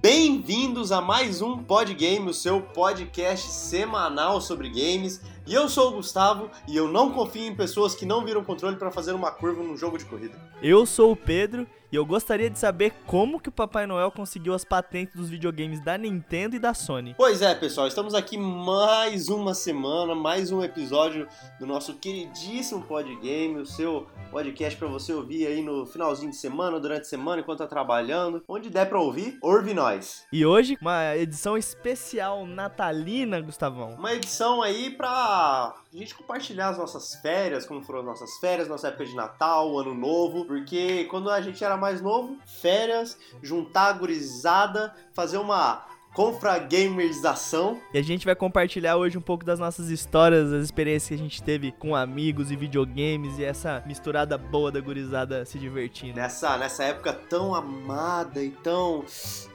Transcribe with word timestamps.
Bem-vindos 0.00 0.92
a 0.92 1.00
mais 1.00 1.42
um 1.42 1.58
Pod 1.58 1.92
Game, 1.94 2.28
o 2.28 2.34
seu 2.34 2.60
podcast 2.60 3.48
semanal 3.48 4.40
sobre 4.40 4.68
games. 4.68 5.20
E 5.46 5.52
eu 5.52 5.68
sou 5.68 5.88
o 5.88 5.96
Gustavo 5.96 6.48
e 6.68 6.76
eu 6.76 6.86
não 6.86 7.10
confio 7.10 7.42
em 7.42 7.54
pessoas 7.56 7.94
que 7.94 8.06
não 8.06 8.24
viram 8.24 8.44
controle 8.44 8.76
para 8.76 8.90
fazer 8.90 9.12
uma 9.12 9.32
curva 9.32 9.62
num 9.62 9.76
jogo 9.76 9.98
de 9.98 10.04
corrida. 10.04 10.38
Eu 10.62 10.86
sou 10.86 11.10
o 11.12 11.16
Pedro 11.16 11.66
e 11.94 11.96
eu 11.96 12.04
gostaria 12.04 12.50
de 12.50 12.58
saber 12.58 12.92
como 13.06 13.38
que 13.38 13.48
o 13.48 13.52
Papai 13.52 13.86
Noel 13.86 14.10
conseguiu 14.10 14.52
as 14.52 14.64
patentes 14.64 15.14
dos 15.14 15.30
videogames 15.30 15.78
da 15.78 15.96
Nintendo 15.96 16.56
e 16.56 16.58
da 16.58 16.74
Sony. 16.74 17.14
Pois 17.16 17.40
é, 17.40 17.54
pessoal, 17.54 17.86
estamos 17.86 18.14
aqui 18.14 18.36
mais 18.36 19.28
uma 19.28 19.54
semana, 19.54 20.12
mais 20.12 20.50
um 20.50 20.60
episódio 20.60 21.28
do 21.60 21.64
nosso 21.64 21.94
queridíssimo 21.94 22.82
Pod 22.82 23.08
Game, 23.20 23.60
o 23.60 23.64
seu 23.64 24.08
podcast 24.32 24.76
para 24.76 24.88
você 24.88 25.12
ouvir 25.12 25.46
aí 25.46 25.62
no 25.62 25.86
finalzinho 25.86 26.32
de 26.32 26.36
semana, 26.36 26.80
durante 26.80 27.02
a 27.02 27.04
semana, 27.04 27.42
enquanto 27.42 27.60
tá 27.60 27.66
trabalhando. 27.68 28.42
Onde 28.48 28.70
der 28.70 28.88
para 28.88 28.98
ouvir, 28.98 29.38
ouve 29.40 29.72
nós. 29.72 30.24
E 30.32 30.44
hoje, 30.44 30.76
uma 30.80 31.16
edição 31.16 31.56
especial 31.56 32.44
natalina, 32.44 33.40
Gustavão. 33.40 33.90
Uma 33.90 34.14
edição 34.14 34.62
aí 34.62 34.90
pra 34.90 35.76
a 35.94 35.96
gente 35.96 36.14
compartilhar 36.14 36.70
as 36.70 36.78
nossas 36.78 37.14
férias, 37.14 37.64
como 37.64 37.80
foram 37.80 38.00
as 38.00 38.06
nossas 38.06 38.36
férias, 38.38 38.66
nossa 38.66 38.88
época 38.88 39.06
de 39.06 39.14
Natal, 39.14 39.78
Ano 39.78 39.94
Novo, 39.94 40.44
porque 40.44 41.04
quando 41.04 41.30
a 41.30 41.40
gente 41.40 41.62
era 41.62 41.76
mais 41.76 42.00
novo, 42.00 42.36
férias, 42.44 43.16
juntar 43.40 43.90
a 43.90 43.92
gurizada, 43.92 44.92
fazer 45.12 45.38
uma 45.38 45.86
confragamerização. 46.14 47.80
E 47.92 47.98
a 47.98 48.02
gente 48.02 48.24
vai 48.24 48.36
compartilhar 48.36 48.96
hoje 48.96 49.18
um 49.18 49.20
pouco 49.20 49.44
das 49.44 49.58
nossas 49.58 49.90
histórias, 49.90 50.52
as 50.52 50.64
experiências 50.64 51.08
que 51.08 51.14
a 51.14 51.18
gente 51.18 51.42
teve 51.42 51.72
com 51.72 51.94
amigos 51.94 52.50
e 52.50 52.56
videogames 52.56 53.38
e 53.38 53.44
essa 53.44 53.82
misturada 53.84 54.38
boa 54.38 54.70
da 54.70 54.80
gurizada 54.80 55.44
se 55.44 55.58
divertindo. 55.58 56.14
Nessa, 56.14 56.56
nessa 56.56 56.84
época 56.84 57.12
tão 57.12 57.54
amada 57.54 58.42
e 58.42 58.50
tão 58.50 59.04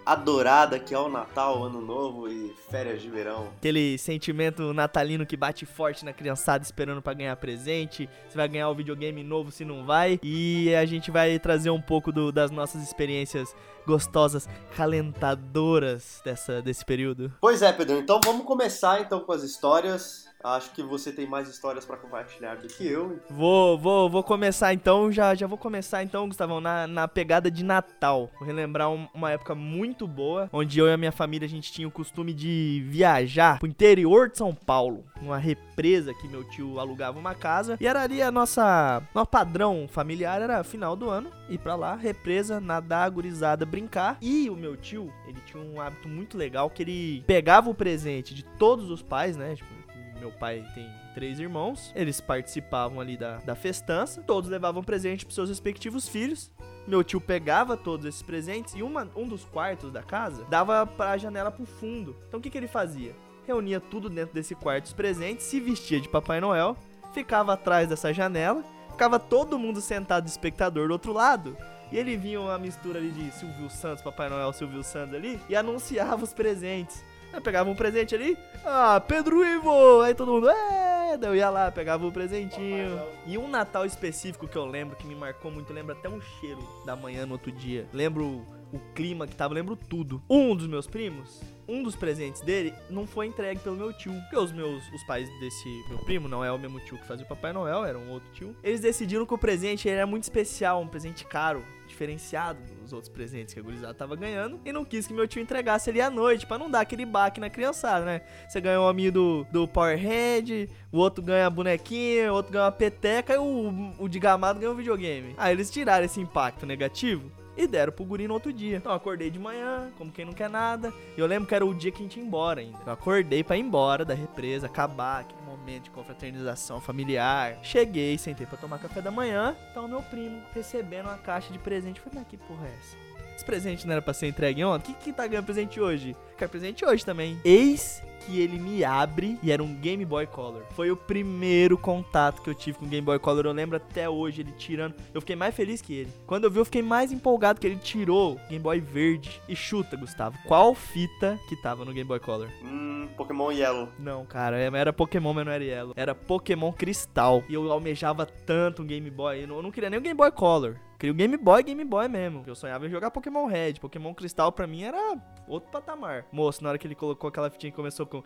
adorada 0.05 0.80
que 0.80 0.93
é 0.93 0.99
o 0.99 1.07
Natal, 1.07 1.63
Ano 1.63 1.81
Novo 1.81 2.27
e 2.27 2.53
férias 2.69 3.02
de 3.02 3.09
verão. 3.09 3.47
Aquele 3.57 3.97
sentimento 3.97 4.73
natalino 4.73 5.25
que 5.25 5.37
bate 5.37 5.65
forte 5.65 6.03
na 6.03 6.11
criançada 6.11 6.63
esperando 6.63 7.02
para 7.02 7.13
ganhar 7.13 7.35
presente. 7.37 8.09
Se 8.27 8.35
vai 8.35 8.47
ganhar 8.47 8.69
o 8.69 8.75
videogame 8.75 9.23
novo, 9.23 9.52
se 9.52 9.63
não 9.63 9.85
vai. 9.85 10.19
E 10.21 10.73
a 10.75 10.85
gente 10.85 11.09
vai 11.09 11.39
trazer 11.39 11.69
um 11.69 11.81
pouco 11.81 12.11
do, 12.11 12.31
das 12.31 12.52
nossas 12.52 12.83
experiências 12.83 13.55
gostosas, 13.85 14.47
calentadoras 14.75 16.21
dessa, 16.23 16.48
desse 16.64 16.86
período. 16.86 17.31
Pois 17.39 17.61
é, 17.61 17.72
Pedro. 17.72 17.97
Então 17.97 18.19
vamos 18.23 18.45
começar 18.45 19.02
então 19.02 19.19
com 19.22 19.31
as 19.31 19.44
histórias. 19.44 20.28
Acho 20.43 20.71
que 20.71 20.81
você 20.81 21.11
tem 21.11 21.27
mais 21.27 21.49
histórias 21.49 21.85
para 21.85 21.97
compartilhar 21.97 22.55
do 22.55 22.67
que 22.67 22.87
eu. 22.87 23.19
Vou, 23.29 23.77
vou, 23.77 24.09
vou 24.09 24.23
começar 24.23 24.73
então, 24.73 25.11
já, 25.11 25.35
já 25.35 25.45
vou 25.45 25.57
começar 25.57 26.01
então, 26.01 26.27
Gustavão, 26.27 26.61
na, 26.61 26.87
na 26.87 27.07
pegada 27.07 27.51
de 27.51 27.63
Natal. 27.63 28.29
Vou 28.39 28.47
relembrar 28.47 28.89
um, 28.89 29.07
uma 29.13 29.31
época 29.31 29.53
muito 29.53 30.07
boa, 30.07 30.49
onde 30.53 30.79
eu 30.79 30.87
e 30.87 30.93
a 30.93 30.97
minha 30.97 31.11
família 31.11 31.45
a 31.45 31.49
gente 31.49 31.73
tinha 31.73 31.87
o 31.87 31.91
costume 31.91 32.33
de 32.33 32.85
viajar 32.87 33.59
pro 33.59 33.67
interior 33.67 34.29
de 34.29 34.37
São 34.37 34.55
Paulo, 34.55 35.03
numa 35.21 35.37
represa 35.37 36.13
que 36.13 36.27
meu 36.27 36.43
tio 36.45 36.79
alugava 36.79 37.19
uma 37.19 37.35
casa, 37.35 37.77
e 37.79 37.85
era 37.85 38.01
ali 38.01 38.21
a 38.21 38.31
nossa, 38.31 39.03
nosso 39.13 39.29
padrão 39.29 39.87
familiar 39.89 40.41
era 40.41 40.63
final 40.63 40.95
do 40.95 41.09
ano, 41.09 41.29
ir 41.49 41.57
para 41.57 41.75
lá, 41.75 41.95
represa, 41.95 42.61
nadar, 42.61 43.09
gurizada, 43.09 43.65
brincar. 43.65 44.17
E 44.21 44.49
o 44.49 44.55
meu 44.55 44.77
tio, 44.77 45.11
ele 45.27 45.39
tinha 45.45 45.61
um 45.61 45.81
hábito 45.81 46.07
muito 46.07 46.37
legal 46.37 46.69
que 46.69 46.83
ele 46.83 47.23
pegava 47.27 47.69
o 47.69 47.75
presente 47.75 48.33
de 48.33 48.43
todos 48.43 48.89
os 48.89 49.01
pais, 49.01 49.35
né, 49.35 49.55
tipo, 49.55 49.78
meu 50.19 50.31
pai 50.31 50.65
tem 50.73 50.89
três 51.13 51.39
irmãos, 51.39 51.91
eles 51.95 52.19
participavam 52.19 52.99
ali 52.99 53.17
da, 53.17 53.37
da 53.37 53.55
festança, 53.55 54.21
todos 54.21 54.49
levavam 54.49 54.83
presente 54.83 55.25
para 55.25 55.33
seus 55.33 55.49
respectivos 55.49 56.07
filhos. 56.07 56.52
Meu 56.87 57.03
tio 57.03 57.21
pegava 57.21 57.77
todos 57.77 58.05
esses 58.05 58.21
presentes 58.21 58.73
e 58.73 58.81
uma, 58.81 59.08
um 59.15 59.27
dos 59.27 59.45
quartos 59.45 59.91
da 59.91 60.02
casa 60.02 60.43
dava 60.45 60.85
para 60.85 61.11
a 61.11 61.17
janela 61.17 61.52
pro 61.52 61.65
fundo. 61.65 62.15
Então 62.27 62.39
o 62.39 62.43
que, 62.43 62.49
que 62.49 62.58
ele 62.58 62.67
fazia? 62.67 63.15
Reunia 63.45 63.79
tudo 63.79 64.09
dentro 64.09 64.33
desse 64.33 64.55
quarto 64.55 64.85
os 64.85 64.93
presentes, 64.93 65.45
se 65.45 65.59
vestia 65.59 65.99
de 65.99 66.09
Papai 66.09 66.39
Noel, 66.39 66.77
ficava 67.13 67.53
atrás 67.53 67.87
dessa 67.87 68.13
janela, 68.13 68.63
ficava 68.91 69.19
todo 69.19 69.59
mundo 69.59 69.81
sentado 69.81 70.25
de 70.25 70.29
espectador 70.31 70.87
do 70.87 70.93
outro 70.93 71.13
lado. 71.13 71.55
E 71.91 71.97
ele 71.97 72.15
vinha 72.15 72.39
uma 72.39 72.58
mistura 72.59 72.99
ali 72.99 73.09
de 73.09 73.31
Silvio 73.31 73.69
Santos, 73.69 74.03
Papai 74.03 74.29
Noel, 74.29 74.53
Silvio 74.53 74.83
Santos 74.83 75.15
ali, 75.15 75.39
e 75.49 75.55
anunciava 75.55 76.23
os 76.23 76.33
presentes. 76.33 77.03
Eu 77.31 77.41
pegava 77.41 77.69
um 77.69 77.75
presente 77.75 78.15
ali, 78.15 78.37
ah, 78.65 78.99
Pedro 78.99 79.45
Ivo! 79.45 80.01
Aí 80.01 80.13
todo 80.15 80.31
mundo, 80.31 80.49
é! 80.49 81.17
Daí 81.17 81.29
eu 81.29 81.35
ia 81.35 81.49
lá, 81.49 81.71
pegava 81.71 82.05
o 82.05 82.09
um 82.09 82.11
presentinho. 82.11 82.99
E 83.25 83.37
um 83.37 83.47
Natal 83.47 83.85
específico 83.85 84.47
que 84.47 84.55
eu 84.55 84.65
lembro, 84.65 84.95
que 84.95 85.07
me 85.07 85.15
marcou 85.15 85.51
muito, 85.51 85.71
lembro 85.73 85.93
até 85.93 86.09
um 86.09 86.21
cheiro 86.21 86.61
da 86.85 86.95
manhã 86.95 87.25
no 87.25 87.33
outro 87.33 87.51
dia. 87.51 87.87
Lembro 87.93 88.45
o 88.71 88.79
clima 88.93 89.27
que 89.27 89.35
tava, 89.35 89.53
lembro 89.53 89.75
tudo. 89.75 90.21
Um 90.29 90.55
dos 90.55 90.67
meus 90.67 90.87
primos, 90.87 91.41
um 91.67 91.83
dos 91.83 91.95
presentes 91.95 92.41
dele 92.41 92.73
não 92.89 93.07
foi 93.07 93.27
entregue 93.27 93.59
pelo 93.59 93.75
meu 93.75 93.93
tio. 93.93 94.13
Porque 94.21 94.37
os 94.37 94.51
meus, 94.51 94.83
os 94.91 95.03
pais 95.03 95.29
desse 95.39 95.69
meu 95.87 95.99
primo, 95.99 96.27
não 96.27 96.43
é 96.43 96.51
o 96.51 96.57
mesmo 96.57 96.79
tio 96.79 96.97
que 96.97 97.07
fazia 97.07 97.25
o 97.25 97.29
Papai 97.29 97.53
Noel, 97.53 97.85
era 97.85 97.97
um 97.97 98.11
outro 98.11 98.29
tio. 98.31 98.55
Eles 98.63 98.79
decidiram 98.79 99.25
que 99.25 99.33
o 99.33 99.37
presente 99.37 99.89
era 99.89 100.05
muito 100.05 100.23
especial, 100.23 100.81
um 100.81 100.87
presente 100.87 101.25
caro, 101.25 101.63
diferenciado 101.99 102.60
dos 102.82 102.93
outros 102.93 103.10
presentes 103.11 103.54
que 103.54 103.60
a 103.60 103.64
gurizada 103.64 103.93
tava 103.93 104.15
ganhando. 104.15 104.60
E 104.64 104.71
não 104.71 104.86
quis 104.86 105.05
que 105.05 105.14
meu 105.14 105.27
tio 105.27 105.42
entregasse 105.42 105.89
ali 105.89 105.99
à 105.99 106.10
noite, 106.10 106.45
para 106.45 106.58
não 106.58 106.71
dar 106.71 106.82
aquele 106.82 107.05
baque 107.05 107.42
na 107.42 107.49
criançada, 107.49 108.05
né? 108.05 108.21
Você 108.48 108.61
ganhou 108.61 108.86
um 108.86 108.87
amigo 108.87 109.11
do, 109.11 109.48
do 109.52 109.67
Powerhead, 109.67 110.70
o 110.92 110.98
outro 110.98 111.21
ganha 111.21 111.48
a 111.48 111.49
bonequinha, 111.49 112.32
o 112.32 112.36
outro 112.36 112.54
ganha 112.54 112.65
uma 112.65 112.71
peteca 112.71 113.33
e 113.33 113.38
o, 113.38 113.93
o 113.99 114.08
de 114.08 114.20
gamado 114.20 114.59
ganha 114.59 114.71
um 114.71 114.76
videogame. 114.76 115.36
Aí 115.38 115.54
eles 115.54 115.70
tiraram 115.70 116.05
esse 116.05 116.21
impacto 116.21 116.65
negativo 116.65 117.30
e 117.58 117.67
deram 117.67 117.92
pro 117.92 118.05
guri 118.05 118.27
no 118.27 118.33
outro 118.33 118.54
dia. 118.54 118.77
Então 118.77 118.92
eu 118.92 118.95
acordei 118.95 119.30
de 119.30 119.38
manhã, 119.38 119.92
como 119.98 120.11
quem 120.11 120.23
não 120.23 120.32
quer 120.32 120.49
nada. 120.49 120.93
E 121.17 121.20
eu 121.20 121.27
lembro 121.27 121.48
que 121.48 121.54
era 121.54 121.65
o 121.65 121.73
dia 121.73 121.92
que 121.92 121.99
a 121.99 122.04
gente 122.04 122.17
ia 122.17 122.26
embora 122.26 122.61
ainda. 122.61 122.80
Eu 122.86 122.93
acordei 122.93 123.43
para 123.43 123.58
ir 123.58 123.61
embora 123.61 124.05
da 124.05 124.14
represa, 124.14 124.67
acabar 124.67 125.21
aquele 125.21 125.39
momento 125.49 125.83
de 125.83 125.89
confraternização 125.89 126.80
familiar. 126.80 127.60
Cheguei, 127.64 128.18
sentei 128.18 128.45
para 128.45 128.57
tomar 128.57 128.80
café 128.80 129.01
da 129.01 129.12
manhã. 129.12 129.56
Então 129.71 129.88
meu 129.88 130.01
primo 130.01 130.42
recebendo 130.54 131.07
uma 131.07 131.18
caixa 131.18 131.51
de 131.51 131.60
presente. 131.60 132.00
Falei, 132.00 132.19
mas 132.19 132.27
que 132.27 132.38
porra 132.38 132.68
é 132.68 132.75
essa? 132.77 133.08
Esse 133.39 133.45
presente 133.45 133.88
não 133.88 133.94
era 133.94 134.01
pra 134.01 134.13
ser 134.13 134.27
entregue 134.27 134.66
ontem? 134.66 134.92
O 134.92 134.95
que, 134.95 135.06
que 135.06 135.13
tá 135.13 135.25
ganhando 135.25 135.45
presente 135.45 135.80
hoje? 135.80 136.13
Quer 136.38 136.50
presente 136.50 136.83
hoje 136.83 137.06
também. 137.06 137.39
Eis 137.45 138.04
que 138.25 138.42
ele 138.42 138.60
me 138.60 138.83
abre 138.83 139.39
e 139.42 139.50
era 139.50 139.63
um 139.63 139.74
Game 139.75 140.04
Boy 140.04 140.27
Color. 140.27 140.63
Foi 140.72 140.92
o 140.92 140.98
primeiro 140.98 141.77
contato 141.77 142.42
que 142.42 142.50
eu 142.50 142.54
tive 142.54 142.77
com 142.77 142.86
o 142.86 142.88
Game 142.89 143.06
Boy 143.06 143.18
Color. 143.18 143.45
Eu 143.45 143.54
lembro 143.54 143.77
até 143.77 144.10
hoje 144.10 144.42
ele 144.42 144.51
tirando. 144.51 144.94
Eu 145.13 145.22
fiquei 145.22 145.38
mais 145.38 145.56
feliz 145.56 145.81
que 145.81 145.94
ele. 145.94 146.12
Quando 146.27 146.44
eu 146.44 146.51
vi, 146.51 146.60
eu 146.60 146.66
fiquei 146.66 146.81
mais 146.81 147.13
empolgado 147.13 147.62
que 147.62 147.66
ele 147.66 147.77
tirou 147.77 148.36
Game 148.50 148.60
Boy 148.60 148.81
verde. 148.81 149.42
E 149.48 149.56
chuta, 149.56 149.95
Gustavo, 149.95 150.38
qual 150.45 150.75
fita 150.75 151.39
que 151.48 151.56
tava 151.56 151.86
no 151.86 151.94
Game 151.94 152.10
Boy 152.10 152.19
Color? 152.19 152.50
Hum, 152.62 153.07
Pokémon 153.16 153.54
Yellow. 153.54 153.88
Não, 153.98 154.25
cara, 154.25 154.57
era 154.57 154.92
Pokémon, 154.92 155.33
mas 155.33 155.45
não 155.45 155.54
era 155.54 155.63
Yellow. 155.63 155.94
Era 155.95 156.13
Pokémon 156.13 156.74
Cristal. 156.74 157.42
E 157.48 157.54
eu 157.54 157.71
almejava 157.71 158.25
tanto 158.25 158.81
um 158.81 158.86
Game 158.86 159.10
Boy. 159.10 159.44
Eu 159.44 159.48
não, 159.48 159.56
eu 159.56 159.63
não 159.63 159.71
queria 159.71 159.89
nem 159.89 159.98
o 159.98 160.01
Game 160.04 160.18
Boy 160.18 160.30
Color. 160.30 160.75
Queria 161.00 161.13
o 161.13 161.15
Game 161.15 161.38
Boy, 161.38 161.63
Game 161.63 161.86
Boy 161.86 162.10
mesmo. 162.10 162.44
Eu 162.45 162.54
sonhava 162.54 162.86
em 162.86 162.89
jogar 162.89 163.10
Pokémon 163.10 163.45
Red. 163.45 163.75
Pokémon 163.75 164.13
Cristal 164.13 164.51
pra 164.51 164.68
mim 164.68 164.83
era 164.83 165.18
outro 165.48 165.71
patamar. 165.71 166.25
Moço, 166.30 166.62
na 166.62 166.68
hora 166.69 166.77
que 166.77 166.86
ele 166.86 166.94
colocou 166.94 167.30
aquela 167.30 167.50
fitinha 167.50 167.71
que 167.71 167.75
começou 167.77 168.06
com. 168.06 168.21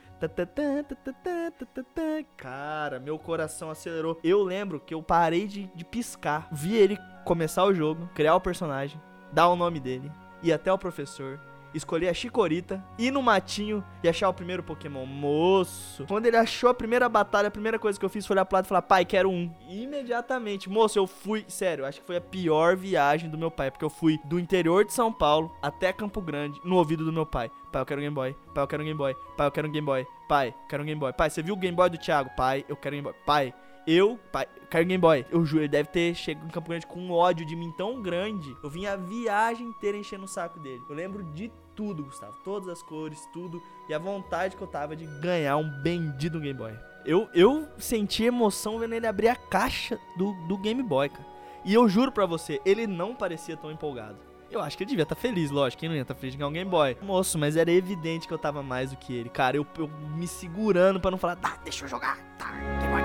Cara, 2.36 3.00
meu 3.00 3.20
coração 3.20 3.70
acelerou. 3.70 4.20
Eu 4.24 4.42
lembro 4.42 4.80
que 4.80 4.92
eu 4.92 5.04
parei 5.04 5.46
de, 5.46 5.68
de 5.76 5.86
piscar. 5.86 6.48
Vi 6.52 6.76
ele 6.76 6.98
começar 7.24 7.64
o 7.64 7.76
jogo, 7.76 8.10
criar 8.16 8.34
o 8.34 8.42
personagem, 8.42 9.00
dar 9.32 9.50
o 9.50 9.56
nome 9.56 9.80
dele, 9.80 10.12
ir 10.42 10.52
até 10.52 10.74
o 10.74 10.78
professor, 10.78 11.40
escolher 11.74 12.10
a 12.10 12.14
Chikorita, 12.14 12.84
ir 12.98 13.12
no 13.12 13.22
matinho 13.22 13.84
e 14.04 14.10
achar 14.10 14.30
o 14.30 14.34
primeiro 14.34 14.64
Pokémon. 14.64 15.06
Moço, 15.06 16.06
quando 16.08 16.26
ele 16.26 16.38
achou 16.38 16.70
a 16.70 16.74
primeira 16.74 17.08
batalha, 17.10 17.48
a 17.48 17.52
primeira 17.52 17.80
coisa 17.80 18.00
que 18.00 18.06
eu 18.06 18.10
fiz 18.10 18.26
foi 18.26 18.36
olhar 18.36 18.46
pro 18.46 18.56
lado 18.56 18.66
e 18.66 18.68
falar, 18.68 18.82
pai, 18.82 19.06
quero 19.06 19.30
um. 19.30 19.52
imediatamente, 19.68 20.70
moço, 20.70 20.98
eu 20.98 21.08
fui, 21.08 21.46
sério, 21.48 21.86
acho 21.86 22.02
que 22.02 22.08
foi 22.08 22.18
a 22.18 22.22
pior 22.22 22.76
viagem 22.76 23.30
do 23.30 23.38
meu 23.38 23.52
pai, 23.52 23.72
porque 23.72 23.86
eu 23.86 23.90
fui 23.90 24.20
do 24.26 24.40
interior 24.40 24.86
de 24.86 24.94
São 24.94 25.12
Paulo 25.12 25.56
até 25.62 25.92
Campo 25.92 26.22
Grande, 26.22 26.60
no 26.64 26.78
ouvido 26.78 27.06
do 27.06 27.14
meu 27.14 27.26
pai. 27.26 27.52
Pai, 27.72 27.82
eu 27.82 27.86
quero 27.86 28.00
um 28.00 28.04
Game 28.04 28.16
Boy. 28.16 28.36
Pai, 28.54 28.64
eu 28.64 28.68
quero 28.68 28.84
um 28.84 28.86
Game 28.86 28.98
Boy. 28.98 29.16
Pai, 29.36 29.48
eu 29.48 29.52
quero 29.52 29.68
um 29.68 29.72
Game 29.72 29.86
Boy. 29.86 30.06
Pai, 30.28 30.48
eu 30.50 30.68
quero 30.70 30.84
um 30.84 30.86
Game 30.86 31.00
Boy. 31.00 31.14
Pai, 31.14 31.30
você 31.30 31.42
viu 31.42 31.56
o 31.56 31.58
Game 31.58 31.76
Boy 31.76 31.90
do 31.90 31.98
Thiago? 31.98 32.30
Pai, 32.38 32.64
eu 32.70 32.76
quero 32.76 32.96
um 32.96 33.02
Game 33.02 33.04
Boy. 33.04 33.16
Pai, 33.26 33.54
eu, 33.86 34.18
pai, 34.32 34.48
quero 34.70 34.86
Game 34.86 35.02
Boy. 35.02 35.26
Eu 35.30 35.46
juro, 35.46 35.62
ele 35.62 35.68
deve 35.68 35.90
ter 35.90 36.16
chegado 36.16 36.46
em 36.46 36.50
Campo 36.50 36.70
Grande 36.70 36.88
com 36.88 37.00
um 37.00 37.12
ódio 37.12 37.46
de 37.46 37.56
mim 37.56 37.72
tão 37.78 38.02
grande. 38.02 38.56
Eu 38.64 38.70
vim 38.70 38.86
a 38.86 38.96
viagem 38.96 39.68
inteira 39.68 39.98
enchendo 39.98 40.24
o 40.24 40.28
saco 40.28 40.60
dele. 40.60 40.82
Eu 40.88 40.96
lembro 40.96 41.24
de 41.24 41.52
tudo, 41.76 42.04
Gustavo. 42.04 42.34
Todas 42.44 42.70
as 42.70 42.82
cores, 42.82 43.28
tudo. 43.34 43.62
E 43.88 43.94
a 43.94 44.00
vontade 44.00 44.56
que 44.56 44.62
eu 44.62 44.68
tava 44.68 44.96
de 44.96 45.06
ganhar 45.22 45.58
um 45.58 45.70
bendito 45.82 46.40
Game 46.40 46.58
Boy. 46.58 46.74
Eu, 47.06 47.30
eu 47.34 47.68
senti 47.78 48.24
emoção 48.24 48.80
vendo 48.80 48.94
ele 48.94 49.08
abrir 49.08 49.28
a 49.28 49.36
caixa 49.36 50.00
do, 50.18 50.34
do 50.48 50.58
Game 50.58 50.82
Boy, 50.82 51.10
cara. 51.10 51.26
E 51.66 51.74
eu 51.74 51.88
juro 51.88 52.12
pra 52.12 52.26
você, 52.26 52.62
ele 52.66 52.86
não 52.86 53.16
parecia 53.16 53.56
tão 53.56 53.72
empolgado. 53.72 54.18
Eu 54.52 54.62
acho 54.62 54.78
que 54.78 54.84
ele 54.84 54.90
devia 54.90 55.04
estar 55.04 55.16
feliz, 55.16 55.50
lógico. 55.50 55.80
Quem 55.80 55.90
não 55.90 55.96
ia 55.96 56.04
estar 56.04 56.14
feliz 56.14 56.34
de 56.34 56.38
ganhar 56.38 56.50
um 56.50 56.54
Game 56.54 56.70
Boy? 56.70 56.96
Moço, 57.02 57.40
mas 57.40 57.58
era 57.58 57.72
evidente 57.72 58.28
que 58.28 58.34
eu 58.34 58.38
tava 58.38 58.62
mais 58.62 58.92
do 58.92 58.98
que 58.98 59.14
ele. 59.14 59.30
Cara, 59.30 59.58
eu, 59.58 59.66
eu 59.78 59.90
me 60.16 60.28
segurando 60.28 61.00
pra 61.00 61.10
não 61.10 61.18
falar, 61.18 61.36
tá, 61.38 61.58
deixa 61.64 61.86
eu 61.86 61.90
jogar, 61.90 62.18
tá, 62.38 62.52
Game 62.52 62.94
Boy. 62.94 63.03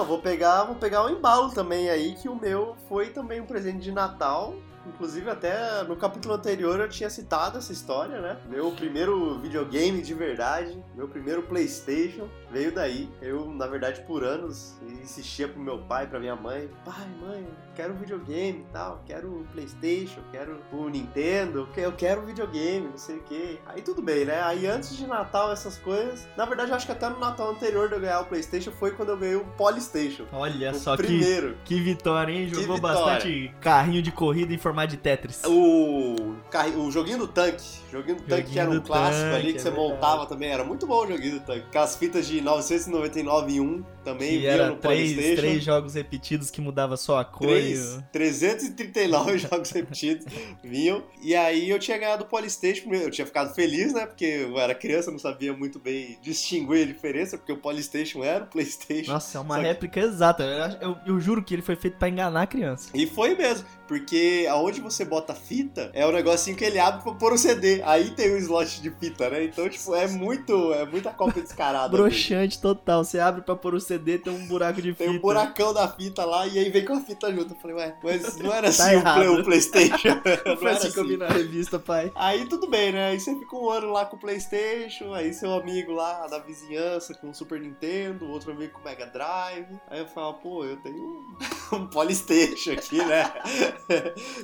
Então, 0.00 0.08
vou 0.08 0.18
pegar, 0.18 0.64
vou 0.64 0.76
pegar 0.76 1.04
um 1.04 1.10
embalo 1.10 1.50
também 1.50 1.90
aí, 1.90 2.14
que 2.14 2.26
o 2.26 2.34
meu 2.34 2.74
foi 2.88 3.10
também 3.10 3.38
um 3.38 3.44
presente 3.44 3.80
de 3.80 3.92
Natal. 3.92 4.54
Inclusive, 4.86 5.28
até 5.28 5.82
no 5.82 5.94
capítulo 5.94 6.32
anterior 6.32 6.80
eu 6.80 6.88
tinha 6.88 7.10
citado 7.10 7.58
essa 7.58 7.70
história, 7.70 8.18
né? 8.18 8.38
Meu 8.48 8.72
primeiro 8.72 9.38
videogame 9.40 10.00
de 10.00 10.14
verdade, 10.14 10.82
meu 10.96 11.06
primeiro 11.06 11.42
PlayStation 11.42 12.28
veio 12.50 12.72
daí. 12.72 13.10
Eu, 13.20 13.50
na 13.50 13.66
verdade, 13.66 14.00
por 14.06 14.24
anos 14.24 14.74
insistia 15.02 15.46
pro 15.46 15.60
meu 15.60 15.80
pai, 15.80 16.06
pra 16.06 16.18
minha 16.18 16.34
mãe: 16.34 16.70
pai, 16.82 17.06
mãe, 17.20 17.46
quero 17.80 17.94
videogame 17.94 18.58
e 18.58 18.72
tal, 18.72 19.02
quero 19.06 19.28
o 19.28 19.44
PlayStation, 19.52 20.20
quero 20.30 20.60
o 20.70 20.88
Nintendo, 20.90 21.66
eu 21.74 21.92
quero 21.92 22.20
videogame, 22.26 22.88
não 22.88 22.98
sei 22.98 23.16
o 23.16 23.22
que. 23.22 23.58
Aí 23.66 23.80
tudo 23.80 24.02
bem, 24.02 24.26
né? 24.26 24.42
Aí 24.42 24.66
antes 24.66 24.94
de 24.94 25.06
Natal, 25.06 25.50
essas 25.50 25.78
coisas. 25.78 26.28
Na 26.36 26.44
verdade, 26.44 26.70
eu 26.70 26.76
acho 26.76 26.84
que 26.84 26.92
até 26.92 27.08
no 27.08 27.18
Natal 27.18 27.50
anterior 27.50 27.88
de 27.88 27.94
eu 27.94 28.00
ganhar 28.00 28.20
o 28.20 28.26
PlayStation 28.26 28.70
foi 28.70 28.90
quando 28.90 29.10
eu 29.10 29.16
ganhei 29.16 29.36
o 29.36 29.44
Polystation. 29.56 30.24
Olha 30.30 30.72
o 30.72 30.74
só 30.74 30.94
primeiro. 30.94 31.56
que, 31.64 31.76
que 31.76 31.80
vitória, 31.80 32.30
hein? 32.32 32.48
Jogou 32.48 32.76
vitória. 32.76 33.00
bastante 33.00 33.54
carrinho 33.62 34.02
de 34.02 34.12
corrida 34.12 34.52
em 34.52 34.58
formato 34.58 34.88
de 34.88 34.98
Tetris. 34.98 35.42
O, 35.46 36.34
o 36.76 36.90
joguinho 36.90 37.18
do 37.18 37.28
tanque. 37.28 37.64
Joguinho 37.90 38.16
do 38.16 38.22
tanque 38.24 38.42
que 38.42 38.54
Joguinho 38.54 38.60
era 38.60 38.70
um 38.70 38.80
clássico 38.80 39.24
tanque, 39.24 39.36
ali 39.36 39.52
que 39.52 39.58
é 39.58 39.62
você 39.62 39.70
verdade. 39.70 39.88
montava 39.92 40.26
também. 40.26 40.50
Era 40.50 40.64
muito 40.64 40.86
bom 40.86 41.04
o 41.04 41.06
joguinho 41.06 41.40
do 41.40 41.46
tanque. 41.46 41.64
Com 41.72 41.78
as 41.78 41.96
fitas 41.96 42.26
de 42.26 42.40
999 42.42 43.52
em 43.54 43.60
1 43.60 43.84
também 44.04 44.30
Que 44.30 44.38
vinha 44.38 44.50
era 44.50 44.68
no 44.68 44.76
três, 44.76 45.12
Polystation. 45.12 45.40
três 45.40 45.64
jogos 45.64 45.94
repetidos 45.94 46.50
que 46.50 46.60
mudava 46.60 46.96
só 46.96 47.18
a 47.18 47.24
cor. 47.24 47.46
Três, 47.46 47.69
o- 47.78 48.02
339 48.12 49.38
jogos 49.38 49.70
repetidos 49.70 50.26
vinham. 50.62 51.02
E 51.22 51.34
aí 51.34 51.68
eu 51.70 51.78
tinha 51.78 51.98
ganhado 51.98 52.24
o 52.24 52.26
Polystation. 52.26 52.92
Eu 52.92 53.10
tinha 53.10 53.26
ficado 53.26 53.54
feliz, 53.54 53.92
né? 53.92 54.06
Porque 54.06 54.24
eu 54.24 54.58
era 54.58 54.74
criança, 54.74 55.10
não 55.10 55.18
sabia 55.18 55.52
muito 55.52 55.78
bem 55.78 56.18
distinguir 56.22 56.82
a 56.82 56.86
diferença, 56.86 57.36
porque 57.38 57.52
o 57.52 57.56
Polystation 57.58 58.22
era 58.24 58.44
o 58.44 58.46
Playstation. 58.46 59.12
Nossa, 59.12 59.38
é 59.38 59.40
uma 59.40 59.56
que- 59.56 59.62
réplica 59.62 60.00
exata. 60.00 60.42
Eu, 60.42 60.90
eu- 60.90 60.96
eu 61.06 61.20
juro 61.20 61.42
que 61.42 61.54
ele 61.54 61.62
foi 61.62 61.76
feito 61.76 61.96
pra 61.98 62.08
enganar 62.08 62.42
a 62.42 62.46
criança. 62.46 62.90
E 62.94 63.06
foi 63.06 63.34
mesmo, 63.34 63.66
porque 63.86 64.46
aonde 64.50 64.80
você 64.80 65.04
bota 65.04 65.34
fita 65.34 65.90
é 65.92 66.06
o 66.06 66.12
negocinho 66.12 66.56
que 66.56 66.64
ele 66.64 66.78
abre 66.78 67.02
pra 67.02 67.12
pôr 67.14 67.32
o 67.32 67.38
CD. 67.38 67.82
Aí 67.84 68.10
tem 68.10 68.30
o 68.32 68.38
slot 68.38 68.80
de 68.80 68.90
fita, 68.90 69.28
né? 69.30 69.44
Então, 69.44 69.68
tipo, 69.68 69.94
é 69.94 70.06
muito, 70.06 70.72
é 70.72 70.84
muita 70.86 71.10
cópia 71.10 71.42
descarada. 71.42 71.88
Broxante 71.96 72.60
total. 72.60 73.04
Você 73.04 73.18
abre 73.18 73.42
pra 73.42 73.56
pôr 73.56 73.74
o 73.74 73.80
CD, 73.80 74.18
tem 74.18 74.32
um 74.32 74.46
buraco 74.46 74.80
de 74.80 74.92
Tem 74.94 75.06
fita. 75.08 75.18
um 75.18 75.20
buracão 75.20 75.72
da 75.74 75.88
fita 75.88 76.24
lá 76.24 76.46
e 76.46 76.58
aí 76.58 76.70
vem 76.70 76.84
com 76.84 76.94
a 76.94 77.00
fita 77.00 77.32
junto. 77.32 77.49
Eu 77.52 77.56
falei, 77.56 77.76
ué, 77.76 77.96
mas 78.02 78.36
não 78.36 78.52
era 78.52 78.68
assim 78.70 78.82
o, 78.82 78.92
errado. 78.92 79.16
play, 79.16 79.28
o 79.28 79.44
Playstation. 79.44 80.08
Não 80.60 80.68
era 80.68 80.78
assim 80.78 80.98
eu 80.98 81.06
vi 81.06 81.16
na 81.16 81.28
revista, 81.28 81.78
pai. 81.78 82.12
Aí 82.14 82.46
tudo 82.46 82.68
bem, 82.68 82.92
né? 82.92 83.08
Aí 83.08 83.20
você 83.20 83.34
fica 83.38 83.56
um 83.56 83.70
ano 83.70 83.90
lá 83.92 84.04
com 84.04 84.16
o 84.16 84.18
Playstation, 84.18 85.12
aí 85.12 85.32
seu 85.32 85.52
amigo 85.52 85.92
lá 85.92 86.26
da 86.26 86.38
vizinhança 86.38 87.14
com 87.14 87.30
o 87.30 87.34
Super 87.34 87.60
Nintendo, 87.60 88.28
outro 88.28 88.52
amigo 88.52 88.74
com 88.74 88.80
o 88.80 88.84
Mega 88.84 89.06
Drive. 89.06 89.66
Aí 89.88 90.00
eu 90.00 90.06
falo, 90.06 90.34
pô, 90.34 90.64
eu 90.64 90.76
tenho 90.78 91.24
um, 91.72 91.86
Polystation 91.88 92.72
aqui, 92.72 92.98
né? 92.98 93.30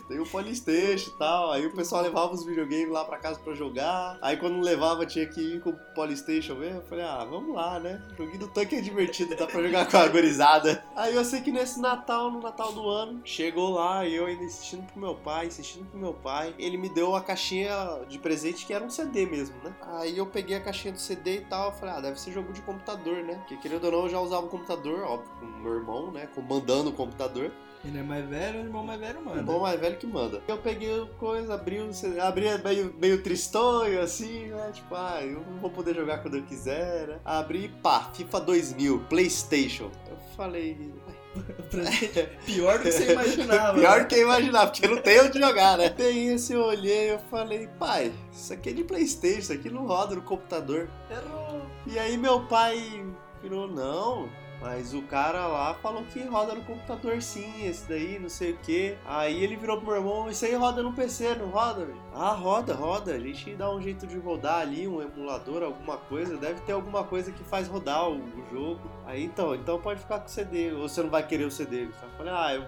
tenho 0.09 0.23
um 0.23 0.27
Polystation 0.27 1.11
e 1.11 1.19
tal. 1.19 1.53
Aí 1.53 1.67
o 1.67 1.75
pessoal 1.75 2.03
levava 2.03 2.33
os 2.33 2.45
videogames 2.45 2.91
lá 2.91 3.05
pra 3.05 3.19
casa 3.19 3.39
pra 3.41 3.55
jogar. 3.55 4.19
Aí 4.23 4.37
quando 4.37 4.61
levava, 4.61 5.07
tinha 5.07 5.27
que 5.27 5.41
ir 5.41 5.61
com 5.61 5.71
o 5.71 5.95
Polystation 5.95 6.55
mesmo. 6.55 6.81
Eu 6.81 6.87
falei, 6.87 7.05
ah, 7.05 7.25
vamos 7.29 7.55
lá, 7.55 7.79
né? 7.79 8.03
Joguinho 8.17 8.41
do 8.41 8.49
tanque 8.49 8.77
é 8.77 8.81
divertido, 8.81 9.37
dá 9.37 9.47
pra 9.47 9.63
jogar 9.63 9.91
com 9.91 9.97
a 9.97 10.09
gorizada. 10.09 10.85
Aí 10.95 11.15
eu 11.15 11.25
sei 11.25 11.41
que 11.41 11.53
nesse 11.53 11.81
Natal, 11.81 12.31
no 12.31 12.41
Natal 12.41 12.73
do 12.73 12.89
ano, 12.89 12.96
chegou 13.25 13.71
lá 13.71 14.07
e 14.07 14.15
eu 14.15 14.27
ainda 14.27 14.45
insistindo 14.45 14.87
pro 14.87 15.01
meu 15.01 15.15
pai, 15.15 15.47
insistindo 15.47 15.87
pro 15.87 15.99
meu 15.99 16.15
pai. 16.15 16.55
Ele 16.59 16.77
me 16.77 16.89
deu 16.89 17.15
a 17.15 17.21
caixinha 17.21 18.01
de 18.09 18.19
presente 18.19 18.67
que 18.67 18.73
era 18.73 18.85
um 18.85 18.91
CD 18.91 19.27
mesmo, 19.27 19.57
né? 19.63 19.75
Aí 19.83 20.17
eu 20.17 20.27
peguei 20.27 20.57
a 20.57 20.61
caixinha 20.61 20.93
do 20.93 21.01
CD 21.01 21.39
e 21.39 21.41
tal, 21.43 21.73
falei, 21.73 21.95
ah, 21.95 22.01
deve 22.01 22.21
ser 22.21 22.33
jogo 22.33 22.53
de 22.53 22.63
computador, 22.63 23.23
né? 23.25 23.35
Porque 23.37 23.57
querendo 23.57 23.85
ou 23.85 23.93
não, 23.93 24.03
eu 24.05 24.09
já 24.09 24.21
usava 24.21 24.47
o 24.47 24.49
computador, 24.49 25.01
óbvio, 25.01 25.31
com 25.39 25.47
o 25.47 25.63
meu 25.63 25.75
irmão, 25.75 26.11
né? 26.11 26.29
Comandando 26.35 26.91
o 26.91 26.93
computador. 26.93 27.51
Ele 27.85 27.99
é 27.99 28.03
mais 28.03 28.29
velho, 28.29 28.61
o 28.61 28.65
irmão 28.65 28.85
mais 28.85 28.99
velho 28.99 29.21
O 29.25 29.37
irmão 29.37 29.61
mais 29.61 29.79
velho 29.79 29.97
que 29.97 30.07
manda. 30.07 30.43
Eu 30.49 30.59
peguei 30.59 31.07
coisa, 31.19 31.55
abri 31.55 31.79
abri 32.21 32.47
meio, 32.65 32.95
meio 32.99 33.23
tristonho, 33.23 34.01
assim, 34.01 34.49
né? 34.49 34.71
Tipo, 34.73 34.95
ah, 34.95 35.23
eu 35.23 35.41
não 35.41 35.59
vou 35.61 35.71
poder 35.71 35.95
jogar 35.95 36.19
quando 36.19 36.37
eu 36.37 36.43
quiser, 36.43 37.07
né? 37.07 37.21
Abri, 37.25 37.69
pá, 37.83 38.11
FIFA 38.13 38.41
2000, 38.41 38.99
Playstation. 39.09 39.91
Eu 40.09 40.17
falei, 40.37 40.93
Pior 42.45 42.79
do 42.79 42.85
que 42.85 42.93
você 42.93 43.13
imaginava. 43.13 43.79
Pior 43.79 44.01
do 44.01 44.07
que 44.07 44.15
eu 44.15 44.23
imaginava, 44.23 44.71
porque 44.71 44.89
não 44.89 44.99
tem 44.99 45.21
onde 45.21 45.39
jogar, 45.39 45.79
né? 45.79 45.89
Tem 45.89 46.29
esse, 46.29 46.53
eu 46.53 46.63
olhei 46.63 47.13
eu 47.13 47.19
falei, 47.31 47.69
pai, 47.79 48.13
isso 48.33 48.53
aqui 48.53 48.71
é 48.71 48.73
de 48.73 48.85
Playstation, 48.85 49.39
isso 49.39 49.53
aqui 49.53 49.71
não 49.71 49.87
roda 49.87 50.15
no 50.15 50.23
computador. 50.23 50.89
Errou. 51.11 51.63
E 51.87 51.99
aí 51.99 52.17
meu 52.17 52.41
pai 52.47 53.05
virou, 53.43 53.69
não, 53.69 54.29
mas 54.61 54.95
o 54.95 55.03
cara 55.03 55.47
lá 55.47 55.75
falou 55.75 56.03
que 56.05 56.23
roda 56.25 56.55
no 56.55 56.63
computador 56.63 57.21
sim, 57.21 57.67
esse 57.67 57.89
daí, 57.89 58.19
não 58.19 58.29
sei 58.29 58.53
o 58.53 58.57
que. 58.59 58.97
Aí 59.05 59.43
ele 59.43 59.57
virou 59.57 59.77
pro 59.79 59.87
meu 59.87 59.97
irmão, 59.97 60.31
isso 60.31 60.45
aí 60.45 60.55
roda 60.55 60.83
no 60.83 60.93
PC, 60.93 61.35
não 61.35 61.49
roda? 61.49 61.85
velho?" 61.85 62.01
Ah, 62.15 62.33
roda, 62.33 62.75
roda. 62.75 63.15
A 63.15 63.19
gente 63.19 63.55
dá 63.55 63.71
um 63.71 63.81
jeito 63.81 64.07
de 64.07 64.19
rodar 64.19 64.61
ali, 64.61 64.89
um 64.89 65.03
emulador, 65.03 65.63
alguma 65.63 65.97
coisa. 65.97 66.37
Deve 66.37 66.61
ter 66.63 66.73
alguma 66.73 67.05
coisa 67.05 67.31
que 67.31 67.45
faz 67.45 67.69
rodar 67.69 68.09
o, 68.09 68.17
o 68.17 68.45
jogo. 68.51 68.81
Aí 69.05 69.25
então, 69.25 69.55
então 69.55 69.81
pode 69.81 70.01
ficar 70.01 70.21
com 70.21 70.27
o 70.27 70.31
CD. 70.31 70.73
Ou 70.73 70.89
você 70.89 71.03
não 71.03 71.11
vai 71.11 71.27
querer 71.27 71.45
o 71.45 71.51
CD? 71.51 71.85
Eu 71.85 71.93
falei, 72.17 72.33
ah, 72.33 72.55
eu 72.55 72.65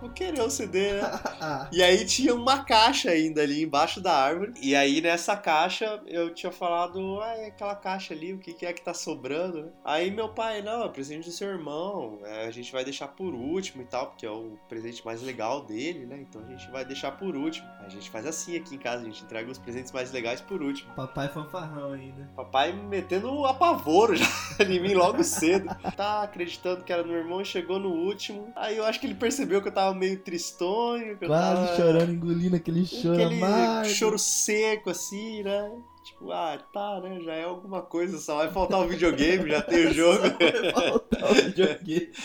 vou 0.00 0.10
querer 0.10 0.40
o 0.40 0.50
CD, 0.50 0.92
né? 0.94 1.00
Ah, 1.42 1.68
E 1.72 1.82
aí 1.82 2.04
tinha 2.04 2.34
uma 2.34 2.64
caixa 2.64 3.10
ainda 3.10 3.42
ali 3.42 3.62
embaixo 3.62 4.00
da 4.00 4.12
árvore. 4.14 4.52
E 4.60 4.74
aí 4.76 5.00
nessa 5.00 5.36
caixa 5.36 6.02
eu 6.06 6.34
tinha 6.34 6.52
falado, 6.52 7.20
ah, 7.22 7.34
é 7.34 7.46
aquela 7.46 7.74
caixa 7.74 8.12
ali, 8.12 8.34
o 8.34 8.38
que, 8.38 8.52
que 8.52 8.66
é 8.66 8.72
que 8.72 8.82
tá 8.82 8.92
sobrando? 8.92 9.72
Aí 9.84 10.10
meu 10.10 10.28
pai, 10.28 10.60
não, 10.60 10.84
é 10.84 10.88
presente 10.88 11.24
do 11.26 11.32
seu 11.32 11.48
irmão, 11.48 12.18
é, 12.24 12.46
a 12.46 12.50
gente 12.50 12.70
vai 12.72 12.84
deixar 12.84 13.08
por 13.08 13.32
último 13.34 13.82
e 13.82 13.86
tal, 13.86 14.08
porque 14.08 14.26
é 14.26 14.30
o 14.30 14.58
presente 14.68 15.04
mais 15.04 15.22
legal 15.22 15.64
dele, 15.64 16.04
né? 16.06 16.18
Então 16.20 16.42
a 16.42 16.46
gente 16.46 16.70
vai 16.70 16.84
deixar 16.84 17.12
por 17.12 17.34
último. 17.34 17.66
A 17.80 17.88
gente 17.88 18.10
faz 18.10 18.26
assim 18.26 18.56
aqui 18.56 18.74
em 18.74 18.78
casa, 18.78 19.02
a 19.02 19.06
gente 19.06 19.22
entrega 19.24 19.50
os 19.50 19.58
presentes 19.58 19.92
mais 19.92 20.12
legais 20.12 20.40
por 20.40 20.60
último. 20.62 20.92
Papai 20.94 21.28
fanfarrão 21.28 21.92
ainda. 21.92 22.28
Papai 22.36 22.72
me 22.72 22.82
metendo 22.82 23.46
apavoro 23.46 24.14
já 24.16 24.26
em 24.68 24.78
mim 24.80 24.94
logo 24.94 25.24
cedo. 25.24 25.68
Tá 25.96 26.22
acreditando 26.22 26.84
que 26.84 26.92
era 26.92 27.02
meu 27.02 27.16
irmão, 27.16 27.42
chegou 27.44 27.78
no 27.78 27.90
último. 27.90 28.52
Aí 28.54 28.76
eu 28.76 28.84
acho 28.84 29.00
que 29.00 29.06
ele 29.06 29.14
percebeu 29.14 29.62
que 29.62 29.68
eu 29.68 29.72
tava 29.72 29.89
meio 29.94 30.18
tristonho, 30.18 31.16
Quase 31.18 31.66
tava... 31.66 31.76
chorando, 31.76 32.12
engolindo 32.12 32.56
aquele 32.56 32.84
choro 32.86 33.14
Aquele 33.14 33.36
amargo. 33.42 33.88
choro 33.90 34.18
seco, 34.18 34.90
assim, 34.90 35.42
né? 35.42 35.70
Tipo, 36.04 36.32
ah, 36.32 36.58
tá, 36.72 37.00
né? 37.00 37.20
Já 37.20 37.34
é 37.34 37.44
alguma 37.44 37.82
coisa, 37.82 38.18
só 38.18 38.36
vai 38.36 38.50
faltar 38.50 38.80
o 38.80 38.88
videogame, 38.88 39.50
já 39.50 39.62
tem 39.62 39.86
o 39.86 39.92
jogo. 39.94 40.20
Vai 40.20 40.72
faltar 40.72 41.30
o 41.30 41.34
videogame. 41.34 42.10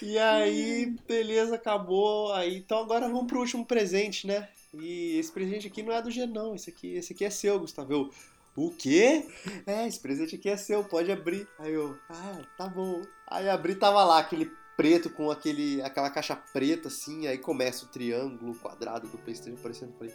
E 0.00 0.16
aí, 0.16 0.94
beleza, 1.08 1.56
acabou. 1.56 2.32
Aí, 2.32 2.58
então 2.58 2.78
agora 2.78 3.08
vamos 3.08 3.26
pro 3.26 3.40
último 3.40 3.66
presente, 3.66 4.28
né? 4.28 4.48
E 4.72 5.18
esse 5.18 5.32
presente 5.32 5.66
aqui 5.66 5.82
não 5.82 5.92
é 5.92 6.00
do 6.00 6.08
G, 6.08 6.24
não. 6.24 6.54
Esse 6.54 6.70
aqui, 6.70 6.94
esse 6.94 7.12
aqui 7.12 7.24
é 7.24 7.30
seu, 7.30 7.58
Gustavo. 7.58 7.92
Eu, 7.92 8.10
o 8.54 8.70
quê? 8.70 9.26
É, 9.66 9.88
esse 9.88 9.98
presente 9.98 10.36
aqui 10.36 10.48
é 10.48 10.56
seu, 10.56 10.84
pode 10.84 11.10
abrir. 11.10 11.48
Aí 11.58 11.72
eu, 11.72 11.96
ah, 12.08 12.40
tá 12.56 12.68
bom. 12.68 13.02
Aí 13.26 13.48
abri, 13.48 13.74
tava 13.74 14.04
lá 14.04 14.20
aquele 14.20 14.48
preto 14.78 15.10
com 15.10 15.28
aquele, 15.28 15.82
aquela 15.82 16.08
caixa 16.08 16.36
preta, 16.36 16.86
assim. 16.86 17.26
Aí 17.26 17.36
começa 17.36 17.84
o 17.84 17.88
triângulo, 17.88 18.54
quadrado 18.54 19.08
do 19.08 19.18
Playstation 19.18 19.58
aparecendo. 19.58 19.92
Falei, 19.98 20.14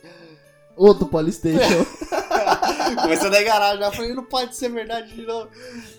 Outro 0.76 1.06
Polystation. 1.06 1.86
Começando 3.04 3.36
a 3.36 3.42
enganar 3.42 3.78
já, 3.78 3.92
falei, 3.92 4.14
não 4.14 4.24
pode 4.24 4.56
ser 4.56 4.70
verdade 4.70 5.14
de 5.14 5.26
novo. 5.26 5.50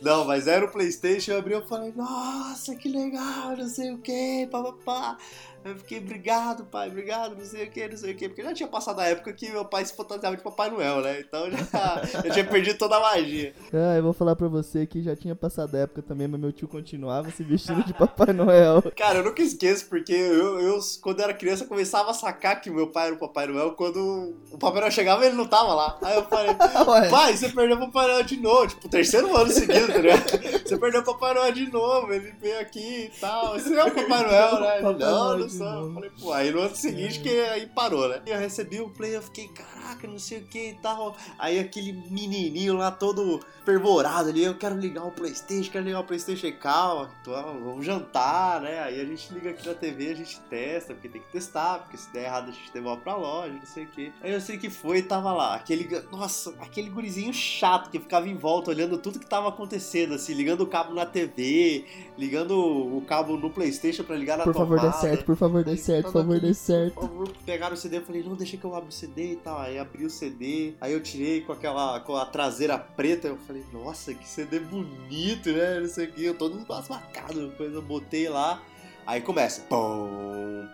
Não, 0.01 0.25
mas 0.25 0.49
era 0.49 0.65
o 0.65 0.71
Playstation, 0.71 1.33
eu 1.33 1.39
abri 1.39 1.53
eu 1.53 1.67
falei, 1.67 1.93
nossa, 1.95 2.75
que 2.75 2.89
legal, 2.89 3.57
não 3.57 3.69
sei 3.69 3.93
o 3.93 3.99
que, 3.99 4.49
papapá. 4.51 5.19
Eu 5.65 5.77
fiquei, 5.77 5.99
obrigado, 5.99 6.65
pai, 6.65 6.89
obrigado, 6.89 7.37
não 7.37 7.45
sei 7.45 7.67
o 7.67 7.71
que, 7.71 7.89
não 7.89 7.97
sei 7.97 8.13
o 8.13 8.17
que. 8.17 8.29
Porque 8.29 8.43
já 8.43 8.53
tinha 8.53 8.69
passado 8.69 9.01
a 9.01 9.07
época 9.07 9.33
que 9.33 9.51
meu 9.51 9.65
pai 9.65 9.85
se 9.85 9.95
fantasiava 9.97 10.37
de 10.37 10.43
Papai 10.43 10.71
Noel, 10.71 11.01
né? 11.01 11.21
Então 11.21 11.51
já 11.51 12.03
eu 12.25 12.31
tinha 12.31 12.45
perdido 12.45 12.79
toda 12.79 12.97
a 12.97 13.01
magia. 13.01 13.55
ah, 13.73 13.97
eu 13.97 14.03
vou 14.03 14.13
falar 14.13 14.37
pra 14.37 14.49
você 14.49 14.87
que 14.87 15.03
já 15.03 15.17
tinha 15.17 15.35
passado 15.35 15.75
a 15.75 15.81
época 15.81 16.03
também, 16.03 16.29
mas 16.29 16.41
meu 16.41 16.53
tio 16.53 16.69
continuava 16.69 17.31
se 17.31 17.43
vestindo 17.43 17.83
de 17.85 17.95
Papai 17.95 18.33
Noel. 18.33 18.83
Cara, 18.97 19.19
eu 19.19 19.25
nunca 19.25 19.43
esqueço, 19.43 19.87
porque 19.87 20.13
eu, 20.13 20.61
eu, 20.61 20.79
quando 21.01 21.21
era 21.21 21.33
criança, 21.33 21.65
começava 21.65 22.11
a 22.11 22.15
sacar 22.15 22.61
que 22.61 22.71
meu 22.71 22.89
pai 22.89 23.07
era 23.07 23.17
o 23.17 23.19
Papai 23.19 23.47
Noel. 23.47 23.73
Quando 23.73 24.35
o 24.53 24.59
Papai 24.59 24.81
Noel 24.81 24.93
chegava, 24.93 25.25
ele 25.25 25.35
não 25.35 25.47
tava 25.47 25.75
lá. 25.75 25.99
Aí 26.03 26.17
eu 26.17 26.25
falei, 26.25 26.55
Pai, 27.11 27.37
você 27.37 27.49
perdeu 27.49 27.77
o 27.77 27.81
Papai 27.81 28.07
Noel 28.07 28.23
de 28.25 28.37
novo. 28.37 28.67
Tipo, 28.67 28.89
terceiro 28.89 29.35
ano 29.37 29.51
seguido, 29.51 29.87
tá 29.89 29.99
ligado? 29.99 30.25
Você 30.65 30.79
perdeu 30.79 31.01
o 31.01 31.05
Papai 31.05 31.35
Noel 31.35 31.53
de 31.53 31.71
novo. 31.71 32.13
Ele 32.13 32.33
veio 32.41 32.61
aqui 32.61 33.11
e 33.15 33.21
tal. 33.21 33.53
Você 33.55 33.75
é 33.75 33.85
o 33.85 33.93
Papai 33.93 34.23
Noel, 34.23 34.61
né? 34.61 34.81
Papai 34.81 34.95
não, 34.99 35.39
não 35.39 35.49
falei, 35.59 36.11
pô, 36.21 36.33
aí 36.33 36.51
no 36.51 36.61
ano 36.61 36.77
seguinte 36.77 37.21
que 37.21 37.29
aí 37.29 37.67
parou, 37.67 38.09
né? 38.09 38.23
Eu 38.27 38.39
recebi 38.39 38.81
o 38.81 38.89
play, 38.89 39.17
eu 39.17 39.23
fiquei, 39.23 39.49
caraca, 39.49 40.07
não 40.07 40.19
sei 40.19 40.39
o 40.39 40.45
que 40.45 40.71
e 40.71 40.75
tal. 40.75 41.17
Aí 41.39 41.59
aquele 41.59 41.93
menininho 42.11 42.77
lá 42.77 42.91
todo 42.91 43.41
fervorado 43.65 44.29
ali, 44.29 44.45
eu 44.45 44.57
quero 44.57 44.77
ligar 44.77 45.05
o 45.05 45.11
Playstation, 45.11 45.71
quero 45.71 45.85
ligar 45.85 46.01
o 46.01 46.05
Playstation, 46.05 46.53
calma, 46.61 47.11
vamos 47.25 47.85
jantar, 47.85 48.61
né? 48.61 48.81
Aí 48.81 49.01
a 49.01 49.05
gente 49.05 49.33
liga 49.33 49.51
aqui 49.51 49.67
na 49.67 49.75
TV, 49.75 50.11
a 50.11 50.15
gente 50.15 50.41
testa, 50.43 50.93
porque 50.95 51.09
tem 51.09 51.23
que 51.23 51.33
testar, 51.33 51.79
porque 51.79 51.97
se 51.97 52.13
der 52.13 52.25
errado 52.25 52.49
a 52.49 52.53
gente 52.53 52.73
devolve 52.73 53.03
pra 53.03 53.17
loja, 53.17 53.53
não 53.53 53.67
sei 53.67 53.85
o 53.85 53.89
que. 53.89 54.13
Aí 54.23 54.33
eu 54.33 54.41
sei 54.41 54.59
que 54.59 54.69
foi 54.69 54.99
e 54.99 55.03
tava 55.03 55.33
lá, 55.33 55.55
aquele, 55.55 55.89
nossa, 56.11 56.51
aquele 56.61 56.91
gurizinho 56.91 57.33
chato 57.33 57.91
que 57.91 57.99
ficava 57.99 58.29
em 58.29 58.37
volta 58.37 58.71
olhando 58.71 58.99
tudo 58.99 59.19
que 59.19 59.27
tava 59.27 59.49
acontecendo, 59.49 60.15
assim, 60.15 60.35
ligando 60.35 60.61
o 60.63 60.67
cabo 60.67 60.93
na 60.95 61.07
TV, 61.07 61.87
ligando 62.19 62.59
o 62.59 63.01
cabo 63.03 63.37
no 63.37 63.51
Playstation 63.51 64.05
pra 64.05 64.17
ligar 64.17 64.37
na 64.37 64.45
Por 64.45 64.53
tomada. 64.53 64.77
favor, 64.77 64.93
dê 64.93 64.99
certo, 64.99 65.25
por 65.25 65.37
favor, 65.37 65.44
dê 65.65 65.77
certo, 65.77 66.07
por 66.07 66.13
favor, 66.13 66.41
dê 66.41 66.55
certo. 66.55 66.95
Por 66.95 67.09
favor, 67.09 67.29
pegaram 67.45 67.75
o 67.75 67.77
CD, 67.77 67.99
eu 67.99 68.03
falei, 68.03 68.23
não, 68.23 68.35
deixa 68.35 68.57
que 68.57 68.65
eu 68.65 68.75
abro 68.75 68.89
o 68.89 68.93
CD 68.93 69.33
e 69.33 69.37
tal. 69.37 69.59
Aí 69.59 69.79
abri 69.79 70.05
o 70.05 70.11
CD, 70.11 70.75
aí 70.81 70.93
eu 70.93 71.03
tirei 71.03 71.41
com 71.41 71.53
aquela, 71.53 72.01
com 72.01 72.17
a 72.17 72.25
traseira 72.25 72.79
preta, 72.79 73.29
eu 73.29 73.37
falei, 73.37 73.65
nossa, 73.73 74.15
que 74.15 74.27
CD 74.27 74.61
bonito, 74.61 75.51
né, 75.53 75.81
não 75.81 75.89
sei 75.89 76.07
o 76.07 76.13
que, 76.13 76.25
eu 76.25 76.35
todo 76.35 76.59
embasbacado, 76.59 77.49
depois 77.49 77.73
eu 77.73 77.83
botei 77.83 78.29
lá, 78.29 78.63
aí 79.07 79.21
começa, 79.21 79.63
pum, 79.63 80.67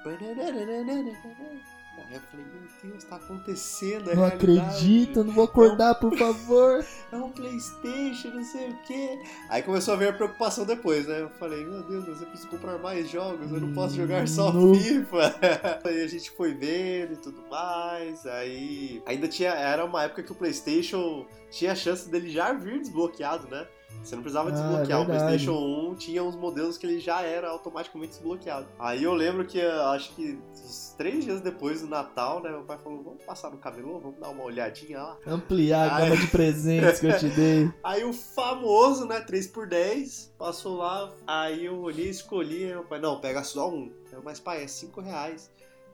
Aí 2.08 2.14
eu 2.14 2.20
falei, 2.22 2.46
meu 2.46 2.92
Deus, 2.92 3.04
tá 3.04 3.16
acontecendo, 3.16 4.10
é 4.10 4.14
Não 4.14 4.24
acredito, 4.24 5.24
não 5.24 5.32
vou 5.32 5.44
acordar, 5.44 5.94
por 5.96 6.16
favor. 6.16 6.84
É 7.12 7.16
um 7.16 7.30
Playstation, 7.30 8.28
não 8.28 8.44
sei 8.44 8.70
o 8.70 8.82
que. 8.82 9.18
Aí 9.48 9.62
começou 9.64 9.94
a 9.94 9.96
vir 9.96 10.10
a 10.10 10.12
preocupação 10.12 10.64
depois, 10.64 11.08
né? 11.08 11.22
Eu 11.22 11.30
falei, 11.30 11.64
meu 11.64 11.82
Deus, 11.82 12.06
mas 12.06 12.20
eu 12.20 12.26
preciso 12.28 12.48
comprar 12.48 12.78
mais 12.78 13.10
jogos, 13.10 13.50
eu 13.50 13.60
não 13.60 13.72
posso 13.72 13.96
jogar 13.96 14.28
só 14.28 14.52
No. 14.54 14.72
FIFA. 14.74 15.34
aí 15.84 16.02
a 16.02 16.06
gente 16.06 16.30
foi 16.30 16.54
vendo 16.54 17.14
e 17.14 17.16
tudo 17.16 17.42
mais. 17.50 18.24
Aí 18.26 19.02
ainda 19.06 19.26
tinha. 19.26 19.50
Era 19.50 19.84
uma 19.84 20.04
época 20.04 20.22
que 20.22 20.30
o 20.30 20.36
Playstation 20.36 21.26
tinha 21.50 21.72
a 21.72 21.74
chance 21.74 22.08
dele 22.08 22.30
já 22.30 22.52
vir 22.52 22.78
desbloqueado, 22.78 23.48
né? 23.48 23.66
Você 24.02 24.14
não 24.16 24.22
precisava 24.22 24.48
Ah, 24.48 24.52
desbloquear. 24.52 24.98
é 24.98 25.02
o. 25.02 25.06
PlayStation 25.06 25.52
1 25.90 25.94
tinha 25.96 26.24
uns 26.24 26.34
modelos 26.34 26.78
que 26.78 26.86
ele 26.86 26.98
já 27.00 27.20
era 27.22 27.50
automaticamente 27.50 28.12
desbloqueado. 28.12 28.66
Aí 28.78 29.02
eu 29.04 29.12
lembro 29.12 29.44
que 29.44 29.60
eh, 29.60 29.82
acho 29.94 30.14
que 30.14 30.38
uns 30.54 30.94
três 30.96 31.24
dias 31.24 31.40
depois 31.42 31.82
do 31.82 31.86
Natal, 31.86 32.42
né? 32.42 32.50
Meu 32.50 32.62
pai 32.64 32.78
falou: 32.78 33.02
vamos 33.02 33.22
passar 33.24 33.50
no 33.50 33.58
camelô, 33.58 34.00
vamos 34.00 34.18
dar 34.18 34.30
uma 34.30 34.42
olhadinha 34.44 35.02
lá. 35.02 35.18
Ampliar 35.26 35.90
a 35.90 36.00
gama 36.00 36.16
de 36.16 36.26
presentes 36.28 36.98
que 36.98 37.06
eu 37.06 37.18
te 37.18 37.28
dei. 37.28 37.70
Aí 37.84 38.02
o 38.04 38.12
famoso, 38.12 39.06
né, 39.06 39.20
3x10, 39.20 40.30
passou 40.38 40.76
lá, 40.78 41.12
aí 41.26 41.66
eu 41.66 41.78
olhei, 41.80 42.08
escolhi, 42.08 42.66
meu 42.66 42.84
pai, 42.84 43.00
não, 43.00 43.20
pega 43.20 43.42
só 43.44 43.68
um. 43.70 43.92
Eu, 44.12 44.22
mas 44.24 44.40
pai, 44.40 44.64
é 44.64 44.66
5 44.66 45.00
reais. 45.00 45.50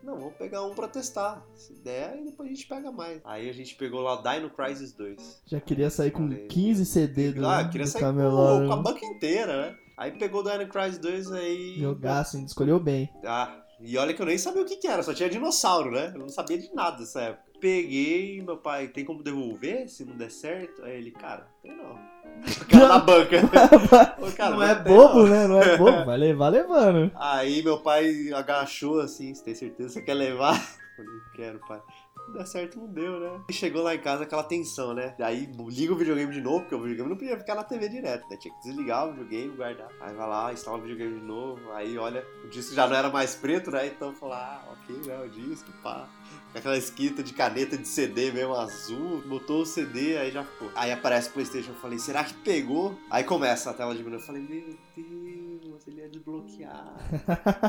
Não, 0.06 0.16
vamos 0.16 0.34
pegar 0.34 0.62
um 0.62 0.72
pra 0.72 0.86
testar. 0.86 1.44
Se 1.56 1.75
der, 1.82 2.10
aí 2.10 2.25
depois 2.25 2.48
a 2.48 2.52
gente 2.54 2.68
pega 2.68 2.92
mais. 2.92 3.20
Aí 3.25 3.50
a 3.50 3.52
gente 3.52 3.75
pegou 3.75 4.00
lá 4.02 4.22
Dino 4.22 4.48
Crisis 4.50 4.92
2. 4.92 5.42
Já 5.46 5.60
queria 5.60 5.90
sair 5.90 6.12
com 6.12 6.28
Falei, 6.28 6.46
15 6.46 6.86
CD 6.86 7.32
do, 7.32 7.44
Ah, 7.44 7.64
queria 7.68 7.84
do 7.86 7.90
sair 7.90 8.02
com, 8.02 8.06
camelô. 8.06 8.68
com 8.68 8.72
a 8.72 8.76
banca 8.76 9.04
inteira, 9.04 9.62
né? 9.62 9.76
Aí 9.98 10.12
pegou 10.12 10.42
o 10.42 10.44
Dino 10.48 10.68
Crisis 10.68 10.98
2 10.98 11.32
aí. 11.32 11.80
Jogaço, 11.80 12.36
ainda 12.36 12.46
escolheu 12.46 12.78
bem. 12.78 13.10
Ah, 13.25 13.60
e 13.80 13.98
olha 13.98 14.14
que 14.14 14.22
eu 14.22 14.26
nem 14.26 14.38
sabia 14.38 14.62
o 14.62 14.64
que, 14.64 14.76
que 14.76 14.86
era, 14.86 15.02
só 15.02 15.12
tinha 15.12 15.28
dinossauro, 15.28 15.90
né? 15.90 16.12
Eu 16.14 16.20
não 16.20 16.28
sabia 16.28 16.56
de 16.56 16.72
nada 16.72 16.98
dessa 16.98 17.22
época. 17.22 17.44
Peguei, 17.60 18.42
meu 18.42 18.56
pai, 18.56 18.88
tem 18.88 19.04
como 19.04 19.22
devolver 19.22 19.88
se 19.88 20.04
não 20.04 20.16
der 20.16 20.30
certo? 20.30 20.82
Aí 20.84 20.96
ele, 20.96 21.10
cara, 21.10 21.48
tem 21.62 21.75
não. 21.75 21.96
Cara 22.70 22.88
da 22.88 22.98
banca. 22.98 23.36
Ô, 24.20 24.30
cara, 24.32 24.56
não 24.56 24.62
é 24.62 24.75
tem 24.75 24.94
bobo, 24.94 25.22
não. 25.22 25.26
né? 25.28 25.46
Não 25.46 25.62
é 25.62 25.76
bobo. 25.78 26.04
Vai 26.04 26.18
levar 26.18 26.48
levando. 26.48 27.10
Aí 27.14 27.62
meu 27.62 27.78
pai 27.78 28.30
agachou 28.34 29.00
assim, 29.00 29.34
você 29.34 29.42
tem 29.42 29.54
certeza 29.54 29.88
que 29.88 29.94
você 29.94 30.02
quer 30.02 30.14
levar? 30.14 30.54
Eu 30.98 31.04
falei, 31.04 31.20
quero, 31.34 31.60
pai. 31.66 31.80
Não 32.26 32.34
der 32.34 32.46
certo, 32.46 32.78
não 32.78 32.88
deu, 32.88 33.20
né? 33.20 33.40
E 33.48 33.52
chegou 33.52 33.82
lá 33.82 33.94
em 33.94 34.00
casa 34.00 34.25
aquela 34.25 34.42
tensão, 34.42 34.92
né? 34.92 35.14
Aí 35.20 35.48
liga 35.70 35.92
o 35.92 35.96
videogame 35.96 36.32
de 36.32 36.40
novo, 36.40 36.60
porque 36.60 36.75
o 36.75 36.80
videogame 36.80 37.10
não 37.10 37.16
podia 37.16 37.38
ficar 37.38 37.54
na 37.54 37.62
TV 37.62 37.88
direto, 37.88 38.28
né? 38.28 38.36
Tinha 38.36 38.52
que 38.52 38.60
desligar 38.62 39.06
o 39.06 39.12
videogame, 39.12 39.56
guardar. 39.56 39.88
Aí 40.00 40.14
vai 40.14 40.28
lá, 40.28 40.52
instala 40.52 40.78
o 40.78 40.80
videogame 40.80 41.20
de 41.20 41.25
novo. 41.25 41.60
Aí 41.72 41.96
olha, 41.96 42.26
o 42.44 42.48
disco 42.48 42.75
já 42.75 42.86
não 42.88 42.96
era 42.96 43.10
mais 43.10 43.34
preto, 43.36 43.70
né? 43.70 43.86
Então 43.86 44.12
falar, 44.12 44.64
ah, 44.66 44.72
ok, 44.72 44.96
né? 45.06 45.25
O 45.25 45.28
disco, 45.28 45.70
pá. 45.82 46.08
Aquela 46.56 46.78
escrita 46.78 47.22
de 47.22 47.34
caneta 47.34 47.76
de 47.76 47.86
CD 47.86 48.32
mesmo 48.32 48.54
azul. 48.54 49.22
Botou 49.26 49.60
o 49.60 49.66
CD, 49.66 50.16
aí 50.16 50.30
já 50.30 50.42
ficou. 50.42 50.70
Aí 50.75 50.90
aparece 50.90 51.28
o 51.28 51.32
PlayStation. 51.32 51.72
Eu 51.72 51.76
falei, 51.76 51.98
será 51.98 52.25
que 52.25 52.32
pegou? 52.32 52.98
Aí 53.10 53.25
começa 53.25 53.70
a 53.70 53.75
tela 53.75 53.94
de 53.94 54.02
menu. 54.02 54.16
Eu 54.16 54.20
falei, 54.20 54.40
meu 54.40 54.62
Deus, 54.62 54.76
ele 55.86 56.00
ia 56.00 56.08
desbloquear. 56.08 56.94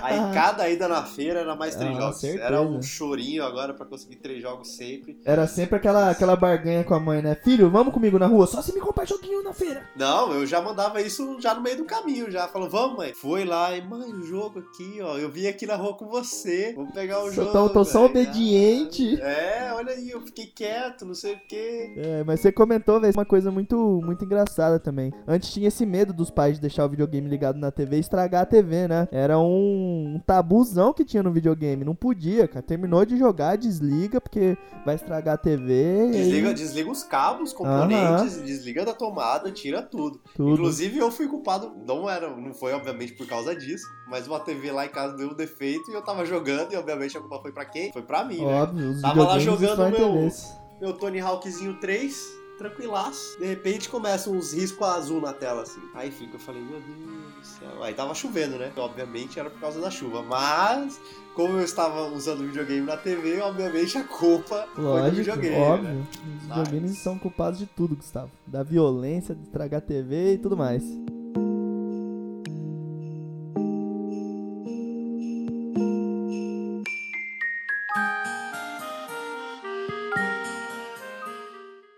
Aí 0.01 0.17
cada 0.33 0.69
ida 0.69 0.87
na 0.87 1.03
feira 1.03 1.39
era 1.41 1.55
mais 1.55 1.75
três 1.75 1.95
Ah, 1.97 2.01
jogos. 2.01 2.19
certeza. 2.19 2.43
Era 2.43 2.61
um 2.61 2.81
chorinho 2.81 3.43
agora 3.43 3.73
pra 3.73 3.85
conseguir 3.85 4.17
três 4.17 4.41
jogos 4.41 4.75
sempre. 4.75 5.19
Era 5.25 5.47
sempre 5.47 5.75
aquela, 5.77 6.09
aquela 6.09 6.35
barganha 6.35 6.83
com 6.83 6.93
a 6.93 6.99
mãe, 6.99 7.21
né? 7.21 7.35
Filho, 7.35 7.69
vamos 7.69 7.93
comigo 7.93 8.17
na 8.17 8.27
rua? 8.27 8.47
Só 8.47 8.61
se 8.61 8.73
me 8.73 8.79
comprar 8.79 9.05
joguinho 9.05 9.43
na 9.43 9.53
feira. 9.53 9.83
Não, 9.95 10.31
eu 10.33 10.45
já 10.45 10.61
mandava 10.61 11.01
isso 11.01 11.37
já 11.39 11.53
no 11.53 11.61
meio 11.61 11.77
do 11.77 11.85
caminho, 11.85 12.29
já. 12.31 12.47
Falou, 12.47 12.69
vamos, 12.69 12.97
mãe. 12.97 13.13
Foi 13.13 13.45
lá 13.45 13.75
e, 13.77 13.81
mãe, 13.81 14.11
o 14.11 14.23
jogo 14.23 14.59
aqui, 14.59 14.99
ó. 15.01 15.17
Eu 15.17 15.29
vim 15.29 15.47
aqui 15.47 15.65
na 15.65 15.75
rua 15.75 15.93
com 15.95 16.07
você. 16.07 16.73
Vamos 16.75 16.93
pegar 16.93 17.19
o 17.23 17.27
Só 17.27 17.43
jogo. 17.43 17.51
tô, 17.51 17.69
tô 17.69 17.85
só 17.85 18.07
velho." 18.07 18.11
obediente. 18.27 19.21
É, 19.21 19.71
olha 19.73 19.93
aí, 19.93 20.09
eu 20.09 20.21
fiquei 20.21 20.47
quieto, 20.47 21.05
não 21.05 21.13
sei 21.13 21.33
o 21.35 21.39
quê. 21.47 21.93
É, 21.97 22.23
mas 22.23 22.39
você 22.39 22.51
comentou, 22.51 22.99
velho, 22.99 23.13
uma 23.13 23.25
coisa 23.25 23.51
muito, 23.51 24.01
muito 24.03 24.25
engraçada 24.25 24.79
também. 24.79 25.13
Antes 25.27 25.51
tinha 25.51 25.67
esse 25.67 25.85
medo 25.85 26.13
dos 26.13 26.29
pais 26.29 26.55
de 26.55 26.61
deixar 26.61 26.85
o 26.85 26.89
videogame 26.89 27.29
ligado 27.29 27.57
na 27.59 27.71
TV 27.71 27.97
e 27.97 27.99
estragar 28.07 28.43
a 28.43 28.45
TV, 28.45 28.87
né? 28.87 29.07
Era 29.11 29.37
um, 29.37 30.19
tabuzão 30.25 30.93
que 30.93 31.05
tinha 31.05 31.21
no 31.21 31.31
videogame. 31.31 31.85
Não 31.85 31.93
podia, 31.93 32.47
cara. 32.47 32.61
Terminou 32.61 33.05
de 33.05 33.17
jogar, 33.17 33.57
desliga, 33.57 34.19
porque 34.19 34.57
vai 34.85 34.95
estragar 34.95 35.35
a 35.35 35.37
TV. 35.37 36.07
e 36.07 36.11
Desliga, 36.11 36.49
aí 36.49 36.53
desliga 36.53 36.89
os 36.89 37.03
cabos, 37.03 37.53
componentes, 37.53 38.41
desliga 38.41 38.85
da 38.85 38.93
tomada, 38.93 39.51
tira 39.51 39.81
tudo. 39.81 40.19
tudo. 40.35 40.53
Inclusive 40.53 40.97
eu 40.97 41.11
fui 41.11 41.27
culpado, 41.27 41.73
não 41.85 42.09
era, 42.09 42.35
não 42.35 42.53
foi 42.53 42.73
obviamente 42.73 43.13
por 43.13 43.27
causa 43.27 43.55
disso, 43.55 43.85
mas 44.07 44.27
uma 44.27 44.39
TV 44.39 44.71
lá 44.71 44.85
em 44.85 44.89
casa 44.89 45.15
deu 45.15 45.29
um 45.29 45.35
defeito 45.35 45.91
e 45.91 45.93
eu 45.93 46.01
tava 46.01 46.25
jogando 46.25 46.73
e 46.73 46.75
obviamente 46.75 47.17
a 47.17 47.21
culpa 47.21 47.39
foi 47.41 47.51
pra 47.51 47.65
quem? 47.65 47.91
Foi 47.91 48.01
pra 48.01 48.23
mim, 48.23 48.39
né? 48.39 48.61
Óbvio, 48.61 48.91
os 48.91 49.01
Tava 49.01 49.23
lá 49.23 49.39
jogando 49.39 49.89
meu-. 49.91 50.31
Meu 50.79 50.93
Tony 50.93 51.19
Hawkzinho 51.19 51.79
3, 51.79 52.15
tranquilaço. 52.59 53.39
De 53.39 53.45
repente 53.45 53.89
começa 53.89 54.29
uns 54.29 54.53
riscos 54.53 54.87
azul 54.87 55.19
na 55.19 55.33
tela 55.33 55.63
assim. 55.63 55.81
Aí 55.95 56.11
fica, 56.11 56.35
eu 56.35 56.39
falei, 56.39 56.61
meu 56.61 56.79
Deus 56.79 57.36
céu. 57.47 57.83
Aí 57.83 57.93
tava 57.93 58.13
chovendo, 58.13 58.57
né? 58.57 58.71
Obviamente 58.75 59.39
era 59.39 59.49
por 59.49 59.59
causa 59.59 59.79
da 59.81 59.89
chuva, 59.89 60.21
mas 60.23 60.99
como 61.35 61.57
eu 61.57 61.63
estava 61.63 62.07
usando 62.07 62.45
videogame 62.45 62.81
na 62.81 62.97
TV, 62.97 63.39
obviamente 63.41 63.97
a 63.97 64.03
culpa 64.03 64.67
foi 64.73 64.83
do 64.83 64.89
Lógico, 64.89 65.15
videogame, 65.17 65.55
óbvio. 65.55 65.89
né? 65.89 66.07
Os 66.41 66.47
videogames 66.47 66.97
são 66.99 67.17
culpados 67.17 67.59
de 67.59 67.65
tudo, 67.65 67.95
Gustavo. 67.95 68.31
Da 68.45 68.63
violência, 68.63 69.35
de 69.35 69.43
estragar 69.43 69.79
a 69.79 69.81
TV 69.81 70.33
e 70.33 70.37
tudo 70.37 70.57
mais. 70.57 70.83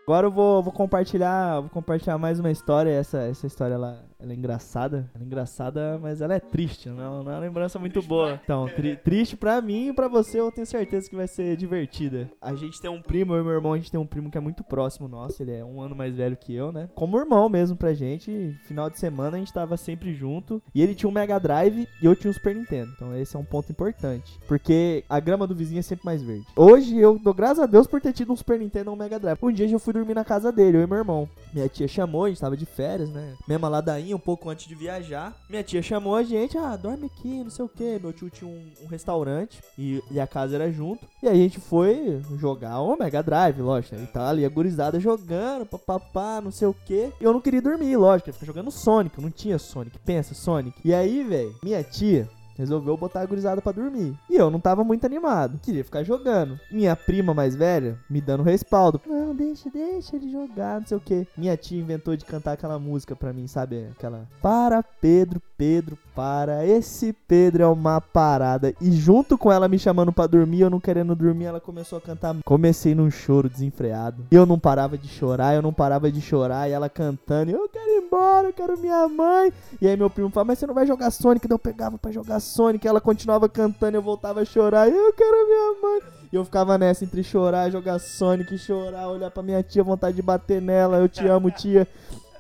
Agora 0.04 0.26
eu 0.26 0.32
vou, 0.32 0.64
vou 0.64 0.74
compartilhar, 0.74 1.60
vou 1.62 1.70
compartilhar 1.70 2.18
mais 2.18 2.40
uma 2.40 2.50
história. 2.50 2.90
Essa, 2.90 3.20
essa 3.20 3.46
história 3.46 3.76
ela, 3.76 4.09
ela 4.22 4.34
é 4.34 4.36
engraçada. 4.36 5.10
Ela 5.16 5.24
é 5.24 5.26
engraçada, 5.26 5.98
mas 6.02 6.22
ela 6.22 6.34
é 6.34 6.40
triste. 6.40 6.90
Não, 6.90 7.24
não 7.24 7.32
é 7.32 7.36
uma 7.36 7.40
lembrança 7.40 7.80
muito 7.80 8.02
boa. 8.02 8.40
Então, 8.44 8.68
tri- 8.68 8.98
triste 8.98 9.38
pra 9.38 9.62
mim 9.62 9.90
e 9.90 9.94
pra 9.94 10.08
você, 10.10 10.40
eu 10.40 10.52
tenho 10.52 10.68
certeza 10.68 11.10
que 11.10 11.16
vai 11.16 11.28
ser 11.28 11.56
divertida. 11.56 12.30
A 12.42 12.54
gente 12.54 12.82
tem 12.82 12.90
um 12.92 13.02
primo, 13.02 13.34
eu 13.34 13.42
e 13.42 13.44
meu 13.44 13.54
irmão, 13.54 13.74
a 13.74 13.78
gente 13.78 13.90
tem 13.90 14.00
um 14.00 14.06
primo 14.06 14.30
que 14.30 14.38
é 14.38 14.42
muito 14.42 14.64
próximo 14.64 15.08
nosso. 15.08 15.42
Ele 15.42 15.54
é 15.54 15.64
um 15.64 15.82
ano 15.82 15.96
mais 15.96 16.16
velho 16.16 16.36
que 16.36 16.54
eu, 16.54 16.72
né? 16.72 16.90
Como 16.96 17.18
irmão 17.18 17.48
mesmo 17.48 17.78
pra 17.78 17.94
gente. 17.94 18.56
Final 18.64 18.90
de 18.90 19.00
semana 19.00 19.38
a 19.38 19.40
gente 19.40 19.54
tava 19.54 19.78
sempre 19.78 20.14
junto. 20.14 20.62
E 20.76 20.82
ele 20.82 20.94
tinha 20.94 21.10
um 21.10 21.14
Mega 21.14 21.40
Drive 21.40 21.88
e 22.02 22.06
eu 22.06 22.16
tinha 22.16 22.30
um 22.30 22.34
Super 22.34 22.54
Nintendo. 22.56 22.92
Então 22.96 23.16
esse 23.16 23.36
é 23.36 23.40
um 23.40 23.46
ponto 23.46 23.72
importante. 23.72 24.38
Porque 24.48 25.04
a 25.08 25.20
grama 25.20 25.48
do 25.48 25.56
vizinho 25.56 25.80
é 25.80 25.84
sempre 25.84 26.06
mais 26.06 26.22
verde. 26.22 26.46
Hoje 26.56 26.98
eu 26.98 27.18
dou 27.18 27.34
graças 27.34 27.60
a 27.60 27.66
Deus 27.66 27.88
por 27.88 28.02
ter 28.02 28.12
tido 28.12 28.34
um 28.34 28.36
Super 28.36 28.60
Nintendo 28.60 28.92
e 28.92 28.94
um 28.94 28.98
Mega 28.98 29.18
Drive. 29.18 29.38
Um 29.42 29.52
dia 29.52 29.70
eu 29.70 29.80
fui 29.80 29.94
dormir 29.94 30.14
na 30.14 30.26
casa 30.26 30.52
dele, 30.52 30.78
eu 30.78 30.82
e 30.84 30.88
meu 30.88 30.98
irmão. 30.98 31.30
Minha 31.54 31.70
tia 31.70 31.88
chamou, 31.88 32.26
a 32.26 32.30
gente 32.30 32.42
tava 32.42 32.58
de 32.58 32.66
férias, 32.66 33.10
né? 33.10 33.34
Mesma 33.48 33.70
ladainha, 33.70 34.09
um 34.16 34.20
pouco 34.20 34.50
antes 34.50 34.68
de 34.68 34.76
viajar. 34.76 35.36
Minha 35.50 35.64
tia 35.64 35.82
chamou 35.82 36.16
a 36.16 36.24
gente, 36.24 36.58
ah, 36.58 36.76
dorme 36.76 37.06
aqui, 37.08 37.44
não 37.44 37.50
sei 37.50 37.66
o 37.66 37.70
que. 37.70 38.00
Meu 38.00 38.14
tio 38.14 38.30
tinha 38.30 38.50
um, 38.50 38.72
um 38.84 38.88
restaurante 38.88 39.62
e, 39.78 40.02
e 40.12 40.20
a 40.20 40.28
casa 40.28 40.56
era 40.56 40.72
junto. 40.72 41.08
E 41.22 41.28
a 41.28 41.34
gente 41.36 41.60
foi 41.60 42.22
jogar 42.38 42.80
o 42.82 42.98
Mega 42.98 43.22
Drive, 43.22 43.62
lógico. 43.62 43.96
né? 43.96 44.04
E 44.04 44.08
tá 44.08 44.30
ali 44.30 44.46
a 44.46 44.50
gurizada 44.50 45.00
jogando, 45.00 45.66
papapá, 45.66 46.42
não 46.42 46.52
sei 46.52 46.68
o 46.68 46.74
que. 46.74 47.12
E 47.20 47.24
eu 47.24 47.34
não 47.34 47.42
queria 47.42 47.62
dormir, 47.62 47.96
lógico. 47.98 48.30
Eu 48.30 48.34
ficar 48.34 48.46
jogando 48.46 48.72
Sonic, 48.72 49.22
não 49.22 49.32
tinha 49.32 49.58
Sonic. 49.58 49.98
Pensa, 50.00 50.34
Sonic. 50.34 50.80
E 50.84 50.94
aí, 50.94 51.24
velho, 51.24 51.56
minha 51.64 51.84
tia 51.84 52.28
resolveu 52.60 52.98
botar 52.98 53.22
a 53.22 53.26
gurizada 53.26 53.62
pra 53.62 53.72
dormir. 53.72 54.14
E 54.30 54.36
eu 54.36 54.50
não 54.50 54.60
tava 54.60 54.84
muito 54.84 55.06
animado, 55.06 55.60
queria 55.64 55.84
ficar 55.84 56.04
jogando. 56.04 56.60
Minha 56.70 56.96
prima 56.96 57.34
mais 57.34 57.56
velha 57.56 57.98
me 58.10 58.20
dando 58.20 58.44
respaldo. 58.44 59.02
Não, 59.08 59.34
deixa, 59.34 59.70
deixa 59.70 60.18
ele 60.18 60.30
jogar, 60.30 60.82
não 60.82 60.88
sei 60.88 60.98
o 60.98 61.02
que. 61.02 61.26
Minha 61.38 61.56
tia 61.56 61.80
inventou 61.80 62.18
de 62.18 62.26
cantar 62.26 62.52
aquela 62.52 62.78
música 62.78 63.16
pra 63.16 63.32
mim, 63.32 63.48
sabe? 63.48 63.88
Aquela. 63.92 64.28
Para 64.42 64.84
Pedro, 64.84 65.42
Pedro, 65.58 65.98
para. 66.14 66.66
Esse 66.66 67.14
Pedro 67.14 67.64
é 67.64 67.68
uma 67.68 68.02
parada. 68.02 68.74
E 68.82 68.92
junto 68.92 69.38
com 69.38 69.52
ela 69.52 69.70
me 69.70 69.80
chamando 69.80 70.12
pra 70.12 70.28
dormir, 70.28 70.62
eu 70.62 70.70
não 70.70 70.80
querendo 70.80 71.16
dormir, 71.16 71.46
ela 71.46 71.62
começou 71.62 71.98
a 71.98 72.02
cantar. 72.02 72.36
Comecei 72.44 72.94
num 72.94 73.10
choro 73.10 73.50
desenfreado. 73.50 74.26
Eu 74.30 74.46
não 74.46 74.60
parava 74.60 74.98
de 74.98 75.08
chorar, 75.08 75.56
eu 75.56 75.62
não 75.62 75.72
parava 75.72 76.12
de 76.12 76.20
chorar. 76.20 76.70
E 76.70 76.74
ela 76.74 76.90
cantando. 76.90 77.52
Eu 77.52 77.70
quero 77.70 77.90
ir 77.90 78.04
embora, 78.04 78.48
eu 78.48 78.54
quero 78.54 78.78
minha 78.78 79.08
mãe. 79.08 79.54
E 79.82 79.88
aí 79.88 79.96
meu 79.96 80.10
primo 80.10 80.30
fala, 80.30 80.46
mas 80.46 80.60
você 80.60 80.68
não 80.68 80.74
vai 80.74 80.86
jogar 80.86 81.10
Sonic? 81.12 81.48
Daí 81.48 81.56
eu 81.56 81.60
pegava 81.60 81.98
pra 81.98 82.12
jogar 82.12 82.40
Sonic. 82.50 82.88
Ela 82.88 83.02
continuava 83.02 83.48
cantando, 83.48 83.98
eu 83.98 84.02
voltava 84.02 84.42
a 84.42 84.46
chorar. 84.46 84.90
Eu 84.90 85.14
quero 85.14 85.48
minha 85.48 85.82
mãe. 85.82 86.02
E 86.32 86.36
eu 86.36 86.46
ficava 86.46 86.78
nessa 86.78 87.04
entre 87.04 87.24
chorar, 87.24 87.72
jogar 87.72 88.00
Sonic, 88.00 88.58
chorar, 88.58 89.08
olhar 89.10 89.32
pra 89.32 89.42
minha 89.42 89.64
tia, 89.64 89.84
vontade 89.84 90.16
de 90.16 90.22
bater 90.22 90.62
nela. 90.62 90.98
Eu 90.98 91.10
te 91.10 91.28
amo, 91.28 91.50
tia. 91.50 91.88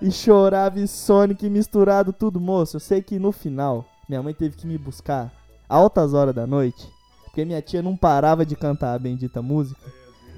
E 0.01 0.11
chorava 0.11 0.79
e 0.79 0.87
Sonic 0.87 1.49
misturado 1.49 2.13
tudo, 2.13 2.39
moço. 2.39 2.77
Eu 2.77 2.79
sei 2.79 3.01
que 3.01 3.19
no 3.19 3.31
final, 3.31 3.85
minha 4.07 4.21
mãe 4.21 4.33
teve 4.33 4.55
que 4.55 4.67
me 4.67 4.77
buscar 4.77 5.31
altas 5.67 6.13
horas 6.13 6.35
da 6.35 6.45
noite. 6.45 6.87
Porque 7.25 7.43
minha 7.43 7.61
tia 7.61 7.81
não 7.81 7.97
parava 7.97 8.45
de 8.45 8.55
cantar 8.55 8.93
a 8.93 8.99
bendita 8.99 9.41
música. 9.41 9.81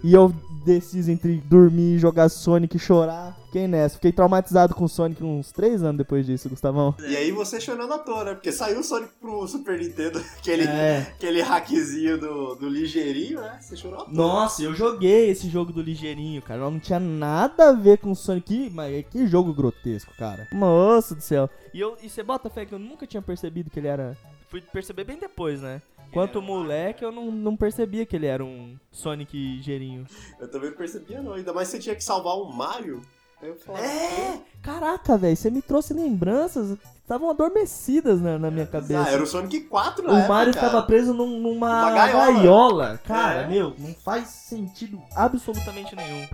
E 0.03 0.13
eu 0.13 0.33
deciso 0.65 1.11
entre 1.11 1.37
dormir, 1.37 1.99
jogar 1.99 2.29
Sonic 2.29 2.75
e 2.75 2.79
chorar. 2.79 3.37
Fiquei 3.51 3.67
nessa. 3.67 3.95
Fiquei 3.95 4.13
traumatizado 4.13 4.73
com 4.73 4.85
o 4.85 4.87
Sonic 4.87 5.21
uns 5.21 5.51
3 5.51 5.83
anos 5.83 5.97
depois 5.97 6.25
disso, 6.25 6.47
Gustavão. 6.47 6.95
E 7.05 7.17
aí 7.17 7.33
você 7.33 7.59
chorando 7.59 7.93
à 7.93 7.99
toa, 7.99 8.23
né? 8.23 8.33
Porque 8.33 8.49
saiu 8.49 8.79
o 8.79 8.83
Sonic 8.83 9.11
pro 9.19 9.45
Super 9.45 9.77
Nintendo, 9.77 10.19
aquele, 10.39 10.63
É. 10.63 10.99
aquele 10.99 11.41
hackzinho 11.41 12.17
do, 12.17 12.55
do 12.55 12.69
ligeirinho, 12.69 13.41
né? 13.41 13.59
Você 13.59 13.75
chorou 13.75 13.99
à 13.99 14.05
toa. 14.05 14.13
Nossa, 14.13 14.63
eu 14.63 14.73
joguei 14.73 15.29
esse 15.29 15.49
jogo 15.49 15.73
do 15.73 15.81
ligeirinho, 15.81 16.41
cara. 16.41 16.61
Não 16.61 16.79
tinha 16.79 16.97
nada 16.97 17.69
a 17.69 17.73
ver 17.73 17.97
com 17.97 18.15
Sonic. 18.15 18.69
Mas 18.69 19.05
que 19.11 19.27
jogo 19.27 19.53
grotesco, 19.53 20.13
cara. 20.17 20.47
Moço 20.53 21.13
do 21.13 21.21
céu. 21.21 21.49
E, 21.73 21.79
eu, 21.81 21.97
e 22.01 22.09
você 22.09 22.23
bota 22.23 22.49
fé 22.49 22.65
que 22.65 22.73
eu 22.73 22.79
nunca 22.79 23.05
tinha 23.05 23.21
percebido 23.21 23.69
que 23.69 23.79
ele 23.79 23.87
era. 23.89 24.15
Fui 24.47 24.61
perceber 24.61 25.03
bem 25.03 25.17
depois, 25.17 25.61
né? 25.61 25.81
Quanto 26.13 26.41
moleque, 26.41 27.03
eu 27.03 27.11
não, 27.11 27.29
não 27.31 27.57
percebia 27.57 28.05
que 28.05 28.15
ele 28.15 28.27
era 28.27 28.43
um 28.45 28.77
Sonic 28.91 29.35
ligeirinho. 29.37 30.05
Eu 30.39 30.49
também 30.49 30.69
não 30.69 30.77
percebia, 30.77 31.21
não. 31.21 31.33
Ainda 31.33 31.51
mais 31.51 31.67
você 31.67 31.79
tinha 31.79 31.95
que 31.95 32.03
salvar 32.03 32.37
o 32.37 32.49
Mario. 32.49 33.01
Eu 33.41 33.55
falava, 33.55 33.83
É! 33.85 34.39
Caraca, 34.61 35.17
velho, 35.17 35.35
você 35.35 35.49
me 35.49 35.61
trouxe 35.61 35.93
lembranças. 35.93 36.77
Estavam 37.01 37.29
adormecidas 37.29 38.21
na, 38.21 38.37
na 38.39 38.49
minha 38.51 38.65
cabeça. 38.67 39.03
Ah, 39.05 39.11
era 39.11 39.21
o 39.23 39.27
Sonic 39.27 39.61
4 39.61 40.03
na 40.05 40.13
O 40.13 40.17
época, 40.17 40.33
Mario 40.33 40.53
ficava 40.53 40.81
preso 40.83 41.13
num- 41.13 41.39
numa 41.39 41.67
Uma 41.81 41.91
gaiola. 41.91 42.31
gaiola. 42.33 42.99
Cara, 43.05 43.41
É. 43.41 43.47
meu, 43.47 43.73
não 43.77 43.93
faz 43.95 44.27
sentido 44.29 45.01
absolutamente 45.15 45.95
nenhum. 45.95 46.25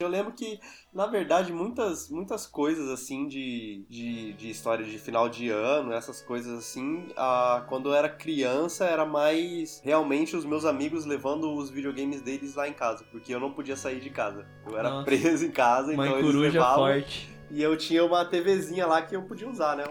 Eu 0.00 0.08
lembro 0.08 0.32
que, 0.32 0.58
na 0.92 1.06
verdade, 1.06 1.52
muitas, 1.52 2.10
muitas 2.10 2.48
coisas 2.48 2.88
assim 2.90 3.28
de, 3.28 3.86
de, 3.88 4.32
de 4.32 4.50
história 4.50 4.84
de 4.84 4.98
final 4.98 5.28
de 5.28 5.50
ano, 5.50 5.92
essas 5.92 6.20
coisas 6.20 6.58
assim, 6.58 7.06
ah, 7.16 7.64
quando 7.68 7.90
eu 7.90 7.94
era 7.94 8.08
criança 8.08 8.86
era 8.86 9.06
mais 9.06 9.80
realmente 9.84 10.34
os 10.34 10.44
meus 10.44 10.64
amigos 10.64 11.06
levando 11.06 11.54
os 11.54 11.70
videogames 11.70 12.20
deles 12.20 12.56
lá 12.56 12.68
em 12.68 12.72
casa, 12.72 13.04
porque 13.12 13.32
eu 13.32 13.38
não 13.38 13.52
podia 13.52 13.76
sair 13.76 14.00
de 14.00 14.10
casa. 14.10 14.44
Eu 14.68 14.76
era 14.76 14.90
Nossa. 14.90 15.04
preso 15.04 15.46
em 15.46 15.52
casa, 15.52 15.92
Mãe 15.92 16.08
então 16.08 16.18
eles 16.28 16.34
levavam. 16.52 16.86
forte. 16.86 17.30
E 17.48 17.62
eu 17.62 17.76
tinha 17.76 18.04
uma 18.04 18.24
TVzinha 18.24 18.86
lá 18.88 19.00
que 19.00 19.14
eu 19.14 19.22
podia 19.22 19.48
usar, 19.48 19.76
né? 19.76 19.84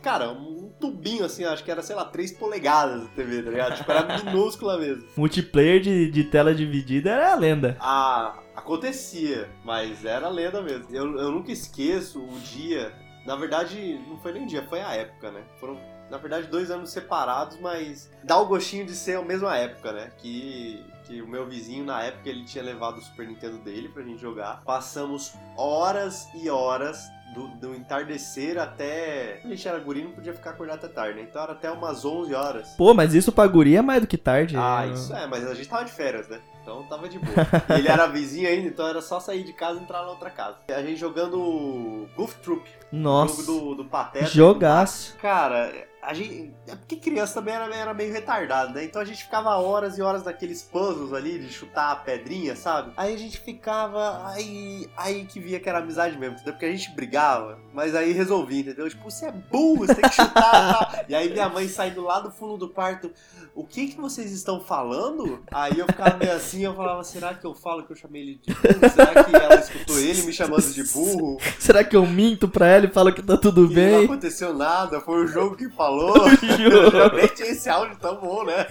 Cara, 0.00 0.30
um 0.30 0.70
tubinho 0.78 1.24
assim, 1.24 1.42
acho 1.44 1.64
que 1.64 1.70
era, 1.70 1.82
sei 1.82 1.96
lá, 1.96 2.04
3 2.04 2.30
polegadas 2.32 3.02
de 3.02 3.08
TV, 3.08 3.42
tá 3.42 3.50
ligado? 3.50 3.76
Tipo, 3.76 3.90
era 3.90 4.22
minúscula 4.22 4.78
mesmo. 4.78 5.04
Multiplayer 5.16 5.80
de, 5.80 6.08
de 6.12 6.22
tela 6.24 6.54
dividida 6.54 7.10
era 7.10 7.32
a 7.32 7.34
lenda. 7.34 7.76
Ah, 7.80 8.38
acontecia, 8.58 9.48
mas 9.64 10.04
era 10.04 10.28
lenda 10.28 10.60
mesmo. 10.60 10.86
Eu, 10.90 11.18
eu 11.18 11.30
nunca 11.30 11.52
esqueço 11.52 12.22
o 12.22 12.38
dia. 12.40 12.92
Na 13.24 13.36
verdade, 13.36 14.00
não 14.06 14.18
foi 14.18 14.32
nem 14.32 14.42
um 14.42 14.46
dia, 14.46 14.66
foi 14.68 14.80
a 14.80 14.94
época, 14.94 15.30
né? 15.30 15.44
Foram, 15.60 15.78
na 16.10 16.16
verdade, 16.16 16.46
dois 16.46 16.70
anos 16.70 16.90
separados, 16.90 17.58
mas 17.60 18.10
dá 18.24 18.38
o 18.38 18.46
gostinho 18.46 18.86
de 18.86 18.94
ser 18.94 19.18
a 19.18 19.22
mesma 19.22 19.56
época, 19.56 19.92
né? 19.92 20.10
Que, 20.18 20.84
que 21.04 21.20
o 21.20 21.28
meu 21.28 21.46
vizinho, 21.46 21.84
na 21.84 22.02
época, 22.02 22.28
ele 22.28 22.44
tinha 22.44 22.64
levado 22.64 22.98
o 22.98 23.02
Super 23.02 23.26
Nintendo 23.26 23.58
dele 23.58 23.88
pra 23.88 24.02
gente 24.02 24.20
jogar. 24.20 24.62
Passamos 24.64 25.34
horas 25.56 26.28
e 26.34 26.48
horas. 26.48 26.98
Do, 27.34 27.48
do 27.48 27.74
entardecer 27.74 28.58
até. 28.58 29.40
A 29.44 29.48
gente 29.48 29.68
era 29.68 29.78
guri, 29.78 30.02
não 30.02 30.12
podia 30.12 30.32
ficar 30.32 30.50
acordado 30.50 30.84
até 30.84 30.88
tarde, 30.88 31.20
né? 31.20 31.26
Então 31.28 31.42
era 31.42 31.52
até 31.52 31.70
umas 31.70 32.04
11 32.04 32.34
horas. 32.34 32.68
Pô, 32.70 32.94
mas 32.94 33.14
isso 33.14 33.30
pra 33.30 33.46
guri 33.46 33.76
é 33.76 33.82
mais 33.82 34.00
do 34.00 34.06
que 34.06 34.16
tarde. 34.16 34.56
Ah, 34.56 34.86
é- 34.86 34.92
isso 34.92 35.14
é, 35.14 35.26
mas 35.26 35.46
a 35.46 35.54
gente 35.54 35.68
tava 35.68 35.84
de 35.84 35.92
férias, 35.92 36.26
né? 36.28 36.40
Então 36.62 36.82
tava 36.84 37.08
de 37.08 37.18
boa. 37.18 37.34
E 37.70 37.78
ele 37.78 37.88
era 37.88 38.06
vizinho 38.06 38.48
ainda, 38.48 38.68
então 38.68 38.86
era 38.86 39.00
só 39.00 39.20
sair 39.20 39.42
de 39.42 39.52
casa 39.52 39.78
e 39.78 39.82
entrar 39.82 40.02
na 40.02 40.08
outra 40.10 40.30
casa. 40.30 40.56
A 40.68 40.82
gente 40.82 40.96
jogando 40.98 42.08
Goof 42.16 42.34
Troop, 42.42 42.68
Nossa. 42.92 43.42
jogo 43.42 43.74
do, 43.74 43.74
do 43.82 43.84
Pateta. 43.86 44.26
Jogaço. 44.26 45.16
Cara, 45.16 45.72
a 46.02 46.12
gente. 46.14 46.52
É 46.66 46.76
porque 46.76 46.96
criança 46.96 47.34
também 47.34 47.54
era, 47.54 47.74
era 47.74 47.94
meio 47.94 48.12
retardado, 48.12 48.72
né? 48.74 48.84
Então 48.84 49.00
a 49.00 49.04
gente 49.04 49.24
ficava 49.24 49.56
horas 49.56 49.98
e 49.98 50.02
horas 50.02 50.24
naqueles 50.24 50.62
puzzles 50.62 51.12
ali 51.12 51.38
de 51.38 51.50
chutar 51.52 51.90
a 51.92 51.96
pedrinha, 51.96 52.54
sabe? 52.54 52.92
Aí 52.96 53.14
a 53.14 53.18
gente 53.18 53.38
ficava. 53.40 54.26
Aí, 54.28 54.88
aí 54.96 55.24
que 55.24 55.40
via 55.40 55.58
que 55.60 55.68
era 55.68 55.78
amizade 55.78 56.16
mesmo, 56.18 56.34
entendeu? 56.36 56.52
Porque 56.52 56.66
a 56.66 56.70
gente 56.70 56.90
brigava, 56.92 57.17
mas 57.72 57.94
aí 57.94 58.12
resolvia, 58.12 58.60
entendeu? 58.60 58.88
Tipo, 58.88 59.10
você 59.10 59.26
é 59.26 59.32
burro, 59.32 59.86
você 59.86 59.94
tem 59.94 60.08
que 60.08 60.16
chutar 60.16 60.28
e 60.28 60.32
tal. 60.94 61.04
E 61.08 61.14
aí 61.14 61.30
minha 61.30 61.48
mãe 61.48 61.68
saindo 61.68 62.02
lá 62.02 62.20
do 62.20 62.30
fundo 62.30 62.56
do 62.56 62.68
quarto. 62.68 63.10
O 63.54 63.64
que 63.64 63.88
que 63.88 64.00
vocês 64.00 64.30
estão 64.30 64.60
falando? 64.60 65.42
Aí 65.50 65.78
eu 65.78 65.86
ficava 65.86 66.16
meio 66.16 66.32
assim, 66.32 66.64
eu 66.64 66.74
falava, 66.76 67.02
será 67.02 67.34
que 67.34 67.44
eu 67.44 67.54
falo 67.54 67.82
que 67.84 67.92
eu 67.92 67.96
chamei 67.96 68.22
ele 68.22 68.40
de 68.40 68.54
burro? 68.54 68.90
Será 68.90 69.24
que 69.24 69.34
ela 69.36 69.54
escutou 69.56 69.98
ele 69.98 70.22
me 70.22 70.32
chamando 70.32 70.72
de 70.72 70.84
burro? 70.92 71.38
Será 71.58 71.82
que 71.82 71.96
eu 71.96 72.06
minto 72.06 72.46
pra 72.48 72.68
ela 72.68 72.86
e 72.86 72.90
falo 72.90 73.12
que 73.12 73.22
tá 73.22 73.36
tudo 73.36 73.62
E 73.64 73.68
não 73.68 73.74
bem? 73.74 74.04
aconteceu 74.04 74.54
nada, 74.54 75.00
foi 75.00 75.24
o 75.24 75.26
jogo 75.28 75.56
que 75.56 75.68
falou. 75.70 76.14
Nem 77.16 77.26
tinha 77.34 77.48
esse 77.50 77.68
áudio 77.68 77.96
tão 77.98 78.16
bom, 78.20 78.44
né? 78.44 78.64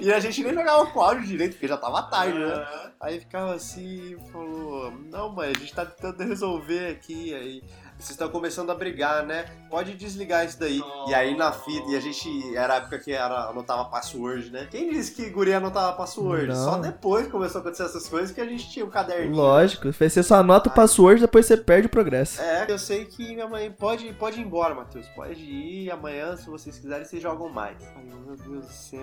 E 0.00 0.10
a 0.12 0.18
gente 0.18 0.42
nem 0.42 0.54
jogava 0.54 0.86
com 0.86 1.00
áudio 1.00 1.26
direito, 1.26 1.52
porque 1.52 1.68
já 1.68 1.76
tava 1.76 2.02
tarde, 2.04 2.38
né? 2.38 2.66
Aí 3.00 3.18
ficava 3.18 3.54
assim, 3.54 4.16
falou, 4.32 4.92
não, 5.10 5.30
mãe, 5.30 5.50
a 5.50 5.58
gente 5.58 5.74
tá 5.74 5.84
tentando 5.86 6.26
resolver 6.28 6.88
aqui, 6.88 7.34
aí. 7.34 7.49
Yeah. 7.50 7.89
Vocês 8.00 8.10
estão 8.10 8.28
começando 8.28 8.70
a 8.70 8.74
brigar, 8.74 9.24
né? 9.24 9.44
Pode 9.68 9.94
desligar 9.94 10.44
isso 10.44 10.58
daí. 10.58 10.80
E 11.08 11.14
aí 11.14 11.36
na 11.36 11.52
fita, 11.52 11.90
e 11.90 11.96
a 11.96 12.00
gente. 12.00 12.56
Era 12.56 12.74
a 12.74 12.76
época 12.78 12.98
que 12.98 13.12
era, 13.12 13.50
anotava 13.50 13.84
password, 13.84 14.50
né? 14.50 14.66
Quem 14.70 14.90
disse 14.90 15.12
que 15.12 15.28
guria 15.30 15.58
anotava 15.58 15.92
password? 15.92 16.48
Não. 16.48 16.64
Só 16.64 16.78
depois 16.78 17.28
começou 17.28 17.58
a 17.58 17.62
acontecer 17.62 17.84
essas 17.84 18.08
coisas 18.08 18.32
que 18.32 18.40
a 18.40 18.46
gente 18.46 18.70
tinha 18.70 18.84
o 18.84 18.88
caderninho. 18.88 19.34
Lógico, 19.36 19.92
você 19.92 20.22
só 20.22 20.36
anota 20.36 20.68
o 20.68 20.72
password 20.72 21.20
depois 21.20 21.46
você 21.46 21.56
perde 21.56 21.86
o 21.86 21.90
progresso. 21.90 22.40
É, 22.40 22.66
eu 22.68 22.78
sei 22.78 23.04
que 23.04 23.34
minha 23.34 23.46
mãe 23.46 23.70
pode, 23.70 24.12
pode 24.14 24.40
ir 24.40 24.44
embora, 24.44 24.74
Matheus. 24.74 25.06
Pode 25.08 25.40
ir 25.40 25.90
amanhã, 25.90 26.36
se 26.36 26.48
vocês 26.48 26.78
quiserem, 26.78 27.04
vocês 27.04 27.22
jogam 27.22 27.48
mais. 27.48 27.76
Ai, 27.96 28.04
meu 28.04 28.36
Deus 28.36 28.66
do 28.66 28.72
céu, 28.72 29.00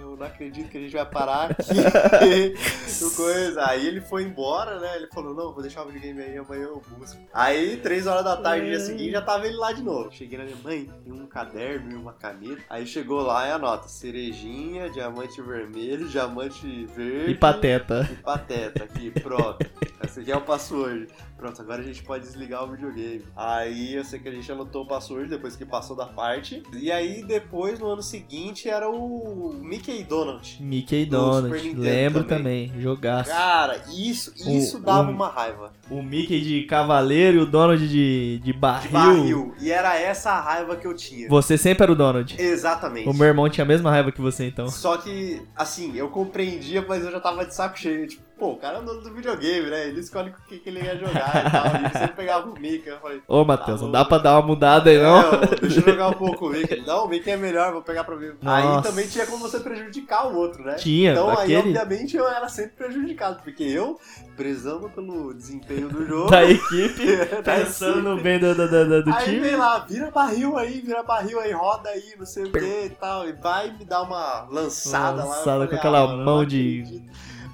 eu 0.00 0.16
não 0.16 0.26
acredito 0.26 0.68
que 0.68 0.78
a 0.78 0.80
gente 0.80 0.92
vai 0.92 1.06
parar 1.06 1.50
aqui. 1.52 1.72
coisa. 3.22 3.64
Aí 3.66 3.86
ele 3.86 4.00
foi 4.00 4.24
embora, 4.24 4.78
né? 4.80 4.96
Ele 4.96 5.06
falou: 5.08 5.34
Não, 5.34 5.52
vou 5.52 5.62
deixar 5.62 5.82
o 5.82 5.86
videogame 5.86 6.22
aí, 6.22 6.36
amanhã 6.36 6.64
eu 6.64 6.82
busco. 6.96 7.20
Aí, 7.32 7.76
três 7.76 8.06
horas 8.06 8.24
da 8.24 8.31
tarde, 8.36 8.66
dia 8.66 8.80
seguinte, 8.80 9.10
já 9.12 9.22
tava 9.22 9.46
ele 9.46 9.56
lá 9.56 9.72
de 9.72 9.82
novo. 9.82 10.10
Cheguei 10.12 10.38
na 10.38 10.44
minha 10.44 10.56
mãe, 10.62 10.90
tem 11.04 11.12
um 11.12 11.26
caderno 11.26 11.92
e 11.92 11.94
uma 11.94 12.12
caneta. 12.12 12.62
Aí 12.68 12.86
chegou 12.86 13.22
lá 13.22 13.46
e 13.48 13.52
anota: 13.52 13.88
cerejinha, 13.88 14.90
diamante 14.90 15.40
vermelho, 15.40 16.08
diamante 16.08 16.86
verde. 16.86 17.32
E 17.32 17.34
pateta. 17.34 18.08
E 18.10 18.16
pateta 18.16 18.84
aqui, 18.84 19.10
pronto. 19.10 19.64
Esse 20.04 20.20
aqui 20.20 20.32
é 20.32 20.36
o 20.36 20.40
password. 20.40 21.08
Pronto, 21.42 21.60
agora 21.60 21.80
a 21.82 21.84
gente 21.84 22.04
pode 22.04 22.24
desligar 22.24 22.62
o 22.62 22.68
videogame. 22.70 23.24
Aí 23.36 23.94
eu 23.96 24.04
sei 24.04 24.20
que 24.20 24.28
a 24.28 24.32
gente 24.32 24.50
anotou 24.52 24.84
o 24.84 24.86
password 24.86 25.28
depois 25.28 25.56
que 25.56 25.64
passou 25.64 25.96
da 25.96 26.06
parte. 26.06 26.62
E 26.72 26.90
aí 26.92 27.24
depois, 27.24 27.80
no 27.80 27.88
ano 27.88 28.00
seguinte, 28.00 28.68
era 28.68 28.88
o 28.88 29.52
Mickey 29.60 30.04
Donald. 30.04 30.58
Mickey 30.62 31.04
Do 31.04 31.16
Donald, 31.16 31.74
lembro 31.74 32.22
também. 32.22 32.68
também, 32.68 32.80
jogaço. 32.80 33.28
Cara, 33.30 33.82
isso, 33.92 34.32
isso 34.36 34.76
O- 34.78 34.80
dava 34.82 35.10
o- 35.10 35.14
uma 35.14 35.28
raiva. 35.28 35.72
O 35.90 36.00
Mickey 36.00 36.40
de 36.40 36.62
cavaleiro 36.62 37.38
e 37.38 37.40
o 37.40 37.46
Donald 37.46 37.88
de, 37.88 38.38
de 38.44 38.52
barril. 38.52 38.86
De 38.86 38.92
barril. 38.92 39.54
E 39.60 39.72
era 39.72 39.98
essa 39.98 40.30
a 40.30 40.40
raiva 40.40 40.76
que 40.76 40.86
eu 40.86 40.94
tinha. 40.94 41.28
Você 41.28 41.58
sempre 41.58 41.82
era 41.82 41.90
o 41.90 41.96
Donald. 41.96 42.36
Exatamente. 42.40 43.08
O 43.08 43.12
meu 43.12 43.26
irmão 43.26 43.48
tinha 43.48 43.64
a 43.64 43.68
mesma 43.68 43.90
raiva 43.90 44.12
que 44.12 44.20
você, 44.20 44.46
então. 44.46 44.68
Só 44.68 44.96
que, 44.96 45.42
assim, 45.56 45.96
eu 45.96 46.08
compreendia, 46.08 46.84
mas 46.88 47.04
eu 47.04 47.10
já 47.10 47.18
tava 47.18 47.44
de 47.44 47.52
saco 47.52 47.76
cheio. 47.76 48.06
Tipo, 48.06 48.22
pô, 48.42 48.54
o 48.54 48.56
cara 48.56 48.78
é 48.78 48.82
dono 48.82 49.00
do 49.00 49.14
videogame, 49.14 49.70
né? 49.70 49.86
Ele 49.86 50.00
escolhe 50.00 50.30
o 50.30 50.34
que, 50.48 50.58
que 50.58 50.68
ele 50.68 50.80
ia 50.80 50.96
jogar 50.96 51.46
e 51.46 51.50
tal. 51.52 51.66
E 51.66 51.92
você 51.92 52.08
pegava 52.08 52.50
o 52.50 52.58
Mickey, 52.58 52.88
eu 52.88 52.98
falei. 52.98 53.22
Ô, 53.28 53.44
Matheus, 53.44 53.78
tá 53.78 53.86
não 53.86 53.92
dá 53.92 54.04
pra 54.04 54.18
dar 54.18 54.32
uma 54.40 54.48
mudada 54.48 54.90
aí, 54.90 55.00
não? 55.00 55.20
É, 55.20 55.46
deixa 55.60 55.78
eu 55.78 55.84
jogar 55.84 56.08
um 56.08 56.14
pouco 56.14 56.48
o 56.48 56.50
Mickey. 56.50 56.82
Não, 56.84 57.04
o 57.04 57.08
Mickey 57.08 57.30
é 57.30 57.36
melhor, 57.36 57.72
vou 57.72 57.82
pegar 57.82 58.02
pra 58.02 58.16
mim. 58.16 58.32
Aí 58.44 58.64
Nossa. 58.64 58.88
também 58.90 59.06
tinha 59.06 59.24
como 59.26 59.48
você 59.48 59.60
prejudicar 59.60 60.26
o 60.26 60.36
outro, 60.36 60.64
né? 60.64 60.74
Tinha, 60.74 61.12
Então 61.12 61.30
aí, 61.30 61.54
aquele 61.54 61.78
obviamente, 61.78 62.16
eu 62.16 62.26
era 62.26 62.48
sempre 62.48 62.72
prejudicado, 62.72 63.40
porque 63.44 63.62
eu, 63.62 64.00
prezando 64.36 64.90
pelo 64.90 65.32
desempenho 65.32 65.88
do 65.88 66.04
jogo. 66.04 66.28
da 66.28 66.44
equipe, 66.44 67.16
da 67.44 67.54
pensando 67.54 68.02
no 68.02 68.20
bem 68.20 68.40
do, 68.40 68.56
do, 68.56 68.68
do, 68.68 69.04
do 69.04 69.14
Aí 69.14 69.24
time. 69.24 69.38
vem 69.38 69.54
lá, 69.54 69.78
vira 69.78 70.10
barril 70.10 70.58
aí, 70.58 70.80
vira 70.80 71.04
barril 71.04 71.38
aí, 71.38 71.52
roda 71.52 71.90
aí, 71.90 72.14
não 72.18 72.26
sei 72.26 72.42
o 72.46 72.50
que 72.50 72.86
e 72.86 72.90
tal. 72.90 73.28
E 73.28 73.34
vai 73.34 73.70
me 73.70 73.84
dar 73.84 74.02
uma 74.02 74.48
lançada, 74.50 75.18
lá. 75.18 75.22
Eu 75.22 75.28
Lançada 75.28 75.68
com 75.68 75.76
aquela 75.76 76.06
mano, 76.08 76.20
eu 76.20 76.24
mão 76.24 76.44
de, 76.44 76.82
de 76.82 77.02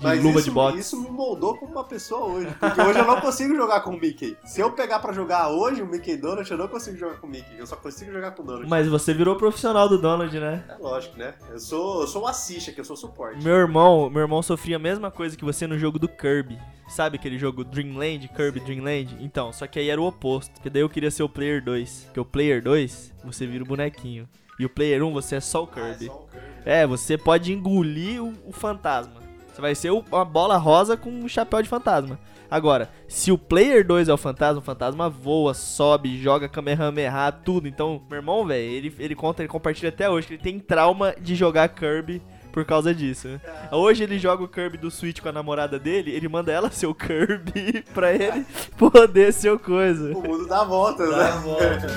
Mas 0.01 0.23
luva 0.23 0.39
isso, 0.39 0.49
de 0.49 0.51
boxe. 0.55 0.79
isso 0.79 1.01
me 1.03 1.11
moldou 1.11 1.57
como 1.57 1.73
uma 1.73 1.85
pessoa 1.85 2.27
hoje. 2.27 2.49
Porque 2.61 2.81
hoje 2.81 2.99
eu 2.99 3.07
não 3.07 3.21
consigo 3.21 3.55
jogar 3.55 3.81
com 3.81 3.91
o 3.91 4.01
Mickey. 4.01 4.37
Se 4.45 4.61
eu 4.61 4.71
pegar 4.73 4.99
pra 5.01 5.13
jogar 5.13 5.49
hoje 5.49 5.83
o 5.83 5.87
Mickey 5.87 6.17
Donut, 6.17 6.51
eu 6.51 6.57
não 6.59 6.69
consigo 6.69 6.97
jogar 6.97 7.17
com 7.17 7.27
o 7.27 7.31
Mickey. 7.31 7.57
Eu 7.59 7.67
só 7.67 7.77
consigo 7.77 8.13
jogar 8.13 8.31
com 8.33 8.43
o 8.43 8.47
Donut. 8.47 8.69
Mas 8.69 8.87
você 8.89 9.13
virou 9.13 9.37
profissional 9.37 9.89
do 9.89 9.99
Donald, 10.01 10.39
né? 10.39 10.65
É 10.69 10.77
lógico, 10.83 11.17
né? 11.19 11.35
Eu 11.51 11.59
sou, 11.59 12.03
eu 12.03 12.07
sou 12.07 12.23
um 12.23 12.27
assist 12.27 12.71
aqui, 12.71 12.81
eu 12.81 12.85
sou 12.85 12.97
suporte. 12.97 13.43
Meu 13.43 13.55
irmão, 13.57 14.09
meu 14.09 14.23
irmão 14.23 14.43
sofria 14.43 14.77
a 14.77 14.79
mesma 14.79 15.11
coisa 15.11 15.37
que 15.37 15.45
você 15.45 15.67
no 15.67 15.79
jogo 15.79 15.99
do 15.99 16.09
Kirby. 16.09 16.59
Sabe 16.89 17.17
aquele 17.17 17.39
jogo 17.39 17.65
Dreamland, 17.65 18.29
Kirby 18.29 18.61
Dreamland? 18.61 19.17
Então, 19.21 19.53
só 19.53 19.67
que 19.67 19.79
aí 19.79 19.91
era 19.91 20.01
o 20.01 20.07
oposto. 20.07 20.53
Porque 20.53 20.71
daí 20.71 20.81
eu 20.83 20.89
queria 20.89 21.11
ser 21.11 21.23
o 21.23 21.29
Player 21.29 21.63
2. 21.63 22.05
Porque 22.07 22.21
o 22.21 22.25
Player 22.25 22.63
2, 22.63 23.15
você 23.25 23.47
vira 23.47 23.63
o 23.63 23.67
bonequinho. 23.67 24.27
E 24.59 24.65
o 24.65 24.71
Player 24.71 25.03
1, 25.05 25.13
você 25.13 25.37
é 25.37 25.41
só 25.41 25.65
o 25.65 25.69
Ah, 25.75 25.81
é 25.81 25.85
Kirby. 25.91 26.07
só 26.07 26.13
o 26.15 26.27
Kirby. 26.29 26.47
É, 26.65 26.87
você 26.87 27.19
pode 27.19 27.53
engolir 27.53 28.23
o, 28.25 28.33
o 28.47 28.53
fantasma. 28.53 29.28
Você 29.59 29.63
vai 29.63 29.75
ser 29.75 29.91
uma 29.91 30.25
bola 30.25 30.57
rosa 30.57 30.97
com 30.97 31.11
um 31.11 31.27
chapéu 31.29 31.61
de 31.61 31.69
fantasma. 31.69 32.17
Agora, 32.49 32.89
se 33.09 33.33
o 33.33 33.37
Player 33.37 33.85
2 33.85 34.09
é 34.09 34.15
o 34.15 34.17
fantasma, 34.17 34.61
o 34.61 34.65
fantasma 34.65 35.11
voa, 35.11 35.53
sobe, 35.53 36.17
joga 36.23 36.49
Kamehameha, 36.49 37.33
tudo. 37.45 37.67
Então, 37.67 38.01
meu 38.09 38.21
irmão, 38.21 38.47
velho, 38.47 38.63
ele, 38.63 38.95
ele 39.01 39.17
conta, 39.17 39.43
ele 39.43 39.49
compartilha 39.49 39.89
até 39.89 40.09
hoje 40.09 40.29
que 40.29 40.35
ele 40.35 40.43
tem 40.45 40.61
trauma 40.61 41.13
de 41.21 41.35
jogar 41.35 41.69
Kirby 41.71 42.23
por 42.53 42.65
causa 42.65 42.95
disso. 42.95 43.27
né? 43.27 43.41
Hoje 43.73 44.05
ele 44.05 44.17
joga 44.17 44.45
o 44.45 44.49
Kirby 44.49 44.79
do 44.79 44.93
Switch 44.93 45.21
com 45.21 45.29
a 45.29 45.33
namorada 45.33 45.77
dele, 45.77 46.13
ele 46.13 46.29
manda 46.29 46.53
ela 46.53 46.71
ser 46.71 46.87
o 46.87 46.95
Kirby 46.95 47.83
pra 47.93 48.13
ele 48.13 48.47
poder 48.79 49.33
ser 49.33 49.51
o 49.51 49.59
coisa. 49.59 50.17
O 50.17 50.23
mundo 50.23 50.47
dá 50.47 50.63
voltas, 50.63 51.11
Dá 51.11 51.33
a 51.33 51.35
né? 51.35 51.43
volta. 51.43 51.89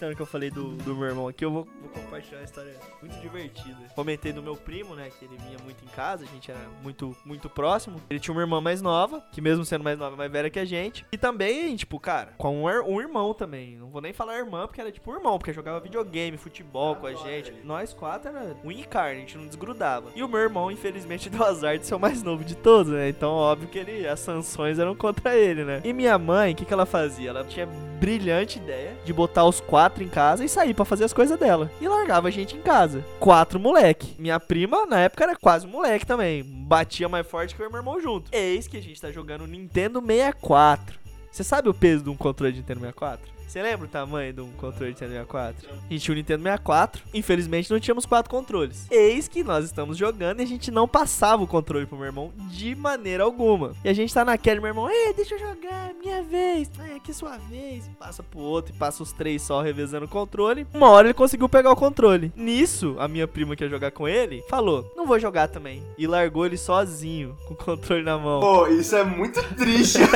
Aproveitando 0.00 0.16
que 0.16 0.22
eu 0.22 0.26
falei 0.26 0.50
do, 0.50 0.70
do 0.76 0.96
meu 0.96 1.08
irmão 1.08 1.28
aqui, 1.28 1.44
eu 1.44 1.50
vou, 1.50 1.68
vou 1.78 1.90
compartilhar 1.90 2.38
uma 2.38 2.44
história 2.44 2.74
muito 3.02 3.20
divertida. 3.20 3.76
Comentei 3.94 4.32
do 4.32 4.42
meu 4.42 4.56
primo, 4.56 4.94
né, 4.94 5.10
que 5.10 5.26
ele 5.26 5.36
vinha 5.36 5.58
muito 5.62 5.84
em 5.84 5.88
casa, 5.88 6.24
a 6.24 6.26
gente 6.26 6.50
era 6.50 6.60
muito, 6.82 7.14
muito 7.22 7.50
próximo. 7.50 8.00
Ele 8.08 8.18
tinha 8.18 8.32
uma 8.32 8.40
irmã 8.40 8.62
mais 8.62 8.80
nova, 8.80 9.22
que 9.30 9.42
mesmo 9.42 9.62
sendo 9.62 9.84
mais 9.84 9.98
nova, 9.98 10.16
é 10.16 10.16
mais 10.16 10.32
velha 10.32 10.48
que 10.48 10.58
a 10.58 10.64
gente. 10.64 11.04
E 11.12 11.18
também, 11.18 11.76
tipo, 11.76 12.00
cara, 12.00 12.32
com 12.38 12.64
um, 12.64 12.66
um 12.66 12.98
irmão 12.98 13.34
também. 13.34 13.76
Não 13.76 13.90
vou 13.90 14.00
nem 14.00 14.14
falar 14.14 14.38
irmã, 14.38 14.66
porque 14.66 14.80
era 14.80 14.90
tipo 14.90 15.10
um 15.10 15.14
irmão, 15.16 15.38
porque 15.38 15.52
jogava 15.52 15.80
videogame, 15.80 16.38
futebol 16.38 16.96
com 16.96 17.06
a 17.06 17.12
gente. 17.12 17.52
Nós 17.62 17.92
quatro 17.92 18.30
era 18.30 18.56
unha 18.64 18.80
e 18.80 18.84
carne, 18.84 19.16
a 19.16 19.20
gente 19.20 19.36
não 19.36 19.46
desgrudava. 19.46 20.10
E 20.16 20.22
o 20.22 20.28
meu 20.28 20.40
irmão, 20.40 20.70
infelizmente, 20.70 21.28
deu 21.30 21.44
azar 21.44 21.78
de 21.78 21.86
ser 21.86 21.94
o 21.94 22.00
mais 22.00 22.22
novo 22.22 22.42
de 22.42 22.56
todos, 22.56 22.90
né? 22.90 23.10
Então, 23.10 23.32
óbvio 23.32 23.68
que 23.68 23.78
ele, 23.78 24.08
as 24.08 24.20
sanções 24.20 24.78
eram 24.78 24.94
contra 24.94 25.36
ele, 25.36 25.62
né? 25.62 25.82
E 25.84 25.92
minha 25.92 26.18
mãe, 26.18 26.54
o 26.54 26.56
que, 26.56 26.64
que 26.64 26.72
ela 26.72 26.86
fazia? 26.86 27.28
Ela 27.28 27.44
tinha 27.44 27.66
brilhante 27.66 28.58
ideia 28.58 28.96
de 29.04 29.12
botar 29.12 29.44
os 29.44 29.60
quatro 29.60 29.89
em 29.98 30.08
casa 30.08 30.44
e 30.44 30.48
sair 30.48 30.74
pra 30.74 30.84
fazer 30.84 31.04
as 31.04 31.12
coisas 31.12 31.38
dela. 31.38 31.70
E 31.80 31.88
largava 31.88 32.28
a 32.28 32.30
gente 32.30 32.56
em 32.56 32.60
casa. 32.60 33.04
Quatro 33.18 33.58
moleque. 33.58 34.14
Minha 34.18 34.38
prima, 34.38 34.86
na 34.86 35.00
época, 35.00 35.24
era 35.24 35.36
quase 35.36 35.66
um 35.66 35.70
moleque 35.70 36.06
também. 36.06 36.44
Batia 36.44 37.08
mais 37.08 37.26
forte 37.26 37.54
que 37.54 37.62
e 37.62 37.68
meu 37.68 37.78
irmão 37.78 38.00
junto. 38.00 38.30
Eis 38.32 38.66
que 38.66 38.76
a 38.76 38.82
gente 38.82 39.00
tá 39.00 39.10
jogando 39.10 39.46
Nintendo 39.46 40.00
64. 40.00 40.98
Você 41.30 41.44
sabe 41.44 41.68
o 41.68 41.74
peso 41.74 42.04
de 42.04 42.10
um 42.10 42.16
controle 42.16 42.52
de 42.52 42.58
Nintendo 42.60 42.80
64? 42.80 43.39
Você 43.50 43.60
lembra 43.60 43.84
o 43.84 43.88
tamanho 43.88 44.32
de 44.32 44.40
um 44.40 44.52
controle 44.52 44.94
de 44.94 45.02
Nintendo 45.02 45.26
64? 45.26 45.68
A 45.70 45.92
gente 45.92 46.02
tinha 46.04 46.12
o 46.12 46.16
Nintendo 46.16 46.42
64. 46.44 47.02
Infelizmente 47.12 47.68
não 47.68 47.80
tínhamos 47.80 48.06
quatro 48.06 48.30
controles. 48.30 48.86
Eis 48.88 49.26
que 49.26 49.42
nós 49.42 49.64
estamos 49.64 49.98
jogando 49.98 50.38
e 50.38 50.44
a 50.44 50.46
gente 50.46 50.70
não 50.70 50.86
passava 50.86 51.42
o 51.42 51.48
controle 51.48 51.84
pro 51.84 51.96
meu 51.96 52.06
irmão 52.06 52.30
de 52.48 52.76
maneira 52.76 53.24
alguma. 53.24 53.72
E 53.84 53.88
a 53.88 53.92
gente 53.92 54.14
tá 54.14 54.24
naquela, 54.24 54.60
meu 54.60 54.68
irmão, 54.68 54.88
ei, 54.88 55.12
deixa 55.14 55.34
eu 55.34 55.40
jogar, 55.40 55.90
minha 56.00 56.22
vez. 56.22 56.70
É, 56.78 56.94
aqui 56.94 57.10
é 57.10 57.12
sua 57.12 57.38
vez. 57.38 57.90
Passa 57.98 58.22
pro 58.22 58.38
outro 58.38 58.72
e 58.72 58.78
passa 58.78 59.02
os 59.02 59.10
três 59.10 59.42
só 59.42 59.60
revezando 59.60 60.04
o 60.04 60.08
controle. 60.08 60.64
Uma 60.72 60.88
hora 60.88 61.08
ele 61.08 61.14
conseguiu 61.14 61.48
pegar 61.48 61.72
o 61.72 61.76
controle. 61.76 62.32
Nisso, 62.36 62.94
a 63.00 63.08
minha 63.08 63.26
prima 63.26 63.56
que 63.56 63.64
ia 63.64 63.68
jogar 63.68 63.90
com 63.90 64.06
ele 64.06 64.44
falou: 64.48 64.88
Não 64.96 65.06
vou 65.06 65.18
jogar 65.18 65.48
também. 65.48 65.82
E 65.98 66.06
largou 66.06 66.46
ele 66.46 66.56
sozinho, 66.56 67.36
com 67.48 67.54
o 67.54 67.56
controle 67.56 68.04
na 68.04 68.16
mão. 68.16 68.38
Pô, 68.38 68.68
isso 68.68 68.94
é 68.94 69.02
muito 69.02 69.42
triste. 69.56 69.98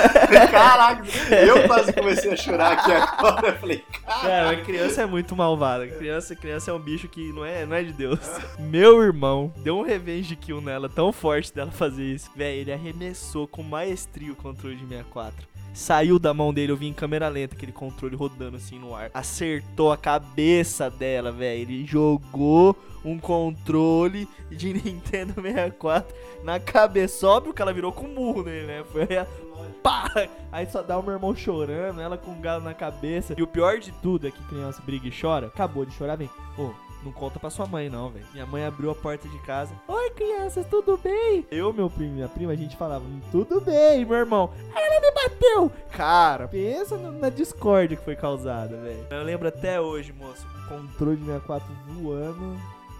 Caraca, 0.52 1.04
eu 1.34 1.66
quase 1.66 1.92
comecei 1.92 2.32
a 2.32 2.36
chorar 2.36 2.74
aqui 2.74 2.92
agora. 2.92 3.23
Eu 3.24 3.58
falei, 3.58 3.84
cara. 4.06 4.20
Cara, 4.20 4.56
criança 4.62 5.02
é 5.02 5.06
muito 5.06 5.34
malvada. 5.36 5.86
Criança, 5.86 6.34
criança 6.34 6.70
é 6.70 6.74
um 6.74 6.78
bicho 6.78 7.08
que 7.08 7.32
não 7.32 7.44
é, 7.44 7.64
não 7.66 7.76
é 7.76 7.82
de 7.82 7.92
Deus. 7.92 8.20
Meu 8.58 9.02
irmão 9.02 9.52
deu 9.58 9.78
um 9.78 9.82
revenge 9.82 10.36
kill 10.36 10.60
nela 10.60 10.88
tão 10.88 11.12
forte 11.12 11.52
dela 11.52 11.70
fazer 11.70 12.04
isso. 12.04 12.30
Véi, 12.34 12.58
ele 12.58 12.72
arremessou 12.72 13.46
com 13.46 13.62
maestria 13.62 14.32
o 14.32 14.36
controle 14.36 14.76
de 14.76 14.86
64. 14.86 15.54
Saiu 15.74 16.20
da 16.20 16.32
mão 16.32 16.54
dele, 16.54 16.70
eu 16.70 16.76
vi 16.76 16.86
em 16.86 16.92
câmera 16.92 17.28
lenta 17.28 17.56
aquele 17.56 17.72
controle 17.72 18.14
rodando 18.14 18.56
assim 18.56 18.78
no 18.78 18.94
ar. 18.94 19.10
Acertou 19.12 19.90
a 19.90 19.96
cabeça 19.96 20.88
dela, 20.88 21.32
velho. 21.32 21.62
Ele 21.62 21.84
jogou 21.84 22.76
um 23.04 23.18
controle 23.18 24.28
de 24.50 24.72
Nintendo 24.78 25.34
64 25.34 26.14
na 26.44 26.60
cabeça. 26.60 27.26
Óbvio 27.26 27.52
que 27.52 27.60
ela 27.60 27.72
virou 27.72 27.90
com 27.90 28.06
murro 28.06 28.44
nele, 28.44 28.66
né? 28.66 28.84
Foi 28.84 29.16
a 29.16 29.26
pá! 29.82 30.10
Aí 30.52 30.66
só 30.66 30.82
dá 30.82 30.98
o 30.98 31.02
meu 31.02 31.14
irmão 31.14 31.34
chorando, 31.34 32.00
ela 32.00 32.16
com 32.16 32.30
um 32.32 32.40
galo 32.40 32.62
na 32.64 32.74
cabeça. 32.74 33.34
E 33.36 33.42
o 33.42 33.46
pior 33.46 33.78
de 33.78 33.92
tudo 33.92 34.26
é 34.26 34.30
que 34.30 34.42
criança 34.44 34.82
briga 34.84 35.08
e 35.08 35.12
chora. 35.20 35.48
Acabou 35.48 35.84
de 35.84 35.92
chorar, 35.92 36.16
vem. 36.16 36.30
Ô, 36.58 36.70
não 37.04 37.12
conta 37.12 37.38
pra 37.38 37.50
sua 37.50 37.66
mãe, 37.66 37.90
não, 37.90 38.08
velho. 38.10 38.24
Minha 38.32 38.46
mãe 38.46 38.64
abriu 38.64 38.90
a 38.90 38.94
porta 38.94 39.28
de 39.28 39.38
casa. 39.40 39.74
Oi, 39.86 40.10
crianças, 40.10 40.66
tudo 40.66 40.96
bem? 40.96 41.46
Eu, 41.50 41.72
meu 41.72 41.90
primo 41.90 42.12
e 42.12 42.14
minha 42.14 42.28
prima, 42.28 42.52
a 42.52 42.56
gente 42.56 42.76
falava, 42.76 43.04
"Hum, 43.04 43.20
tudo 43.30 43.60
bem, 43.60 44.04
meu 44.04 44.16
irmão. 44.16 44.50
Ela 44.74 45.00
me 45.00 45.10
bateu. 45.12 45.70
Cara, 45.90 46.48
pensa 46.48 46.96
na 46.96 47.28
discórdia 47.28 47.96
que 47.96 48.04
foi 48.04 48.16
causada, 48.16 48.76
velho. 48.80 49.06
Eu 49.10 49.22
lembro 49.22 49.48
até 49.48 49.80
hoje, 49.80 50.12
moço, 50.12 50.46
controle 50.68 51.16
de 51.16 51.24
64 51.26 51.68
voando 51.88 52.56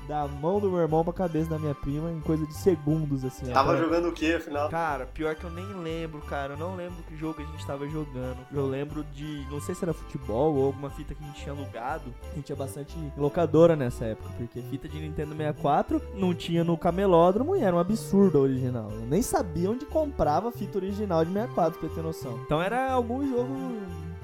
da 0.06 0.26
mão 0.26 0.60
do 0.60 0.70
meu 0.70 0.80
irmão 0.80 1.04
pra 1.04 1.12
cabeça 1.12 1.50
da 1.50 1.58
minha 1.58 1.74
prima 1.74 2.10
em 2.10 2.20
coisa 2.20 2.46
de 2.46 2.54
segundos, 2.54 3.24
assim. 3.24 3.46
Tava 3.46 3.76
jogando 3.76 4.08
o 4.08 4.12
que, 4.12 4.34
afinal? 4.34 4.68
Cara, 4.68 5.06
pior 5.06 5.34
que 5.34 5.44
eu 5.44 5.50
nem 5.50 5.66
lembro, 5.74 6.20
cara. 6.22 6.54
Eu 6.54 6.58
não 6.58 6.76
lembro 6.76 7.02
que 7.04 7.16
jogo 7.16 7.42
a 7.42 7.44
gente 7.44 7.66
tava 7.66 7.88
jogando. 7.88 8.38
Eu 8.52 8.66
lembro 8.66 9.04
de. 9.04 9.46
Não 9.50 9.60
sei 9.60 9.74
se 9.74 9.84
era 9.84 9.92
futebol 9.92 10.54
ou 10.54 10.66
alguma 10.66 10.90
fita 10.90 11.14
que 11.14 11.22
a 11.22 11.26
gente 11.26 11.42
tinha 11.42 11.54
alugado. 11.54 12.14
A 12.30 12.34
gente 12.34 12.46
tinha 12.46 12.56
bastante 12.56 12.96
locadora 13.16 13.76
nessa 13.76 14.04
época. 14.04 14.28
Porque 14.36 14.62
fita 14.62 14.88
de 14.88 14.98
Nintendo 14.98 15.34
64 15.34 16.00
não 16.14 16.34
tinha 16.34 16.64
no 16.64 16.76
camelódromo 16.76 17.56
e 17.56 17.60
era 17.60 17.74
um 17.74 17.78
absurdo 17.78 18.38
a 18.38 18.40
original. 18.42 18.90
Eu 18.90 19.06
nem 19.06 19.22
sabia 19.22 19.70
onde 19.70 19.84
comprava 19.86 20.50
fita 20.50 20.78
original 20.78 21.24
de 21.24 21.32
64, 21.32 21.78
pra 21.78 21.88
ter 21.88 22.02
noção. 22.02 22.40
Então 22.44 22.60
era 22.60 22.92
algum 22.92 23.26
jogo 23.28 23.54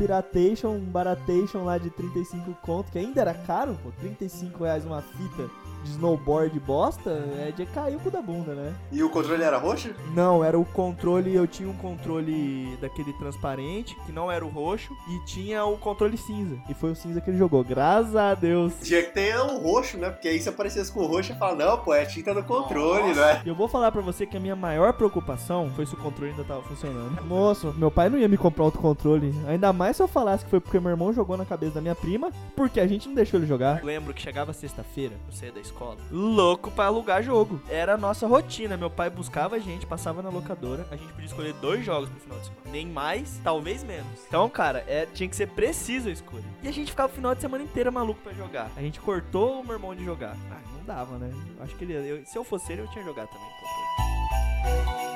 Piratation, 0.01 0.79
Baratation 0.81 1.65
lá 1.65 1.77
de 1.77 1.91
35 1.91 2.57
conto, 2.63 2.91
que 2.91 2.99
ainda 2.99 3.21
era 3.21 3.35
caro, 3.35 3.77
pô. 3.83 3.91
35 4.01 4.65
reais 4.65 4.87
uma 4.87 5.03
fita 5.03 5.51
de 5.83 5.91
snowboard 5.91 6.59
bosta, 6.61 7.11
é 7.39 7.53
de 7.55 7.67
cair 7.67 7.97
o 7.97 8.01
cu 8.01 8.11
da 8.11 8.23
bunda, 8.23 8.55
né? 8.55 8.75
E 8.91 9.03
o 9.03 9.11
controle 9.11 9.43
era 9.43 9.59
roxo? 9.59 9.91
Não, 10.15 10.43
era 10.45 10.59
o 10.59 10.65
controle. 10.65 11.35
Eu 11.35 11.47
tinha 11.47 11.69
um 11.69 11.77
controle 11.77 12.77
daquele 12.81 13.13
transparente, 13.15 13.97
que 14.07 14.13
não 14.13 14.31
era 14.31 14.45
o 14.45 14.49
roxo, 14.49 14.95
e 15.09 15.25
tinha 15.25 15.65
o 15.65 15.77
controle 15.77 16.17
cinza. 16.17 16.57
E 16.69 16.75
foi 16.75 16.91
o 16.91 16.97
cinza 16.97 17.21
que 17.21 17.31
ele 17.31 17.39
jogou. 17.39 17.63
Graças 17.65 18.17
a 18.17 18.35
Deus. 18.35 18.75
Tinha 18.83 19.03
que 19.03 19.13
ter 19.13 19.39
um 19.41 19.59
roxo, 19.59 19.97
né? 19.97 20.11
Porque 20.11 20.29
aí 20.29 20.41
se 20.41 20.49
aparecesse 20.49 20.93
com 20.93 21.01
o 21.01 21.07
roxo, 21.07 21.33
ia 21.33 21.39
falar, 21.39 21.57
não, 21.57 21.79
pô, 21.79 21.95
é 21.95 22.05
tinta 22.05 22.35
do 22.35 22.43
controle, 22.43 23.15
não 23.15 23.25
é? 23.25 23.43
E 23.45 23.49
eu 23.49 23.55
vou 23.55 23.69
falar 23.69 23.91
pra 23.93 24.01
você 24.01 24.27
que 24.27 24.37
a 24.37 24.41
minha 24.41 24.57
maior 24.57 24.93
preocupação 24.93 25.71
foi 25.75 25.87
se 25.87 25.95
o 25.95 25.99
controle 25.99 26.33
ainda 26.33 26.45
tava 26.45 26.63
funcionando. 26.63 27.23
Moço, 27.25 27.75
meu 27.77 27.91
pai 27.91 28.09
não 28.09 28.19
ia 28.19 28.29
me 28.29 28.37
comprar 28.37 28.65
outro 28.65 28.81
controle. 28.81 29.35
Ainda 29.47 29.73
mais 29.73 29.97
se 29.97 30.03
eu 30.03 30.09
falasse 30.09 30.45
que 30.45 30.51
foi 30.51 30.61
porque 30.61 30.79
meu 30.81 30.91
irmão 30.91 31.13
jogou 31.13 31.37
na 31.37 31.45
cabeça 31.45 31.75
da 31.75 31.81
minha 31.81 31.95
prima, 31.95 32.31
porque 32.57 32.81
a 32.81 32.87
gente 32.87 33.09
não 33.09 33.15
deixou 33.15 33.39
ele 33.39 33.47
jogar. 33.47 33.83
Lembro 33.85 34.13
que 34.13 34.21
chegava 34.21 34.53
sexta-feira, 34.53 35.15
eu 35.27 35.33
saía 35.33 35.53
da 35.53 35.61
escola, 35.61 35.70
louco 36.11 36.71
pra 36.71 36.87
alugar 36.87 37.23
jogo. 37.23 37.61
Era 37.69 37.95
a 37.95 37.99
nossa 37.99 38.27
rotina. 38.27 38.77
Meu 38.77 38.91
pai 38.91 39.09
buscava 39.11 39.57
a 39.57 39.59
gente, 39.59 39.87
passava 39.87 40.23
na 40.23 40.29
locadora, 40.31 40.87
a 40.91 40.97
gente 40.97 41.13
podia 41.13 41.27
escolher 41.27 41.53
dois 41.55 41.85
jogos 41.85 42.09
pro 42.09 42.21
final 42.21 42.39
de 42.39 42.45
semana. 42.47 42.63
Nem 42.71 42.87
mais, 42.87 43.41
talvez 43.43 43.83
menos. 43.83 44.07
Então, 44.29 44.49
cara, 44.49 44.85
é, 44.87 45.07
tinha 45.07 45.29
que 45.29 45.37
ser 45.37 45.49
preciso 45.49 46.09
a 46.09 46.13
escolha. 46.13 46.45
E 46.63 46.69
a 46.69 46.73
gente 46.73 46.91
ficava 46.91 47.11
o 47.13 47.15
final 47.15 47.35
de 47.35 47.41
semana 47.41 47.65
inteiro 47.65 47.93
maluco 47.93 48.21
pra 48.23 48.33
jogar. 48.33 48.71
A 48.77 48.81
gente 48.81 49.01
cortou 49.01 49.61
o 49.61 49.65
meu 49.65 49.75
irmão 49.75 49.95
de 49.95 50.05
jogar. 50.05 50.37
Ah, 50.51 50.59
não 50.77 50.85
dava, 50.85 51.17
né? 51.19 51.31
Acho 51.61 51.75
que 51.77 51.85
ele, 51.85 51.95
eu- 51.95 52.25
se 52.27 52.37
eu 52.37 52.45
fosse 52.45 52.73
ele, 52.73 52.83
eu 52.83 52.89
tinha 52.89 53.05
jogado 53.05 53.29
também. 53.29 53.49
controle. 54.63 55.10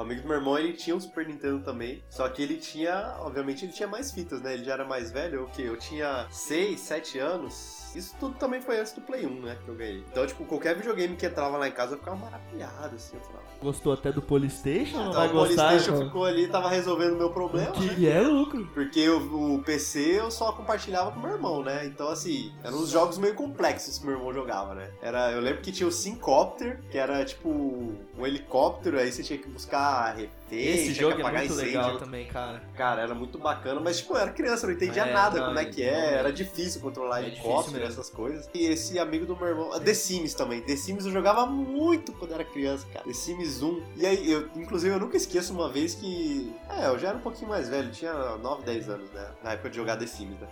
Amigo 0.00 0.22
do 0.22 0.28
meu 0.28 0.36
irmão, 0.36 0.58
ele 0.58 0.72
tinha 0.72 0.94
um 0.94 1.00
Super 1.00 1.26
Nintendo 1.26 1.62
também. 1.64 2.02
Só 2.08 2.28
que 2.28 2.42
ele 2.42 2.56
tinha, 2.56 3.16
obviamente, 3.20 3.64
ele 3.64 3.72
tinha 3.72 3.88
mais 3.88 4.12
fitas, 4.12 4.40
né? 4.40 4.54
Ele 4.54 4.64
já 4.64 4.74
era 4.74 4.84
mais 4.84 5.10
velho. 5.10 5.44
O 5.44 5.50
quê? 5.50 5.62
Eu 5.62 5.76
tinha 5.76 6.26
6, 6.30 6.80
7 6.80 7.18
anos. 7.18 7.77
Isso 7.94 8.14
tudo 8.18 8.34
também 8.38 8.60
foi 8.60 8.78
antes 8.78 8.92
do 8.92 9.00
Play 9.00 9.26
1, 9.26 9.40
né? 9.42 9.56
Que 9.64 9.68
eu 9.68 9.74
ganhei. 9.74 10.04
Então, 10.10 10.26
tipo, 10.26 10.44
qualquer 10.44 10.76
videogame 10.76 11.16
que 11.16 11.26
entrava 11.26 11.56
lá 11.56 11.68
em 11.68 11.72
casa 11.72 11.94
eu 11.94 11.98
ficava 11.98 12.16
maravilhado, 12.16 12.94
assim. 12.96 13.16
Eu 13.16 13.22
falava, 13.22 13.44
Gostou 13.62 13.92
até 13.92 14.12
do 14.12 14.22
Polystation? 14.22 15.00
Então, 15.00 15.12
vai 15.12 15.28
o 15.28 15.32
gostar? 15.32 15.68
Polystation 15.68 16.04
ficou 16.06 16.24
ali, 16.24 16.46
tava 16.48 16.68
resolvendo 16.68 17.14
o 17.14 17.16
meu 17.16 17.30
problema. 17.30 17.70
né? 17.70 17.94
Que 17.94 18.08
é 18.08 18.20
lucro. 18.20 18.66
Porque 18.72 19.08
o, 19.08 19.54
o 19.56 19.62
PC 19.62 20.20
eu 20.20 20.30
só 20.30 20.52
compartilhava 20.52 21.10
com 21.10 21.20
meu 21.20 21.30
irmão, 21.32 21.62
né? 21.62 21.84
Então, 21.86 22.08
assim, 22.08 22.52
eram 22.62 22.78
uns 22.78 22.90
jogos 22.90 23.18
meio 23.18 23.34
complexos 23.34 23.98
que 23.98 24.06
meu 24.06 24.16
irmão 24.16 24.32
jogava, 24.32 24.74
né? 24.74 24.90
Era, 25.02 25.32
eu 25.32 25.40
lembro 25.40 25.60
que 25.62 25.72
tinha 25.72 25.88
o 25.88 25.92
Syncopter, 25.92 26.80
que 26.90 26.98
era 26.98 27.24
tipo 27.24 27.48
um 27.48 28.26
helicóptero, 28.26 28.98
aí 28.98 29.10
você 29.10 29.22
tinha 29.22 29.38
que 29.38 29.48
buscar 29.48 30.16
Esse 30.56 30.94
jogo 30.94 31.14
que 31.16 31.20
é 31.22 31.24
apagar 31.24 31.40
muito 31.42 31.52
incêndio. 31.54 31.78
legal 31.80 31.98
também, 31.98 32.26
cara. 32.26 32.62
Cara, 32.76 33.02
era 33.02 33.14
muito 33.14 33.38
bacana, 33.38 33.80
mas 33.80 33.98
tipo, 33.98 34.14
eu 34.14 34.18
era 34.18 34.30
criança, 34.32 34.66
eu 34.66 34.70
não 34.70 34.76
entendia 34.76 35.02
É, 35.04 35.12
nada 35.12 35.38
não, 35.40 35.46
como 35.48 35.58
é 35.58 35.64
que 35.64 35.80
realmente. 35.82 36.06
é, 36.06 36.14
era 36.18 36.32
difícil 36.32 36.80
controlar 36.80 37.22
É 37.22 37.26
helicóptero, 37.26 37.84
essas 37.84 38.08
coisas. 38.10 38.48
E 38.54 38.66
esse 38.66 38.98
amigo 38.98 39.26
do 39.26 39.36
meu 39.36 39.48
irmão, 39.48 39.78
The 39.80 39.94
Sims 39.94 40.34
também, 40.34 40.60
The 40.62 40.76
Sims 40.76 41.04
eu 41.06 41.12
jogava 41.12 41.46
muito 41.46 42.12
quando 42.12 42.34
era 42.34 42.44
criança, 42.44 42.86
cara. 42.92 43.04
The 43.04 43.12
Sims 43.12 43.62
1. 43.62 43.82
E 43.96 44.06
aí, 44.06 44.30
eu, 44.30 44.48
inclusive, 44.56 44.94
eu 44.94 45.00
nunca 45.00 45.16
esqueço 45.16 45.52
uma 45.52 45.68
vez 45.70 45.94
que. 45.94 46.52
É, 46.70 46.86
eu 46.86 46.98
já 46.98 47.08
era 47.08 47.18
um 47.18 47.22
pouquinho 47.22 47.48
mais 47.50 47.68
velho, 47.68 47.90
tinha 47.90 48.12
9, 48.38 48.62
10 48.64 48.88
anos, 48.88 49.10
né? 49.12 49.30
Na 49.42 49.52
época 49.52 49.70
de 49.70 49.76
jogar 49.76 49.96
The 49.96 50.06
Sims, 50.06 50.38
né? 50.40 50.48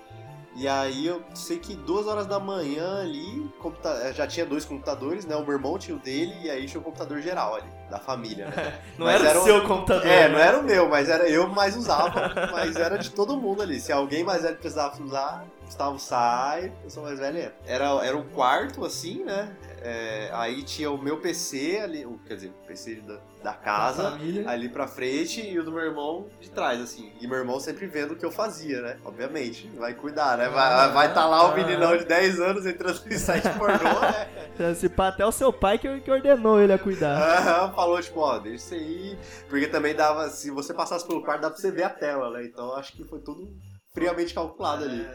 E 0.57 0.66
aí 0.66 1.07
eu 1.07 1.23
sei 1.35 1.59
que 1.59 1.75
duas 1.75 2.07
horas 2.07 2.27
da 2.27 2.40
manhã 2.40 3.03
ali, 3.03 3.47
computa- 3.61 4.01
eh, 4.05 4.12
já 4.14 4.27
tinha 4.27 4.47
dois 4.47 4.64
computadores, 4.64 5.27
né? 5.27 5.37
O 5.37 5.42
meu 5.45 5.53
irmão 5.53 5.79
tinha 5.79 5.95
o 5.97 6.01
dele 6.01 6.35
e 6.45 6.51
aí 6.51 6.66
tinha 6.66 6.81
o 6.81 6.83
computador 6.83 7.21
geral 7.21 7.57
ali, 7.57 7.69
da 7.90 7.99
família, 7.99 8.47
né? 8.49 8.81
Não 8.97 9.05
Mas 9.05 9.23
era, 9.23 9.38
o 9.38 9.42
um- 9.42 9.45
seu 9.45 9.62
computador. 9.66 10.07
É, 10.07 10.23
né? 10.23 10.29
não 10.29 10.38
era 10.38 10.59
o 10.59 10.62
meu, 10.62 10.88
mas 10.88 11.11
era 11.11 11.29
eu 11.29 11.47
mais 11.47 11.77
usava, 11.77 12.33
mas 12.51 12.75
era 12.77 12.97
de 12.97 13.11
todo 13.11 13.37
mundo 13.37 13.61
ali. 13.62 13.79
Se 13.79 13.92
alguém 13.92 14.25
mais 14.25 14.42
velho 14.42 14.57
precisava 14.57 15.01
usar, 15.03 15.45
Gustavo 15.66 15.99
sai, 15.99 16.73
eu 16.83 16.88
sou 16.90 17.03
mais 17.03 17.19
velho. 17.19 17.38
entra. 17.38 17.55
Era, 17.66 17.85
era 18.07 18.16
um 18.16 18.27
quarto, 18.29 18.83
assim, 18.85 19.25
né? 19.25 19.55
É, 19.83 20.31
aí 20.33 20.62
tinha 20.62 20.91
o 20.91 20.97
meu 21.01 21.19
PC 21.21 21.81
ali, 21.83 22.05
o- 22.07 22.19
quer 22.27 22.35
dizer, 22.35 22.49
o 22.49 22.67
PC 22.67 22.97
da, 22.97 23.19
da 23.43 23.53
casa, 23.53 24.19
ali 24.49 24.69
pra 24.69 24.87
frente 24.89 25.41
e 25.47 25.59
o 25.59 25.65
do 25.65 25.71
meu 25.71 25.83
irmão 25.85 26.27
de 26.41 26.51
trás, 26.51 26.81
assim. 26.81 27.12
E 27.21 27.27
meu 27.27 27.39
irmão 27.39 27.61
sempre 27.61 27.87
vendo 27.87 28.12
o 28.12 28.17
que 28.17 28.25
eu 28.25 28.31
fazia, 28.31 28.81
né? 28.81 28.99
Obviamente, 29.05 29.69
vai 29.77 29.95
cuidar, 29.95 30.39
né? 30.39 30.49
Vai 30.49 30.91
vai 30.93 31.15
tá 31.15 31.27
lá 31.27 31.45
o 31.53 31.55
meninão 31.55 31.97
de 31.97 32.05
10 32.05 32.41
anos 32.41 32.65
entrando 32.67 33.01
em 33.07 33.19
site 33.19 33.49
pornô, 33.51 34.01
né? 34.01 34.29
Se 34.75 34.89
pá, 34.89 35.09
até 35.09 35.25
o 35.25 35.31
seu 35.31 35.53
pai 35.53 35.79
que, 35.79 36.01
que 36.01 36.11
ordenou 36.11 36.59
ele 36.59 36.73
a 36.73 36.79
cuidar. 36.79 37.21
Aham, 37.21 37.75
falou, 37.75 38.01
tipo, 38.01 38.21
ó, 38.21 38.39
deixa 38.39 38.57
isso 38.57 38.75
aí. 38.75 39.19
Porque 39.51 39.67
também 39.67 39.95
dava, 39.95 40.31
se 40.31 40.51
você 40.51 40.73
passasse 40.73 41.07
pelo 41.07 41.23
quarto, 41.23 41.43
dá 41.43 41.51
pra 41.51 41.59
você 41.61 41.71
ver 41.71 41.83
a 41.83 41.91
tela, 41.91 42.31
né? 42.31 42.45
Então 42.47 42.75
acho 42.75 42.93
que 42.95 43.05
foi 43.05 43.21
tudo 43.21 43.47
friamente 43.93 44.33
calculado 44.33 44.85
ali. 44.85 45.07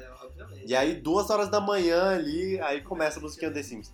E 0.65 0.75
aí, 0.75 0.95
duas 0.95 1.29
horas 1.29 1.49
da 1.49 1.59
manhã 1.59 2.11
ali, 2.11 2.59
aí 2.61 2.81
começa 2.81 3.19
a 3.19 3.21
musiquinha 3.21 3.51
The 3.51 3.63
Sims. 3.63 3.93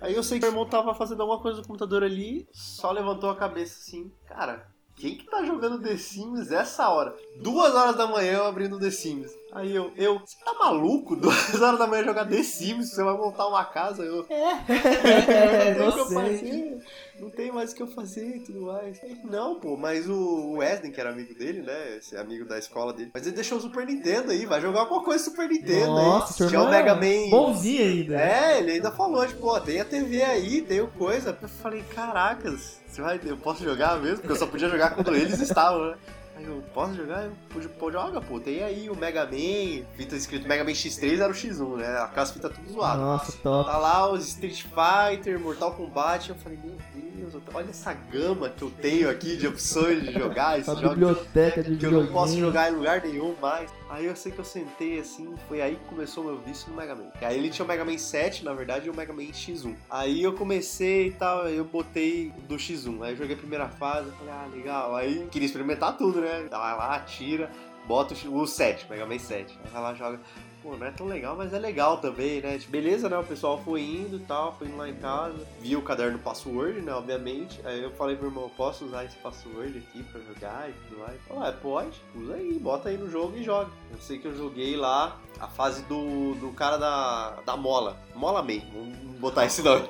Aí 0.00 0.14
eu 0.14 0.22
sei 0.22 0.38
que 0.38 0.46
meu 0.46 0.52
irmão 0.52 0.68
tava 0.68 0.94
fazendo 0.94 1.20
alguma 1.20 1.40
coisa 1.40 1.58
no 1.58 1.66
computador 1.66 2.02
ali, 2.02 2.48
só 2.52 2.90
levantou 2.90 3.28
a 3.28 3.36
cabeça 3.36 3.78
assim, 3.80 4.10
cara, 4.26 4.66
quem 4.96 5.16
que 5.16 5.26
tá 5.26 5.44
jogando 5.44 5.80
The 5.80 5.96
Sims 5.96 6.50
essa 6.50 6.88
hora? 6.88 7.14
Duas 7.42 7.74
horas 7.74 7.96
da 7.96 8.06
manhã 8.06 8.38
eu 8.38 8.46
abrindo 8.46 8.78
The 8.78 8.90
Sims. 8.90 9.30
Aí 9.52 9.74
eu, 9.74 9.90
eu, 9.96 10.20
você 10.20 10.36
tá 10.44 10.54
maluco? 10.54 11.16
Duas 11.16 11.60
horas 11.60 11.78
da 11.78 11.86
manhã 11.86 12.04
jogar 12.04 12.24
The 12.24 12.42
Sims, 12.42 12.90
você 12.90 13.02
vai 13.02 13.14
montar 13.16 13.46
uma 13.48 13.64
casa? 13.64 14.02
Eu, 14.02 14.24
é, 14.28 14.52
É, 14.68 15.74
não 15.74 15.90
tem 15.90 15.90
o 15.90 15.92
que 15.92 15.98
eu 16.00 16.06
fazer, 16.06 16.78
não 17.18 17.30
tem 17.30 17.52
mais 17.52 17.72
o 17.72 17.74
que 17.74 17.82
eu 17.82 17.86
fazer 17.88 18.36
e 18.36 18.40
tudo 18.40 18.62
mais. 18.62 19.02
Aí, 19.02 19.18
Não, 19.24 19.58
pô, 19.58 19.76
mas 19.76 20.08
o 20.08 20.52
Wesley, 20.58 20.92
que 20.92 21.00
era 21.00 21.10
amigo 21.10 21.34
dele, 21.34 21.62
né, 21.62 21.96
esse 21.96 22.16
amigo 22.16 22.44
da 22.44 22.58
escola 22.58 22.92
dele, 22.92 23.10
mas 23.12 23.26
ele 23.26 23.34
deixou 23.34 23.58
o 23.58 23.60
Super 23.60 23.86
Nintendo 23.86 24.30
aí, 24.30 24.46
vai 24.46 24.60
jogar 24.60 24.80
alguma 24.80 25.02
coisa 25.02 25.24
Super 25.24 25.48
Nintendo 25.48 25.94
Nossa, 25.94 26.44
aí. 26.44 26.48
Tinha 26.48 26.60
o 26.60 26.62
irmão 26.62 26.74
é 26.74 26.82
Mega 26.82 26.94
Man. 26.94 27.30
Bonzinho 27.30 27.82
ainda. 27.82 28.20
É, 28.20 28.58
ele 28.58 28.72
ainda 28.72 28.92
falou, 28.92 29.26
tipo, 29.26 29.46
ó, 29.46 29.58
tem 29.58 29.80
a 29.80 29.84
TV 29.84 30.22
aí, 30.22 30.62
tem 30.62 30.80
o 30.80 30.88
coisa. 30.88 31.36
Eu 31.40 31.48
falei, 31.48 31.82
caracas, 31.82 32.80
você 32.86 33.02
vai, 33.02 33.20
eu 33.24 33.36
posso 33.36 33.64
jogar 33.64 34.00
mesmo? 34.00 34.18
Porque 34.18 34.32
eu 34.32 34.36
só 34.36 34.46
podia 34.46 34.68
jogar 34.68 34.90
quando 34.94 35.14
eles 35.14 35.40
estavam, 35.40 35.90
né? 35.90 35.96
Aí 36.40 36.46
eu, 36.46 36.62
posso 36.72 36.94
jogar? 36.94 37.24
Eu, 37.24 37.32
pude, 37.50 37.68
pô, 37.68 37.92
joga, 37.92 38.20
pô. 38.20 38.40
Tem 38.40 38.62
aí 38.62 38.88
o 38.88 38.96
Mega 38.96 39.24
Man, 39.26 39.84
fita 39.94 40.16
escrito 40.16 40.48
Mega 40.48 40.64
Man 40.64 40.70
X3 40.70 41.20
era 41.20 41.30
o 41.30 41.34
X1, 41.34 41.76
né? 41.76 41.98
Aquelas 41.98 42.30
fitas 42.30 42.52
tudo 42.52 42.72
zoadas. 42.72 42.98
Nossa, 43.00 43.32
top. 43.42 43.70
Tá 43.70 43.76
lá 43.78 44.10
os 44.10 44.26
Street 44.28 44.62
Fighter, 44.64 45.38
Mortal 45.38 45.72
Kombat. 45.74 46.30
Eu 46.30 46.36
falei, 46.36 46.58
meu 46.64 46.76
Deus, 47.14 47.34
eu- 47.34 47.42
olha 47.52 47.68
essa 47.70 47.92
gama 47.92 48.48
que 48.48 48.62
eu 48.62 48.70
tenho 48.70 49.10
aqui 49.10 49.36
de 49.36 49.46
opções 49.46 50.02
de 50.02 50.12
jogar 50.12 50.56
esses 50.58 50.68
Essa 50.70 50.80
jogos 50.80 50.96
biblioteca 50.98 51.62
de 51.62 51.76
que 51.76 51.86
eu 51.86 51.90
não 51.92 52.06
posso 52.06 52.38
jogar 52.38 52.72
em 52.72 52.76
lugar 52.76 53.02
nenhum 53.02 53.34
mais. 53.40 53.70
Aí 53.90 54.06
eu 54.06 54.14
sei 54.14 54.30
que 54.30 54.38
eu 54.38 54.44
sentei 54.44 55.00
assim, 55.00 55.34
foi 55.48 55.60
aí 55.60 55.74
que 55.74 55.84
começou 55.86 56.22
o 56.22 56.26
meu 56.28 56.38
vício 56.38 56.70
no 56.70 56.76
Mega 56.76 56.94
Man. 56.94 57.10
Aí 57.20 57.36
ele 57.36 57.50
tinha 57.50 57.64
o 57.64 57.68
Mega 57.68 57.84
Man 57.84 57.98
7, 57.98 58.44
na 58.44 58.52
verdade, 58.54 58.86
e 58.86 58.90
o 58.90 58.94
Mega 58.94 59.12
Man 59.12 59.22
X1. 59.24 59.74
Aí 59.90 60.22
eu 60.22 60.32
comecei 60.34 61.08
e 61.08 61.10
tal, 61.12 61.48
eu 61.48 61.64
botei 61.64 62.32
do 62.48 62.54
X1. 62.56 63.02
Aí 63.02 63.12
eu 63.12 63.16
joguei 63.16 63.34
a 63.34 63.38
primeira 63.38 63.68
fase, 63.68 64.10
falei, 64.12 64.32
ah, 64.32 64.48
legal. 64.52 64.94
Aí 64.94 65.26
queria 65.30 65.46
experimentar 65.46 65.96
tudo, 65.96 66.20
né? 66.20 66.46
Vai 66.48 66.76
lá, 66.76 67.00
tira, 67.00 67.50
bota 67.86 68.14
o 68.14 68.16
X- 68.16 68.30
o 68.30 68.46
7, 68.46 68.86
Mega 68.88 69.04
Man 69.06 69.18
7. 69.18 69.58
Aí 69.64 69.70
vai 69.72 69.82
lá, 69.82 69.92
joga. 69.94 70.20
Pô, 70.62 70.76
não 70.76 70.86
é 70.86 70.90
tão 70.90 71.06
legal, 71.06 71.34
mas 71.36 71.54
é 71.54 71.58
legal 71.58 71.98
também, 71.98 72.42
né? 72.42 72.58
Tipo, 72.58 72.72
beleza, 72.72 73.08
né? 73.08 73.16
O 73.16 73.24
pessoal 73.24 73.58
foi 73.64 73.80
indo 73.80 74.16
e 74.16 74.20
tal, 74.20 74.54
foi 74.58 74.68
indo 74.68 74.76
lá 74.76 74.88
em 74.90 74.94
casa. 74.94 75.46
Vi 75.58 75.74
o 75.74 75.80
caderno 75.80 76.18
password, 76.18 76.82
né? 76.82 76.92
Obviamente. 76.92 77.58
Aí 77.64 77.82
eu 77.82 77.90
falei 77.92 78.14
pro 78.14 78.26
irmão, 78.26 78.50
posso 78.54 78.84
usar 78.84 79.06
esse 79.06 79.16
password 79.16 79.78
aqui 79.78 80.02
pra 80.04 80.20
jogar 80.20 80.68
e 80.68 80.72
tudo 80.72 81.00
mais? 81.00 81.18
Falou, 81.26 81.44
ah, 81.44 81.52
pode, 81.52 82.02
usa 82.14 82.34
aí, 82.34 82.58
bota 82.58 82.90
aí 82.90 82.98
no 82.98 83.10
jogo 83.10 83.38
e 83.38 83.42
joga. 83.42 83.70
Eu 83.90 83.98
sei 84.00 84.18
que 84.18 84.28
eu 84.28 84.36
joguei 84.36 84.76
lá 84.76 85.18
a 85.38 85.48
fase 85.48 85.82
do, 85.84 86.34
do 86.34 86.52
cara 86.52 86.76
da, 86.76 87.40
da 87.46 87.56
Mola. 87.56 87.98
Mola 88.14 88.42
Man, 88.42 88.60
vamos 88.70 88.98
botar 89.18 89.46
esse 89.46 89.62
nome. 89.62 89.86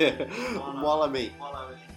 Mola 0.81 1.09
Man. 1.11 1.31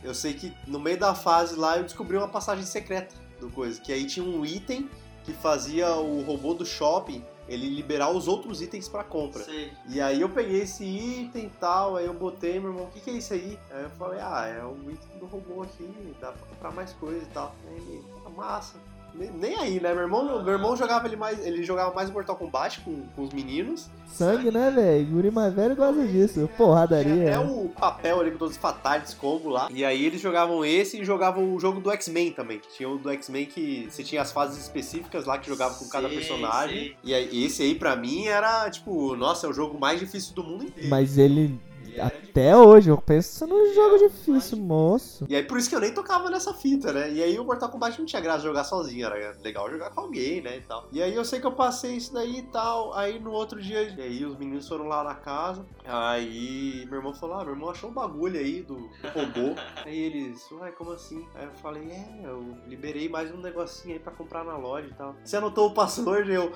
Eu 0.03 0.15
sei 0.15 0.33
que 0.33 0.51
no 0.65 0.79
meio 0.79 0.97
da 0.97 1.13
fase 1.13 1.55
lá 1.55 1.77
eu 1.77 1.83
descobri 1.83 2.17
uma 2.17 2.27
passagem 2.27 2.65
secreta 2.65 3.13
do 3.39 3.51
coisa. 3.51 3.79
Que 3.79 3.93
aí 3.93 4.07
tinha 4.07 4.25
um 4.25 4.43
item 4.43 4.89
que 5.23 5.31
fazia 5.31 5.95
o 5.95 6.23
robô 6.23 6.55
do 6.55 6.65
shopping 6.65 7.23
ele 7.47 7.69
liberar 7.69 8.09
os 8.11 8.27
outros 8.27 8.61
itens 8.61 8.87
pra 8.87 9.03
compra. 9.03 9.43
Sei. 9.43 9.71
E 9.87 9.99
aí 9.99 10.21
eu 10.21 10.29
peguei 10.29 10.61
esse 10.61 10.83
item 10.83 11.45
e 11.45 11.49
tal, 11.49 11.95
aí 11.95 12.05
eu 12.05 12.13
botei, 12.13 12.59
meu 12.59 12.69
irmão, 12.71 12.85
o 12.85 12.91
que, 12.91 12.99
que 12.99 13.09
é 13.09 13.13
isso 13.13 13.33
aí? 13.33 13.57
Aí 13.71 13.83
eu 13.83 13.89
falei, 13.91 14.19
ah, 14.21 14.45
é 14.47 14.63
o 14.63 14.91
item 14.91 15.19
do 15.19 15.25
robô 15.25 15.63
aqui, 15.63 16.15
dá 16.19 16.31
pra 16.31 16.47
comprar 16.47 16.71
mais 16.71 16.93
coisa 16.93 17.21
e 17.21 17.33
tal. 17.33 17.53
Aí 17.67 17.75
ele, 17.75 18.03
ah, 18.25 18.29
massa. 18.29 18.77
Nem, 19.15 19.31
nem 19.31 19.55
aí, 19.55 19.79
né? 19.79 19.93
Meu 19.93 20.03
irmão, 20.03 20.43
meu 20.43 20.53
irmão 20.53 20.75
jogava 20.75 21.07
ele 21.07 21.15
mais. 21.15 21.45
Ele 21.45 21.63
jogava 21.63 21.93
mais 21.93 22.09
Mortal 22.09 22.35
Kombat 22.35 22.81
com, 22.81 23.03
com 23.15 23.21
os 23.23 23.31
meninos. 23.31 23.89
Sangue, 24.07 24.51
né, 24.51 24.71
velho? 24.71 25.05
Guri 25.07 25.31
mais 25.31 25.53
velho 25.53 25.75
gosta 25.75 26.05
disso. 26.05 26.49
Porradaria. 26.57 27.13
Tinha 27.13 27.39
até 27.39 27.39
o 27.39 27.69
papel 27.69 28.19
ali 28.19 28.31
com 28.31 28.37
todos 28.37 28.55
os 28.55 28.61
fatalities 28.61 29.13
combo 29.13 29.49
lá. 29.49 29.67
E 29.71 29.83
aí 29.83 30.05
eles 30.05 30.21
jogavam 30.21 30.63
esse 30.63 31.01
e 31.01 31.05
jogavam 31.05 31.53
o 31.53 31.59
jogo 31.59 31.79
do 31.79 31.91
X-Men 31.91 32.31
também. 32.31 32.59
que 32.59 32.69
Tinha 32.75 32.89
o 32.89 32.97
do 32.97 33.09
X-Men 33.09 33.45
que 33.45 33.87
você 33.89 34.03
tinha 34.03 34.21
as 34.21 34.31
fases 34.31 34.57
específicas 34.61 35.25
lá 35.25 35.37
que 35.37 35.47
jogava 35.47 35.75
com 35.75 35.87
cada 35.87 36.09
personagem. 36.09 36.77
sei. 36.77 36.97
E 37.03 37.13
aí, 37.13 37.45
esse 37.45 37.63
aí 37.63 37.75
pra 37.75 37.95
mim 37.95 38.25
era 38.25 38.69
tipo, 38.69 39.15
nossa, 39.15 39.47
é 39.47 39.49
o 39.49 39.53
jogo 39.53 39.79
mais 39.79 39.99
difícil 39.99 40.33
do 40.33 40.43
mundo 40.43 40.65
inteiro. 40.65 40.89
Mas 40.89 41.17
ele, 41.17 41.59
até 41.99 42.55
hoje, 42.55 42.89
eu 42.89 42.97
penso 42.97 43.45
num 43.45 43.73
jogo 43.73 43.97
difícil, 43.97 44.57
moço. 44.57 45.25
E 45.29 45.35
aí 45.35 45.43
por 45.43 45.57
isso 45.57 45.69
que 45.69 45.75
eu 45.75 45.79
nem 45.79 45.93
tocava 45.93 46.29
nessa 46.29 46.53
fita, 46.53 46.91
né? 46.91 47.11
E 47.11 47.21
aí 47.21 47.37
o 47.39 47.43
Mortal 47.43 47.69
Kombat 47.69 47.97
não 47.99 48.05
tinha 48.05 48.21
graça 48.21 48.43
jogar 48.43 48.63
sozinho, 48.63 49.05
era 49.05 49.35
legal 49.41 49.69
jogar 49.69 49.89
com 49.91 50.01
alguém, 50.01 50.41
né? 50.41 50.57
E, 50.57 50.61
tal. 50.61 50.87
e 50.91 51.01
aí 51.01 51.13
eu 51.13 51.23
sei 51.23 51.39
que 51.39 51.47
eu 51.47 51.51
passei 51.51 51.95
isso 51.95 52.13
daí 52.13 52.39
e 52.39 52.43
tal. 52.43 52.93
Aí 52.93 53.19
no 53.19 53.31
outro 53.31 53.61
dia, 53.61 53.83
e 53.83 54.01
aí 54.01 54.25
os 54.25 54.37
meninos 54.37 54.67
foram 54.67 54.87
lá 54.87 55.03
na 55.03 55.15
casa. 55.15 55.65
Aí 55.85 56.85
meu 56.89 56.99
irmão 56.99 57.13
falou: 57.13 57.37
Ah, 57.37 57.43
meu 57.43 57.53
irmão 57.53 57.69
achou 57.69 57.89
um 57.89 57.93
bagulho 57.93 58.39
aí 58.39 58.61
do, 58.61 58.75
do 58.75 59.07
robô. 59.13 59.55
aí 59.85 59.97
eles, 59.97 60.49
uai, 60.51 60.71
como 60.71 60.91
assim? 60.91 61.25
Aí 61.35 61.45
eu 61.45 61.53
falei: 61.53 61.89
É, 61.89 62.21
eu 62.25 62.57
liberei 62.67 63.09
mais 63.09 63.31
um 63.31 63.37
negocinho 63.37 63.93
aí 63.93 63.99
pra 63.99 64.11
comprar 64.11 64.43
na 64.43 64.57
loja 64.57 64.87
e 64.87 64.93
tal. 64.93 65.15
Você 65.23 65.37
anotou 65.37 65.69
o 65.69 65.73
password? 65.73 66.31
Eu, 66.31 66.51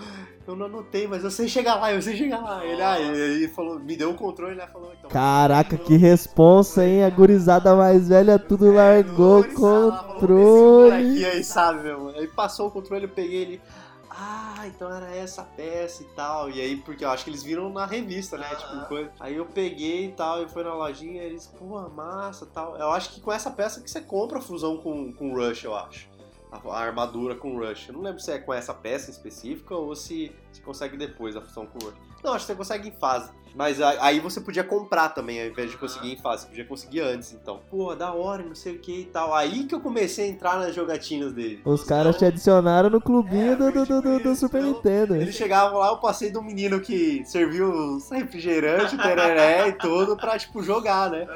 eu 0.47 0.55
não 0.55 0.65
anotei, 0.65 1.07
mas 1.07 1.23
eu 1.23 1.31
sei 1.31 1.47
chegar 1.47 1.75
lá, 1.75 1.93
eu 1.93 2.01
sei 2.01 2.15
chegar 2.15 2.39
lá. 2.39 2.65
Ele, 2.65 2.81
ah, 2.81 2.99
e 2.99 3.21
aí 3.43 3.47
falou, 3.49 3.79
me 3.79 3.95
deu 3.95 4.11
o 4.11 4.15
controle, 4.15 4.55
né? 4.55 4.67
Falou, 4.67 4.93
então. 4.93 5.09
Caraca, 5.27 5.77
que 5.77 5.97
responsa, 5.97 6.85
hein? 6.85 7.03
A 7.03 7.09
gurizada 7.09 7.75
mais 7.75 8.07
velha 8.07 8.39
tudo 8.39 8.71
largou 8.71 9.39
o 9.39 9.43
Aqui 9.43 9.53
controle. 9.53 11.25
aí, 11.25 11.43
sabe, 11.43 11.83
meu? 11.83 11.99
mano? 11.99 12.17
Aí 12.17 12.27
passou 12.29 12.67
o 12.67 12.71
controle, 12.71 13.03
eu 13.03 13.09
peguei 13.09 13.41
ele. 13.41 13.61
Ah, 14.09 14.63
então 14.65 14.89
era 14.89 15.13
essa 15.13 15.43
peça 15.43 16.01
e 16.01 16.05
tal. 16.15 16.49
E 16.49 16.61
aí, 16.61 16.77
porque 16.77 17.03
eu 17.03 17.09
acho 17.09 17.25
que 17.25 17.29
eles 17.29 17.43
viram 17.43 17.69
na 17.69 17.85
revista, 17.85 18.37
né? 18.37 18.47
Tipo, 18.55 18.75
Aham. 18.77 18.85
coisa. 18.85 19.11
Aí 19.19 19.35
eu 19.35 19.45
peguei 19.45 20.05
e 20.05 20.11
tal, 20.13 20.43
e 20.43 20.47
foi 20.47 20.63
na 20.63 20.73
lojinha, 20.73 21.21
e 21.21 21.25
eles, 21.25 21.45
pô, 21.45 21.77
massa 21.89 22.45
e 22.45 22.47
tal. 22.47 22.77
Eu 22.77 22.89
acho 22.91 23.09
que 23.09 23.19
com 23.19 23.31
essa 23.31 23.51
peça 23.51 23.81
que 23.81 23.91
você 23.91 23.99
compra 23.99 24.37
a 24.37 24.41
fusão 24.41 24.77
com, 24.77 25.11
com 25.11 25.35
Rush, 25.35 25.65
eu 25.65 25.75
acho. 25.75 26.07
A, 26.49 26.79
armadura 26.79 27.35
com 27.35 27.57
Rush. 27.57 27.89
Eu 27.89 27.95
não 27.95 28.01
lembro 28.01 28.21
se 28.21 28.31
é 28.31 28.39
com 28.39 28.53
essa 28.53 28.73
peça 28.73 29.11
específica 29.11 29.75
ou 29.75 29.93
se 29.93 30.33
se 30.53 30.61
consegue 30.61 30.95
depois 30.95 31.35
a 31.35 31.41
fusão 31.41 31.65
com 31.65 31.77
Rush. 31.85 31.95
Não, 32.23 32.33
acho 32.33 32.45
que 32.45 32.53
você 32.53 32.55
consegue 32.57 32.87
em 32.87 32.93
fase. 32.93 33.31
Mas 33.57 33.81
aí 33.81 34.19
você 34.19 34.39
podia 34.39 34.63
comprar 34.63 35.09
também, 35.09 35.41
ao 35.41 35.47
invés 35.47 35.71
de 35.71 35.77
conseguir 35.77 36.13
em 36.13 36.17
fase. 36.17 36.43
Você 36.43 36.47
podia 36.49 36.65
conseguir 36.65 37.01
antes, 37.01 37.33
então. 37.33 37.59
Pô, 37.69 37.95
da 37.95 38.13
hora, 38.13 38.43
não 38.43 38.53
sei 38.53 38.75
o 38.75 38.79
que 38.79 39.01
e 39.01 39.05
tal. 39.05 39.33
Aí 39.33 39.63
que 39.63 39.73
eu 39.73 39.79
comecei 39.81 40.25
a 40.25 40.27
entrar 40.27 40.59
nas 40.59 40.75
jogatinas 40.75 41.33
dele. 41.33 41.61
Os 41.65 41.83
caras 41.83 42.15
te 42.17 42.23
adicionaram 42.25 42.89
no 42.89 43.01
clubinho 43.01 43.53
É, 43.53 43.55
do, 43.55 43.71
do, 43.71 43.85
do, 43.85 44.01
do- 44.01 44.19
do 44.19 44.31
isso, 44.31 44.41
Super 44.41 44.59
então, 44.61 44.73
Nintendo. 44.73 45.15
Eles 45.15 45.33
chegavam 45.35 45.79
lá, 45.79 45.87
eu 45.87 45.97
passei 45.97 46.29
do 46.29 46.41
menino 46.41 46.79
que 46.79 47.23
serviu 47.25 47.69
os 47.71 48.09
refrigerante, 48.11 48.95
tereré 48.95 49.69
e 49.69 49.71
tudo 49.73 50.15
pra, 50.15 50.37
tipo, 50.37 50.61
jogar, 50.61 51.09
né? 51.09 51.27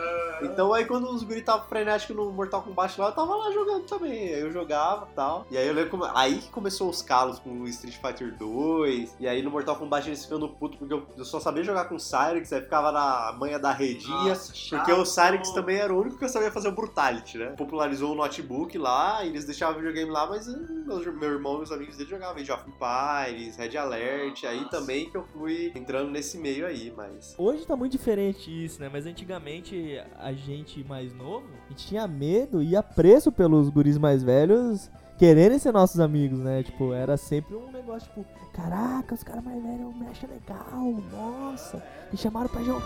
Então 0.43 0.73
aí 0.73 0.85
quando 0.85 1.09
os 1.09 1.23
guri 1.23 1.39
estavam 1.39 1.67
frenéticos 1.67 2.15
no 2.15 2.31
Mortal 2.31 2.61
Kombat 2.61 2.99
lá, 2.99 3.07
eu 3.07 3.11
tava 3.13 3.35
lá 3.35 3.51
jogando 3.51 3.83
também. 3.85 4.33
Aí 4.33 4.41
eu 4.41 4.51
jogava 4.51 5.07
e 5.11 5.15
tal. 5.15 5.45
E 5.49 5.57
aí 5.57 5.67
eu 5.67 5.73
lembro 5.73 5.89
como... 5.91 6.05
Aí 6.15 6.37
que 6.39 6.49
começou 6.49 6.89
os 6.89 7.01
calos 7.01 7.39
com 7.39 7.49
o 7.61 7.67
Street 7.67 7.95
Fighter 7.97 8.35
2. 8.37 9.15
E 9.19 9.27
aí 9.27 9.41
no 9.41 9.49
Mortal 9.51 9.75
Kombat 9.75 10.07
eles 10.07 10.23
ficando 10.23 10.47
puto, 10.49 10.77
porque 10.77 10.93
eu, 10.93 11.25
só 11.25 11.39
sabia 11.39 11.63
jogar 11.63 11.85
com 11.85 11.97
Cyrix, 12.11 12.51
aí 12.53 12.61
ficava 12.61 12.91
na 12.91 13.35
manha 13.39 13.57
da 13.57 13.71
redinha. 13.71 14.29
Nossa, 14.29 14.53
chato. 14.53 14.79
Porque 14.85 14.91
o 14.99 15.05
Cyrix 15.05 15.51
também 15.51 15.77
era 15.77 15.93
o 15.93 15.99
único 15.99 16.17
que 16.17 16.25
eu 16.25 16.29
sabia 16.29 16.51
fazer 16.51 16.67
o 16.67 16.71
Brutality, 16.73 17.37
né? 17.37 17.45
Popularizou 17.57 18.11
o 18.11 18.15
notebook 18.15 18.77
lá, 18.77 19.23
e 19.23 19.29
eles 19.29 19.45
deixavam 19.45 19.75
o 19.75 19.77
videogame 19.79 20.11
lá, 20.11 20.27
mas 20.27 20.47
meus- 20.47 21.05
meu 21.05 21.31
irmão 21.31 21.55
e 21.55 21.57
meus 21.57 21.71
amigos 21.71 21.97
dele 21.97 22.09
jogavam 22.09 22.41
Age 22.41 22.51
of 22.51 22.63
Empires, 22.67 23.55
Red 23.55 23.77
Alert, 23.77 24.43
aí 24.45 24.57
Nossa. 24.57 24.69
também 24.69 25.09
que 25.09 25.15
eu 25.17 25.23
fui 25.33 25.71
entrando 25.75 26.11
nesse 26.11 26.37
meio 26.37 26.65
aí, 26.65 26.93
mas... 26.95 27.35
Hoje 27.37 27.65
tá 27.65 27.75
muito 27.75 27.93
diferente 27.93 28.49
isso, 28.65 28.79
né? 28.81 28.89
Mas 28.91 29.05
antigamente 29.05 30.01
a 30.19 30.33
gente 30.33 30.83
mais 30.83 31.13
novo, 31.13 31.45
a 31.67 31.69
gente 31.69 31.87
tinha 31.87 32.07
medo 32.07 32.61
e 32.61 32.75
apreço 32.75 33.31
pelos 33.31 33.69
guris 33.69 33.97
mais 33.97 34.23
velhos 34.23 34.89
quererem 35.17 35.59
ser 35.59 35.71
nossos 35.71 35.99
amigos, 35.99 36.39
né? 36.39 36.63
Tipo, 36.63 36.93
era 36.93 37.15
sempre 37.15 37.55
um 37.55 37.71
negócio 37.71 38.07
tipo, 38.09 38.25
caraca, 38.53 39.15
os 39.15 39.23
caras 39.23 39.43
mais 39.43 39.61
velhos 39.61 39.95
me 39.95 40.07
acham 40.07 40.29
legal, 40.29 40.91
nossa, 41.11 41.83
me 42.11 42.17
chamaram 42.17 42.49
pra 42.49 42.61
jogar. 42.63 42.81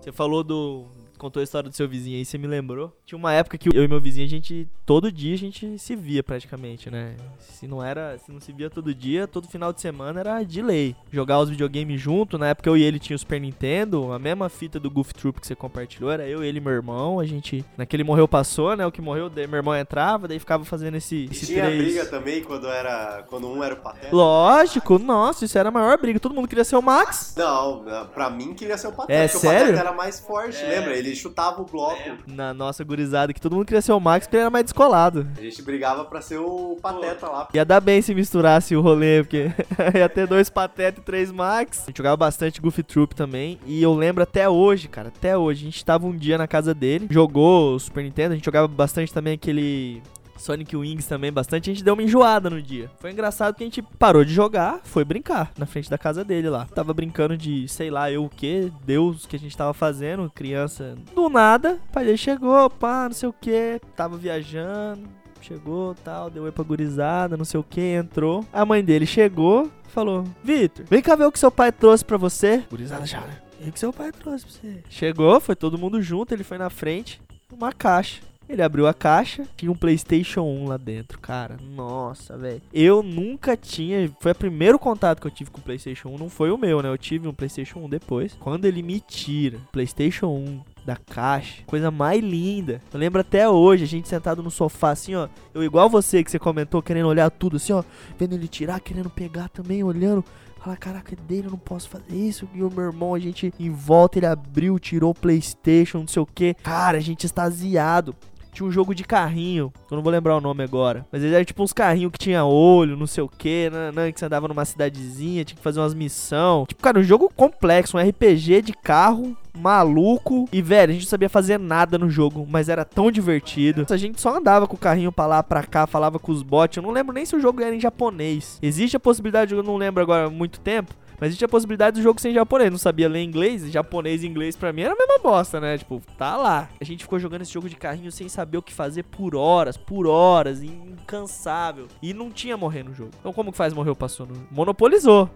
Você 0.00 0.12
falou 0.12 0.42
do. 0.42 0.99
Contou 1.20 1.40
a 1.40 1.44
história 1.44 1.68
do 1.68 1.76
seu 1.76 1.86
vizinho 1.86 2.16
aí, 2.16 2.24
você 2.24 2.38
me 2.38 2.46
lembrou. 2.46 2.96
Tinha 3.04 3.18
uma 3.18 3.30
época 3.34 3.58
que 3.58 3.68
eu 3.76 3.84
e 3.84 3.86
meu 3.88 4.00
vizinho, 4.00 4.24
a 4.26 4.28
gente. 4.30 4.66
Todo 4.86 5.12
dia 5.12 5.34
a 5.34 5.38
gente 5.38 5.78
se 5.78 5.94
via 5.94 6.22
praticamente, 6.22 6.90
né? 6.90 7.14
Se 7.38 7.66
não 7.68 7.84
era. 7.84 8.16
Se 8.18 8.32
não 8.32 8.40
se 8.40 8.50
via 8.52 8.70
todo 8.70 8.94
dia, 8.94 9.26
todo 9.28 9.46
final 9.46 9.70
de 9.70 9.82
semana 9.82 10.18
era 10.20 10.42
de 10.42 10.62
lei. 10.62 10.96
Jogar 11.12 11.38
os 11.38 11.50
videogames 11.50 12.00
junto. 12.00 12.38
Na 12.38 12.48
época 12.48 12.70
eu 12.70 12.76
e 12.76 12.82
ele 12.82 12.98
tinha 12.98 13.14
o 13.14 13.18
Super 13.18 13.38
Nintendo, 13.38 14.12
a 14.12 14.18
mesma 14.18 14.48
fita 14.48 14.80
do 14.80 14.90
Goof 14.90 15.12
Troop 15.12 15.40
que 15.40 15.46
você 15.46 15.54
compartilhou. 15.54 16.10
Era 16.10 16.26
eu, 16.26 16.42
ele 16.42 16.56
e 16.56 16.60
meu 16.60 16.72
irmão. 16.72 17.20
A 17.20 17.26
gente. 17.26 17.62
Naquele 17.76 18.02
morreu 18.02 18.26
passou, 18.26 18.74
né? 18.74 18.86
O 18.86 18.90
que 18.90 19.02
morreu, 19.02 19.28
daí 19.28 19.46
meu 19.46 19.58
irmão 19.58 19.76
entrava, 19.76 20.26
daí 20.26 20.38
ficava 20.38 20.64
fazendo 20.64 20.96
esse. 20.96 21.16
E 21.16 21.24
esse 21.30 21.46
tinha 21.46 21.64
três- 21.66 21.82
briga 21.84 22.06
também 22.06 22.42
quando 22.42 22.66
era. 22.66 23.24
Quando 23.28 23.46
um 23.46 23.62
era 23.62 23.74
o 23.74 23.78
pateta. 23.78 24.16
Lógico, 24.16 24.98
nossa, 24.98 25.44
isso 25.44 25.58
era 25.58 25.68
a 25.68 25.72
maior 25.72 25.98
briga. 25.98 26.18
Todo 26.18 26.34
mundo 26.34 26.48
queria 26.48 26.64
ser 26.64 26.76
o 26.76 26.82
Max. 26.82 27.34
Não, 27.36 27.84
pra 28.14 28.30
mim 28.30 28.54
queria 28.54 28.78
ser 28.78 28.86
o 28.88 28.92
pateta. 28.92 29.12
É, 29.12 29.28
porque 29.28 29.38
sério? 29.46 29.58
o 29.58 29.66
pateta 29.72 29.80
era 29.88 29.92
mais 29.92 30.18
forte, 30.18 30.56
É. 30.56 30.78
lembra? 30.80 30.96
Ele 30.96 31.09
chutava 31.14 31.60
o 31.62 31.64
bloco. 31.64 31.98
Na 32.26 32.52
nossa 32.54 32.84
gurizada, 32.84 33.32
que 33.32 33.40
todo 33.40 33.54
mundo 33.54 33.66
queria 33.66 33.82
ser 33.82 33.92
o 33.92 34.00
Max 34.00 34.26
porque 34.26 34.36
ele 34.36 34.42
era 34.42 34.50
mais 34.50 34.64
descolado. 34.64 35.26
A 35.36 35.40
gente 35.40 35.62
brigava 35.62 36.04
pra 36.04 36.20
ser 36.20 36.38
o 36.38 36.76
pateta 36.80 37.26
lá. 37.28 37.48
Ia 37.52 37.64
dar 37.64 37.80
bem 37.80 38.00
se 38.02 38.14
misturasse 38.14 38.76
o 38.76 38.80
rolê, 38.80 39.22
porque 39.22 39.50
ia 39.94 40.08
ter 40.08 40.26
dois 40.26 40.48
Pateta 40.50 41.00
e 41.00 41.02
três 41.02 41.30
Max. 41.30 41.82
A 41.84 41.86
gente 41.86 41.98
jogava 41.98 42.16
bastante 42.16 42.60
Goofy 42.60 42.82
Troop 42.82 43.14
também. 43.14 43.58
E 43.66 43.82
eu 43.82 43.94
lembro 43.94 44.22
até 44.22 44.48
hoje, 44.48 44.88
cara, 44.88 45.08
até 45.08 45.36
hoje. 45.36 45.62
A 45.62 45.64
gente 45.70 45.84
tava 45.84 46.06
um 46.06 46.16
dia 46.16 46.36
na 46.36 46.46
casa 46.46 46.74
dele, 46.74 47.06
jogou 47.10 47.74
o 47.74 47.78
Super 47.78 48.04
Nintendo. 48.04 48.32
A 48.32 48.36
gente 48.36 48.44
jogava 48.44 48.68
bastante 48.68 49.12
também 49.12 49.34
aquele. 49.34 50.02
Sonic 50.40 50.76
Wings 50.76 51.06
também, 51.06 51.30
bastante. 51.30 51.70
A 51.70 51.74
gente 51.74 51.84
deu 51.84 51.94
uma 51.94 52.02
enjoada 52.02 52.48
no 52.48 52.60
dia. 52.60 52.90
Foi 52.98 53.12
engraçado 53.12 53.54
que 53.54 53.62
a 53.62 53.66
gente 53.66 53.82
parou 53.82 54.24
de 54.24 54.32
jogar, 54.32 54.80
foi 54.84 55.04
brincar 55.04 55.52
na 55.58 55.66
frente 55.66 55.90
da 55.90 55.98
casa 55.98 56.24
dele 56.24 56.48
lá. 56.48 56.66
Tava 56.66 56.94
brincando 56.94 57.36
de, 57.36 57.68
sei 57.68 57.90
lá, 57.90 58.10
eu 58.10 58.24
o 58.24 58.28
que, 58.30 58.72
Deus, 58.84 59.26
que 59.26 59.36
a 59.36 59.38
gente 59.38 59.56
tava 59.56 59.74
fazendo, 59.74 60.30
criança. 60.30 60.96
Do 61.14 61.28
nada, 61.28 61.78
o 61.88 61.92
pai 61.92 62.04
dele 62.04 62.16
chegou, 62.16 62.68
pá, 62.70 63.04
não 63.04 63.14
sei 63.14 63.28
o 63.28 63.32
que, 63.32 63.80
tava 63.94 64.16
viajando. 64.16 65.08
Chegou, 65.42 65.94
tal, 65.94 66.28
deu 66.28 66.44
oi 66.44 66.52
pra 66.52 66.62
gurizada, 66.62 67.36
não 67.36 67.44
sei 67.44 67.58
o 67.58 67.64
que, 67.64 67.80
entrou. 67.80 68.44
A 68.52 68.64
mãe 68.64 68.84
dele 68.84 69.06
chegou, 69.06 69.70
falou: 69.88 70.24
Vitor, 70.44 70.84
vem 70.88 71.00
cá 71.00 71.16
ver 71.16 71.24
o 71.24 71.32
que 71.32 71.38
seu 71.38 71.50
pai 71.50 71.72
trouxe 71.72 72.04
pra 72.04 72.18
você. 72.18 72.62
Gurizada 72.68 73.06
já, 73.06 73.20
né? 73.20 73.40
O 73.66 73.72
que 73.72 73.78
seu 73.78 73.92
pai 73.92 74.12
trouxe 74.12 74.44
pra 74.44 74.54
você? 74.54 74.84
Chegou, 74.88 75.40
foi 75.40 75.56
todo 75.56 75.78
mundo 75.78 76.00
junto, 76.02 76.32
ele 76.32 76.44
foi 76.44 76.58
na 76.58 76.68
frente, 76.68 77.20
uma 77.50 77.72
caixa. 77.72 78.20
Ele 78.50 78.62
abriu 78.62 78.88
a 78.88 78.92
caixa, 78.92 79.46
tinha 79.56 79.70
um 79.70 79.76
PlayStation 79.76 80.42
1 80.42 80.66
lá 80.66 80.76
dentro, 80.76 81.20
cara. 81.20 81.56
Nossa, 81.62 82.36
velho. 82.36 82.60
Eu 82.72 83.00
nunca 83.00 83.56
tinha. 83.56 84.10
Foi 84.18 84.32
o 84.32 84.34
primeiro 84.34 84.76
contato 84.76 85.20
que 85.20 85.26
eu 85.28 85.30
tive 85.30 85.52
com 85.52 85.60
o 85.60 85.62
PlayStation 85.62 86.08
1. 86.08 86.18
Não 86.18 86.28
foi 86.28 86.50
o 86.50 86.58
meu, 86.58 86.82
né? 86.82 86.88
Eu 86.88 86.98
tive 86.98 87.28
um 87.28 87.32
PlayStation 87.32 87.78
1 87.78 87.88
depois. 87.88 88.36
Quando 88.40 88.64
ele 88.64 88.82
me 88.82 88.98
tira 88.98 89.58
PlayStation 89.70 90.26
1 90.26 90.60
da 90.84 90.96
caixa, 90.96 91.62
coisa 91.64 91.92
mais 91.92 92.20
linda. 92.20 92.80
Eu 92.92 92.98
lembro 92.98 93.20
até 93.20 93.48
hoje, 93.48 93.84
a 93.84 93.86
gente 93.86 94.08
sentado 94.08 94.42
no 94.42 94.50
sofá, 94.50 94.90
assim, 94.90 95.14
ó. 95.14 95.28
Eu, 95.54 95.62
igual 95.62 95.88
você 95.88 96.24
que 96.24 96.30
você 96.30 96.38
comentou, 96.38 96.82
querendo 96.82 97.06
olhar 97.06 97.30
tudo, 97.30 97.56
assim, 97.56 97.72
ó. 97.72 97.84
Vendo 98.18 98.34
ele 98.34 98.48
tirar, 98.48 98.80
querendo 98.80 99.08
pegar 99.08 99.48
também, 99.48 99.84
olhando. 99.84 100.24
Fala, 100.60 100.76
caraca, 100.76 101.14
é 101.14 101.16
dele, 101.16 101.46
eu 101.46 101.52
não 101.52 101.58
posso 101.58 101.88
fazer 101.88 102.14
isso. 102.14 102.46
E 102.54 102.62
o 102.62 102.70
meu 102.70 102.84
irmão, 102.84 103.14
a 103.14 103.18
gente 103.18 103.52
em 103.58 103.70
volta, 103.70 104.18
ele 104.18 104.26
abriu, 104.26 104.78
tirou 104.78 105.12
o 105.12 105.14
PlayStation, 105.14 106.00
não 106.00 106.08
sei 106.08 106.20
o 106.20 106.26
que. 106.26 106.52
Cara, 106.54 106.98
a 106.98 107.00
gente 107.00 107.24
extasiado. 107.24 108.14
Tinha 108.52 108.66
um 108.66 108.72
jogo 108.72 108.94
de 108.94 109.04
carrinho, 109.04 109.72
que 109.86 109.92
eu 109.92 109.96
não 109.96 110.02
vou 110.02 110.12
lembrar 110.12 110.36
o 110.36 110.40
nome 110.40 110.62
agora. 110.62 111.06
Mas 111.10 111.22
ele 111.22 111.34
era 111.34 111.44
tipo 111.44 111.62
uns 111.62 111.72
carrinhos 111.72 112.12
que 112.12 112.18
tinha 112.18 112.44
olho, 112.44 112.96
não 112.96 113.06
sei 113.06 113.22
o 113.22 113.28
que, 113.28 113.70
que 114.12 114.18
você 114.18 114.24
andava 114.26 114.48
numa 114.48 114.64
cidadezinha, 114.64 115.44
tinha 115.44 115.56
que 115.56 115.62
fazer 115.62 115.80
umas 115.80 115.94
missões. 115.94 116.68
Tipo, 116.68 116.82
cara, 116.82 116.98
um 116.98 117.02
jogo 117.02 117.30
complexo, 117.34 117.96
um 117.96 118.00
RPG 118.00 118.62
de 118.62 118.72
carro, 118.72 119.36
maluco. 119.56 120.48
E, 120.52 120.60
velho, 120.60 120.90
a 120.90 120.92
gente 120.92 121.04
não 121.04 121.10
sabia 121.10 121.28
fazer 121.28 121.58
nada 121.58 121.98
no 121.98 122.10
jogo, 122.10 122.46
mas 122.48 122.68
era 122.68 122.84
tão 122.84 123.10
divertido. 123.10 123.86
A 123.90 123.96
gente 123.96 124.20
só 124.20 124.36
andava 124.36 124.66
com 124.66 124.74
o 124.74 124.78
carrinho 124.78 125.12
pra 125.12 125.26
lá, 125.26 125.42
pra 125.42 125.62
cá, 125.62 125.86
falava 125.86 126.18
com 126.18 126.32
os 126.32 126.42
bots. 126.42 126.76
Eu 126.76 126.82
não 126.82 126.90
lembro 126.90 127.14
nem 127.14 127.24
se 127.24 127.36
o 127.36 127.40
jogo 127.40 127.62
era 127.62 127.74
em 127.74 127.80
japonês. 127.80 128.58
Existe 128.62 128.96
a 128.96 129.00
possibilidade, 129.00 129.54
eu 129.54 129.62
não 129.62 129.76
lembro 129.76 130.02
agora 130.02 130.26
há 130.26 130.30
muito 130.30 130.60
tempo. 130.60 130.94
Mas 131.20 131.28
existe 131.28 131.44
a 131.44 131.48
possibilidade 131.48 132.00
do 132.00 132.02
jogo 132.02 132.20
ser 132.20 132.30
em 132.30 132.34
japonês. 132.34 132.70
Não 132.70 132.78
sabia 132.78 133.08
ler 133.08 133.22
inglês, 133.22 133.70
japonês 133.70 134.24
e 134.24 134.26
inglês 134.26 134.56
pra 134.56 134.72
mim 134.72 134.82
era 134.82 134.94
a 134.94 134.96
mesma 134.96 135.18
bosta, 135.18 135.60
né? 135.60 135.76
Tipo, 135.76 136.00
tá 136.16 136.36
lá. 136.36 136.68
A 136.80 136.84
gente 136.84 137.04
ficou 137.04 137.18
jogando 137.18 137.42
esse 137.42 137.52
jogo 137.52 137.68
de 137.68 137.76
carrinho 137.76 138.10
sem 138.10 138.28
saber 138.28 138.56
o 138.56 138.62
que 138.62 138.72
fazer 138.72 139.02
por 139.02 139.36
horas, 139.36 139.76
por 139.76 140.06
horas, 140.06 140.62
incansável. 140.62 141.88
E 142.00 142.14
não 142.14 142.30
tinha 142.30 142.56
morrer 142.56 142.82
no 142.82 142.94
jogo. 142.94 143.10
Então 143.20 143.32
como 143.32 143.52
que 143.52 143.58
faz 143.58 143.74
morrer 143.74 143.90
o 143.90 143.96
passou? 143.96 144.26
No... 144.26 144.46
Monopolizou. 144.50 145.28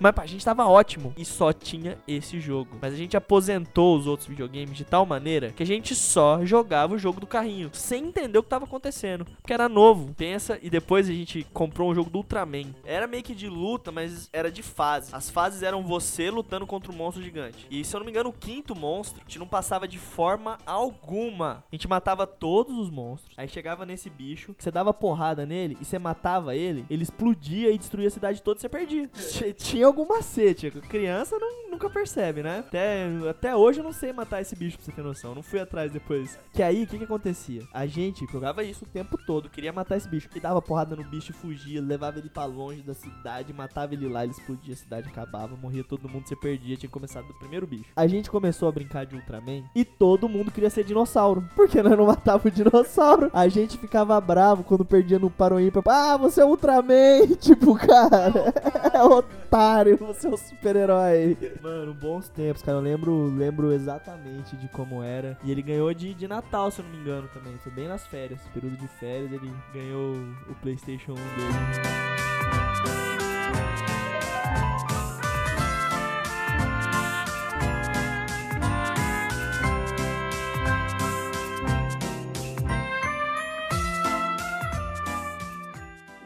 Mas 0.00 0.12
pra 0.12 0.24
gente 0.24 0.44
tava 0.44 0.66
ótimo 0.66 1.12
e 1.16 1.24
só 1.26 1.52
tinha 1.52 1.98
esse 2.08 2.40
jogo. 2.40 2.78
Mas 2.80 2.94
a 2.94 2.96
gente 2.96 3.16
aposentou 3.16 3.96
os 3.96 4.06
outros 4.06 4.26
videogames 4.26 4.76
de 4.76 4.84
tal 4.84 5.04
maneira 5.04 5.50
que 5.50 5.62
a 5.62 5.66
gente 5.66 5.94
só 5.94 6.44
jogava 6.44 6.94
o 6.94 6.98
jogo 6.98 7.20
do 7.20 7.26
carrinho, 7.26 7.70
sem 7.74 8.06
entender 8.06 8.38
o 8.38 8.42
que 8.42 8.48
tava 8.48 8.64
acontecendo. 8.64 9.26
Porque 9.26 9.52
era 9.52 9.68
novo. 9.68 10.14
Pensa, 10.14 10.58
e 10.62 10.70
depois 10.70 11.08
a 11.08 11.12
gente 11.12 11.46
comprou 11.52 11.90
um 11.90 11.94
jogo 11.94 12.08
do 12.08 12.18
Ultraman. 12.18 12.74
Era 12.84 13.06
meio 13.06 13.22
que 13.22 13.34
de 13.34 13.48
luta, 13.48 13.92
mas 13.92 14.30
era 14.32 14.50
de 14.50 14.62
fase. 14.62 15.14
As 15.14 15.28
fases 15.28 15.62
eram 15.62 15.82
você 15.82 16.30
lutando 16.30 16.66
contra 16.66 16.90
um 16.90 16.96
monstro 16.96 17.22
gigante. 17.22 17.66
E 17.70 17.84
se 17.84 17.94
eu 17.94 18.00
não 18.00 18.06
me 18.06 18.10
engano, 18.10 18.30
o 18.30 18.32
quinto 18.32 18.74
monstro, 18.74 19.20
a 19.20 19.24
gente 19.24 19.38
não 19.38 19.46
passava 19.46 19.86
de 19.86 19.98
forma 19.98 20.56
alguma. 20.64 21.62
A 21.70 21.74
gente 21.74 21.86
matava 21.86 22.26
todos 22.26 22.76
os 22.78 22.88
monstros. 22.88 23.34
Aí 23.36 23.48
chegava 23.48 23.84
nesse 23.84 24.08
bicho, 24.08 24.54
você 24.58 24.70
dava 24.70 24.94
porrada 24.94 25.44
nele 25.44 25.76
e 25.78 25.84
você 25.84 25.98
matava 25.98 26.56
ele, 26.56 26.86
ele 26.88 27.02
explodia 27.02 27.70
e 27.70 27.76
destruía 27.76 28.08
a 28.08 28.10
cidade 28.10 28.42
toda 28.42 28.58
e 28.58 28.60
você 28.62 28.68
perdia. 28.68 29.10
Tinha 29.58 29.89
algum 29.90 30.06
macete. 30.06 30.70
Criança 30.70 31.36
não- 31.38 31.70
nunca 31.70 31.88
percebe, 31.88 32.42
né? 32.42 32.58
Até, 32.60 33.06
até 33.28 33.56
hoje 33.56 33.80
eu 33.80 33.84
não 33.84 33.92
sei 33.92 34.12
matar 34.12 34.40
esse 34.40 34.56
bicho 34.56 34.76
pra 34.76 34.84
você 34.86 34.92
ter 34.92 35.02
noção. 35.02 35.34
Não 35.34 35.42
fui 35.42 35.60
atrás 35.60 35.92
depois. 35.92 36.38
Que 36.52 36.62
aí, 36.62 36.82
o 36.82 36.86
que 36.86 36.98
que 36.98 37.04
acontecia? 37.04 37.62
A 37.72 37.86
gente 37.86 38.26
jogava 38.30 38.62
isso 38.64 38.84
o 38.84 38.88
tempo 38.88 39.16
todo, 39.26 39.48
queria 39.48 39.72
matar 39.72 39.96
esse 39.96 40.08
bicho. 40.08 40.28
E 40.34 40.40
dava 40.40 40.60
porrada 40.60 40.96
no 40.96 41.04
bicho 41.04 41.32
fugia, 41.32 41.80
levava 41.80 42.18
ele 42.18 42.28
pra 42.28 42.44
longe 42.44 42.82
da 42.82 42.94
cidade, 42.94 43.52
matava 43.52 43.94
ele 43.94 44.08
lá, 44.08 44.24
ele 44.24 44.32
explodia, 44.32 44.74
a 44.74 44.76
cidade 44.76 45.08
acabava, 45.08 45.56
morria 45.56 45.84
todo 45.84 46.08
mundo, 46.08 46.26
você 46.28 46.36
perdia, 46.36 46.76
tinha 46.76 46.90
começado 46.90 47.26
do 47.26 47.34
primeiro 47.34 47.66
bicho. 47.66 47.84
A 47.96 48.06
gente 48.06 48.30
começou 48.30 48.68
a 48.68 48.72
brincar 48.72 49.06
de 49.06 49.14
Ultraman 49.16 49.62
e 49.74 49.84
todo 49.84 50.28
mundo 50.28 50.50
queria 50.50 50.70
ser 50.70 50.84
dinossauro. 50.84 51.44
Porque 51.54 51.82
nós 51.82 51.96
não 51.96 52.06
matava 52.06 52.48
o 52.48 52.50
dinossauro. 52.50 53.30
A 53.32 53.48
gente 53.48 53.78
ficava 53.78 54.20
bravo 54.20 54.64
quando 54.64 54.84
perdia 54.84 55.18
no 55.18 55.30
Paroímpa. 55.30 55.82
Ah, 55.86 56.16
você 56.16 56.40
é 56.40 56.44
Ultraman! 56.44 57.26
Tipo, 57.40 57.74
cara, 57.76 58.52
é 58.92 59.02
otário, 59.02 59.79
você 59.98 60.26
é 60.26 60.30
um 60.30 60.36
super-herói. 60.36 61.36
Mano, 61.62 61.94
bons 61.94 62.28
tempos, 62.28 62.62
cara. 62.62 62.78
Eu 62.78 62.82
lembro, 62.82 63.26
lembro 63.26 63.72
exatamente 63.72 64.56
de 64.56 64.68
como 64.68 65.02
era. 65.02 65.38
E 65.42 65.50
ele 65.50 65.62
ganhou 65.62 65.92
de, 65.92 66.14
de 66.14 66.28
Natal, 66.28 66.70
se 66.70 66.80
eu 66.80 66.84
não 66.84 66.92
me 66.92 66.98
engano, 66.98 67.28
também. 67.32 67.56
Foi 67.58 67.72
bem 67.72 67.88
nas 67.88 68.06
férias, 68.06 68.40
período 68.54 68.76
de 68.76 68.88
férias, 68.88 69.32
ele 69.32 69.52
ganhou 69.72 70.14
o 70.48 70.54
PlayStation 70.60 71.12
1 71.12 71.14
dele. 71.14 72.29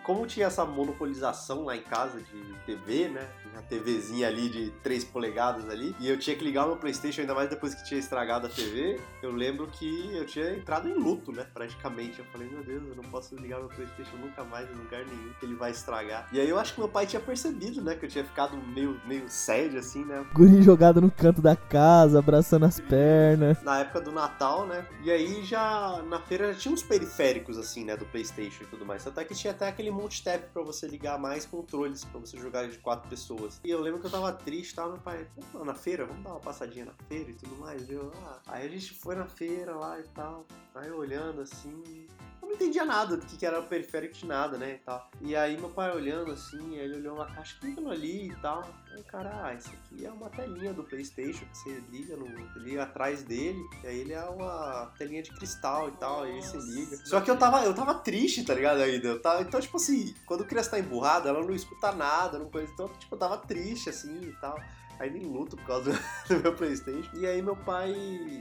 Como 0.05 0.27
tinha 0.27 0.47
essa 0.47 0.65
monopolização 0.65 1.65
lá 1.65 1.77
em 1.77 1.83
casa 1.83 2.21
de 2.21 2.55
TV, 2.67 3.09
né? 3.09 3.27
Uma 3.53 3.63
TVzinha 3.63 4.29
ali 4.29 4.49
de 4.49 4.71
3 4.83 5.05
polegadas 5.05 5.69
ali, 5.69 5.97
e 5.99 6.09
eu 6.09 6.19
tinha 6.19 6.37
que 6.37 6.45
ligar 6.45 6.65
o 6.65 6.69
meu 6.69 6.77
Playstation, 6.77 7.23
ainda 7.23 7.35
mais 7.35 7.49
depois 7.49 7.75
que 7.75 7.85
tinha 7.85 7.99
estragado 7.99 8.47
a 8.47 8.51
TV, 8.51 9.01
eu 9.23 9.31
lembro 9.31 9.67
que 9.69 10.15
eu 10.15 10.27
tinha 10.27 10.53
entrado 10.53 10.89
em 10.89 10.95
luto, 10.95 11.33
né? 11.33 11.47
Praticamente. 11.55 12.19
Eu 12.19 12.25
falei, 12.27 12.49
meu 12.49 12.63
Deus, 12.63 12.83
eu 12.89 12.97
não 12.97 13.05
posso 13.05 13.35
ligar 13.37 13.59
meu 13.59 13.69
Playstation 13.69 14.17
nunca 14.17 14.45
mais 14.45 14.69
em 14.71 14.75
lugar 14.75 15.05
nenhum, 15.07 15.33
que 15.39 15.47
ele 15.47 15.55
vai 15.55 15.71
estragar. 15.71 16.29
E 16.33 16.41
aí 16.41 16.49
eu 16.49 16.59
acho 16.59 16.75
que 16.75 16.81
meu 16.81 16.89
pai 16.89 17.07
tinha 17.07 17.21
percebido, 17.21 17.81
né? 17.83 17.95
Que 17.95 18.05
eu 18.05 18.11
tinha 18.11 18.25
ficado 18.25 18.57
meio, 18.57 19.01
meio 19.07 19.29
sério, 19.29 19.79
assim, 19.79 20.05
né? 20.05 20.25
Guri 20.35 20.63
jogado 20.63 21.01
no 21.01 21.11
canto 21.11 21.41
da 21.41 21.57
casa, 21.57 22.19
abraçando 22.19 22.67
as 22.67 22.79
pernas. 22.79 23.63
Na 23.63 23.79
época 23.79 24.01
do 24.01 24.13
Natal, 24.13 24.67
né? 24.67 24.87
E 25.03 25.11
aí 25.11 25.43
já 25.45 26.03
na 26.09 26.21
feira 26.21 26.53
já 26.53 26.59
tinha 26.59 26.75
uns 26.75 26.83
periféricos, 26.83 27.57
assim, 27.57 27.85
né? 27.85 27.97
Do 27.97 28.05
Playstation 28.05 28.65
e 28.65 28.67
tudo 28.67 28.85
mais. 28.85 29.07
Até 29.07 29.25
que 29.25 29.35
tinha 29.35 29.53
até 29.53 29.69
aquele 29.69 29.94
multitap 29.95 30.51
pra 30.53 30.63
você 30.63 30.87
ligar 30.87 31.19
mais 31.19 31.47
controles, 31.47 32.05
pra 32.05 32.21
você 32.21 32.37
jogar 32.37 32.69
de 32.69 32.79
quatro 32.79 33.09
pessoas. 33.09 33.61
E 33.65 33.71
eu 33.71 33.81
lembro 33.81 34.01
que 34.01 34.07
eu 34.07 34.11
tava 34.11 34.33
triste, 34.33 34.75
tava 34.75 34.93
meu 34.93 35.01
pai, 35.01 35.27
na 35.65 35.75
feira, 35.75 36.05
vamos 36.05 36.23
dar 36.23 36.31
uma 36.31 36.41
passadinha 36.41 36.87
na 36.87 36.95
feira 37.09 37.31
e 37.31 37.35
tudo 37.35 37.57
mais. 37.57 37.89
Eu, 37.89 38.13
ah. 38.25 38.41
Aí 38.47 38.67
a 38.67 38.71
gente 38.71 38.93
foi 38.95 39.15
na 39.15 39.27
feira 39.27 39.75
lá 39.75 39.99
e 39.99 40.05
tal. 40.09 40.47
Aí 40.75 40.91
olhando 40.91 41.41
assim, 41.41 42.07
eu 42.45 42.49
não 42.49 42.55
entendia 42.55 42.85
nada 42.85 43.17
do 43.17 43.27
que, 43.27 43.37
que 43.37 43.47
era 43.47 43.59
o 43.59 43.65
periférico 43.65 44.15
de 44.15 44.27
nada, 44.27 44.59
né, 44.59 44.75
e 44.75 44.79
tal. 44.79 45.11
E 45.21 45.35
aí 45.35 45.57
meu 45.59 45.71
pai 45.71 45.95
olhando 45.95 46.31
assim, 46.31 46.77
ele 46.77 46.97
olhou 46.97 47.17
uma 47.17 47.27
caixa, 47.27 47.57
que 47.59 47.73
aquilo 47.73 47.91
ali 47.91 48.29
e 48.29 48.37
tal. 48.37 48.63
Aí, 48.95 49.03
cara, 49.03 49.45
ah, 49.45 49.55
isso 49.55 49.71
aqui 49.71 50.05
é 50.05 50.11
uma 50.11 50.31
telinha 50.31 50.73
do 50.73 50.85
Playstation 50.85 51.45
que 51.47 51.59
você 51.59 51.83
liga, 51.91 52.17
no, 52.17 52.27
liga 52.61 52.85
atrás 52.85 53.25
dele, 53.25 53.61
e 53.83 53.87
aí 53.87 53.99
ele 53.99 54.13
é 54.13 54.25
uma 54.25 54.93
telinha 54.99 55.23
de 55.23 55.31
cristal 55.31 55.89
e 55.89 55.93
tal, 55.93 56.23
aí 56.23 56.41
você 56.41 56.59
liga. 56.59 56.97
Só 57.05 57.21
que 57.21 57.31
eu 57.31 57.37
tava, 57.37 57.65
eu 57.65 57.75
tava 57.75 57.95
triste, 57.95 58.45
tá 58.45 58.55
ligado, 58.55 58.81
ainda. 58.81 59.09
Eu 59.09 59.21
tava, 59.21 59.43
então, 59.43 59.61
tipo 59.61 59.77
assim, 59.77 60.15
quando 60.27 60.45
criança 60.45 60.71
tá 60.71 60.79
emburrada, 60.79 61.29
ela 61.29 61.43
não 61.43 61.55
escuta 61.55 61.93
nada, 61.93 62.39
não 62.39 62.51
coisa, 62.51 62.71
então, 62.73 62.89
tipo, 62.89 63.15
eu 63.15 63.19
tava 63.19 63.39
triste, 63.39 63.89
assim, 63.89 64.21
e 64.23 64.33
tal. 64.41 64.57
Aí 64.99 65.11
nem 65.11 65.23
luto 65.23 65.57
por 65.57 65.67
causa 65.67 65.93
do, 66.29 66.41
meu 66.41 66.55
Playstation. 66.55 67.11
E 67.15 67.27
aí 67.27 67.43
meu 67.43 67.57
pai, 67.57 67.95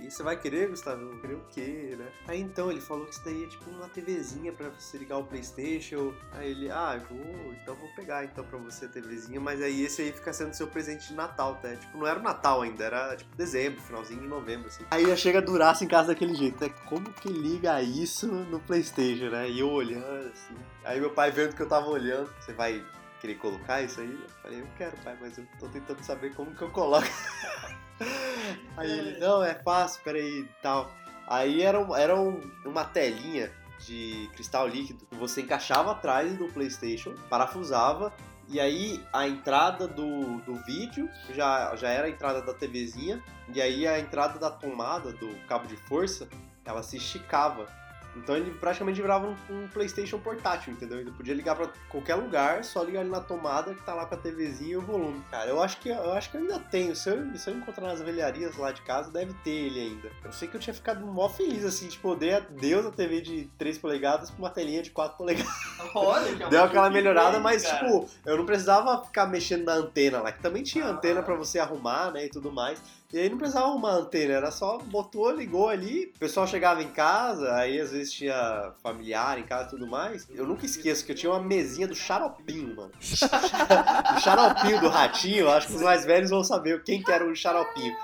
você 0.10 0.24
vai 0.24 0.40
querer, 0.40 0.70
Gustavo? 0.70 1.20
Querer 1.20 1.36
o 1.36 1.46
quê, 1.50 1.96
né? 1.98 2.08
Aí 2.28 2.42
então 2.42 2.72
ele 2.72 2.82
falou 2.82 3.06
que 3.06 3.14
isso 3.14 3.24
daí 3.24 3.44
é 3.44 3.48
tipo 3.48 3.70
uma 3.70 3.88
TVzinha 3.90 4.52
pra 4.52 4.70
você 4.70 4.98
ligar 4.98 5.18
o 5.18 5.24
Playstation. 5.24 6.14
Aí 6.34 6.52
ele, 6.52 6.70
ah, 6.70 7.02
vou, 7.10 7.54
então 7.62 7.76
vou 7.76 7.90
pegar 7.96 8.24
então 8.26 8.44
pra 8.44 8.58
você 8.58 8.86
a 8.86 8.90
TVzinha. 8.90 9.40
Mas 9.40 9.62
aí 9.62 9.84
esse 9.84 10.02
aí 10.02 10.12
fica 10.12 10.32
sendo 10.34 10.54
seu 10.54 10.68
presente 10.68 11.08
de 11.08 11.14
Natal, 11.14 11.56
tá? 11.62 11.76
Tipo, 11.76 11.98
não 11.98 12.08
era 12.08 12.20
o 12.20 12.24
Natal 12.24 12.62
ainda, 12.62 12.84
era 12.84 13.16
tipo 13.16 13.36
dezembro, 13.36 13.82
finalzinho 13.82 14.22
de 14.22 14.28
novembro, 14.28 14.68
assim. 14.68 14.84
Aí 14.92 15.06
já 15.06 15.16
chega 15.16 15.40
a 15.40 15.42
durar 15.42 15.74
em 15.82 15.88
casa 15.88 16.10
daquele 16.10 16.36
jeito, 16.36 16.64
né? 16.64 16.70
Como 16.88 17.12
que 17.14 17.30
liga 17.30 17.82
isso 17.82 18.28
no 18.28 18.60
Playstation, 18.60 19.30
né? 19.30 19.50
E 19.50 19.60
eu 19.60 19.70
olhando 19.70 20.28
assim. 20.28 20.56
Aí 20.84 21.00
meu 21.00 21.10
pai 21.10 21.32
vendo 21.32 21.56
que 21.56 21.62
eu 21.62 21.68
tava 21.68 21.88
olhando, 21.88 22.30
você 22.40 22.54
vai 22.54 22.84
querer 23.24 23.36
colocar 23.36 23.82
isso 23.82 24.02
aí? 24.02 24.12
Eu 24.12 24.30
falei, 24.42 24.60
eu 24.60 24.68
quero, 24.78 24.98
pai, 24.98 25.18
mas 25.22 25.38
eu 25.38 25.48
tô 25.58 25.70
tentando 25.70 26.04
saber 26.04 26.36
como 26.36 26.54
que 26.54 26.62
eu 26.62 26.70
coloco. 26.70 27.08
aí 28.76 28.92
ele, 28.92 29.18
não, 29.18 29.42
é 29.42 29.56
fácil, 29.56 30.04
peraí 30.04 30.42
e 30.42 30.50
tal. 30.62 30.92
Aí 31.26 31.62
era, 31.62 31.80
era 31.98 32.20
um, 32.20 32.42
uma 32.66 32.84
telinha 32.84 33.50
de 33.80 34.30
cristal 34.34 34.68
líquido 34.68 35.06
que 35.06 35.16
você 35.16 35.42
encaixava 35.42 35.94
atrás 35.94 36.38
do 36.38 36.48
PlayStation, 36.50 37.16
parafusava 37.30 38.14
e 38.50 38.60
aí 38.60 39.02
a 39.14 39.26
entrada 39.26 39.88
do, 39.88 40.40
do 40.40 40.56
vídeo 40.66 41.10
já, 41.34 41.76
já 41.78 41.90
era 41.90 42.08
a 42.08 42.10
entrada 42.10 42.42
da 42.42 42.54
TVzinha, 42.54 43.24
e 43.54 43.62
aí 43.62 43.88
a 43.88 44.00
entrada 44.00 44.38
da 44.38 44.52
tomada 44.52 45.14
do 45.14 45.34
cabo 45.48 45.66
de 45.66 45.78
força 45.78 46.28
ela 46.66 46.84
se 46.84 46.98
esticava. 46.98 47.68
Então 48.16 48.36
ele 48.36 48.52
praticamente 48.52 49.02
virava 49.02 49.28
um, 49.28 49.36
um, 49.50 49.68
PlayStation 49.68 50.20
portátil, 50.20 50.74
entendeu? 50.74 51.00
Ele 51.00 51.12
podia 51.12 51.34
ligar 51.34 51.56
para 51.56 51.70
qualquer 51.90 52.16
lugar, 52.16 52.64
só 52.64 52.84
ligar 52.84 53.02
ali 53.02 53.10
na 53.10 53.20
tomada 53.20 53.74
que 53.74 53.82
tá 53.84 53.94
lá 53.94 54.06
com 54.06 54.16
a 54.16 54.18
TVzinha 54.18 54.74
e 54.74 54.78
o 54.78 54.82
volume. 54.82 55.22
Cara, 55.32 55.50
eu 55.50 55.62
acho 55.62 55.80
que 55.80 55.90
eu 55.90 56.12
acho 56.14 56.30
que 56.30 56.38
eu 56.38 56.42
ainda 56.42 56.60
tenho. 56.60 56.96
Se 56.96 57.10
eu, 57.10 57.38
se 57.38 57.50
eu 57.50 57.56
encontrar 57.56 57.88
nas 57.88 58.02
velharias 58.02 58.56
lá 58.58 58.72
de 58.72 58.82
casa, 58.82 59.12
deve 59.12 59.34
ter 59.44 59.52
ele 59.52 59.80
ainda. 59.80 60.12
Eu 60.24 60.32
sei 60.32 60.48
que 60.48 60.56
eu 60.56 60.62
tinha 60.62 60.74
ficado 60.74 61.06
mó 61.06 61.28
feliz, 61.30 61.66
assim, 61.66 61.88
tipo, 61.88 62.16
dei 62.16 62.34
a 62.34 62.40
Deus 62.40 62.86
a 62.86 62.92
TV 62.92 63.22
de 63.22 63.50
3 63.58 63.78
polegadas 63.78 64.30
com 64.30 64.38
uma 64.38 64.50
telinha 64.50 64.82
de 64.82 64.92
4 64.92 65.18
polegadas. 65.18 65.52
Olha, 65.96 66.36
que 66.36 66.44
é 66.44 66.50
Deu 66.50 66.64
aquela 66.64 66.90
melhorada, 66.90 67.40
mas, 67.40 67.64
cara. 67.64 67.86
tipo, 67.86 68.10
eu 68.26 68.38
não 68.38 68.46
precisava 68.46 69.04
ficar 69.04 69.26
mexendo 69.26 69.66
na 69.66 69.74
antena 69.74 70.22
lá, 70.22 70.32
que 70.32 70.42
também 70.42 70.64
tinha 70.64 70.86
ah, 70.86 70.92
antena 70.92 71.22
para 71.24 71.36
você 71.36 71.60
arrumar, 71.60 72.12
né, 72.12 72.26
e 72.26 72.30
tudo 72.30 72.52
mais. 72.52 72.82
E 73.14 73.20
aí 73.20 73.30
não 73.30 73.38
precisava 73.38 73.68
uma 73.68 73.92
antena, 73.92 74.34
era 74.34 74.50
só 74.50 74.80
botou, 74.80 75.30
ligou 75.30 75.70
ali, 75.70 76.12
o 76.16 76.20
pessoal 76.20 76.48
chegava 76.48 76.82
em 76.82 76.90
casa, 76.90 77.54
aí 77.54 77.80
às 77.80 77.92
vezes 77.92 78.03
tinha 78.12 78.74
familiar 78.82 79.38
em 79.40 79.44
casa 79.44 79.68
e 79.68 79.70
tudo 79.72 79.88
mais. 79.88 80.28
Eu 80.30 80.46
nunca 80.46 80.66
esqueço 80.66 81.06
que 81.06 81.12
eu 81.12 81.16
tinha 81.16 81.32
uma 81.32 81.42
mesinha 81.42 81.88
do 81.88 81.96
xaropinho, 81.96 82.76
mano. 82.76 82.92
o 84.16 84.20
xaropinho 84.20 84.82
do 84.82 84.90
ratinho, 84.90 85.50
acho 85.50 85.68
que 85.68 85.76
os 85.76 85.82
mais 85.82 86.06
velhos 86.06 86.30
vão 86.30 86.44
saber 86.44 86.84
quem 86.84 87.02
que 87.02 87.12
era 87.12 87.26
o 87.26 87.36
xaropinho. 87.36 87.96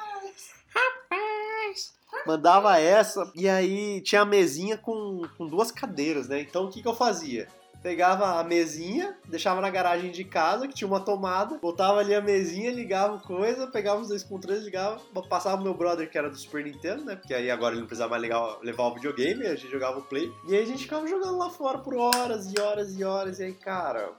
Rapaz! 0.73 1.93
Mandava 2.25 2.79
essa, 2.79 3.31
e 3.35 3.47
aí 3.47 4.01
tinha 4.01 4.21
a 4.21 4.25
mesinha 4.25 4.77
com, 4.77 5.21
com 5.37 5.47
duas 5.47 5.71
cadeiras, 5.71 6.27
né? 6.27 6.41
Então 6.41 6.65
o 6.65 6.69
que, 6.69 6.81
que 6.81 6.87
eu 6.87 6.95
fazia? 6.95 7.47
Pegava 7.81 8.39
a 8.39 8.43
mesinha, 8.43 9.17
deixava 9.27 9.61
na 9.61 9.69
garagem 9.69 10.11
de 10.11 10.23
casa, 10.23 10.67
que 10.67 10.73
tinha 10.73 10.87
uma 10.87 10.99
tomada, 10.99 11.57
botava 11.57 11.99
ali 11.99 12.13
a 12.13 12.21
mesinha, 12.21 12.71
ligava 12.71 13.19
coisa, 13.19 13.67
pegava 13.67 14.01
os 14.01 14.09
dois 14.09 14.23
controles, 14.23 14.63
ligava, 14.63 14.99
passava 15.29 15.59
o 15.59 15.63
meu 15.63 15.73
brother 15.73 16.09
que 16.09 16.17
era 16.17 16.29
do 16.29 16.37
Super 16.37 16.63
Nintendo, 16.63 17.05
né? 17.05 17.15
Porque 17.15 17.33
aí 17.33 17.49
agora 17.49 17.73
ele 17.73 17.81
não 17.81 17.87
precisava 17.87 18.11
mais 18.11 18.23
levar 18.61 18.83
o 18.87 18.93
videogame, 18.93 19.45
a 19.45 19.55
gente 19.55 19.71
jogava 19.71 19.99
o 19.99 20.03
Play. 20.03 20.31
E 20.47 20.55
aí 20.55 20.63
a 20.63 20.65
gente 20.65 20.83
ficava 20.83 21.07
jogando 21.07 21.37
lá 21.37 21.49
fora 21.49 21.79
por 21.79 21.95
horas 21.95 22.51
e 22.51 22.59
horas 22.59 22.97
e 22.97 23.03
horas. 23.03 23.39
E 23.39 23.43
aí, 23.43 23.53
cara, 23.53 24.13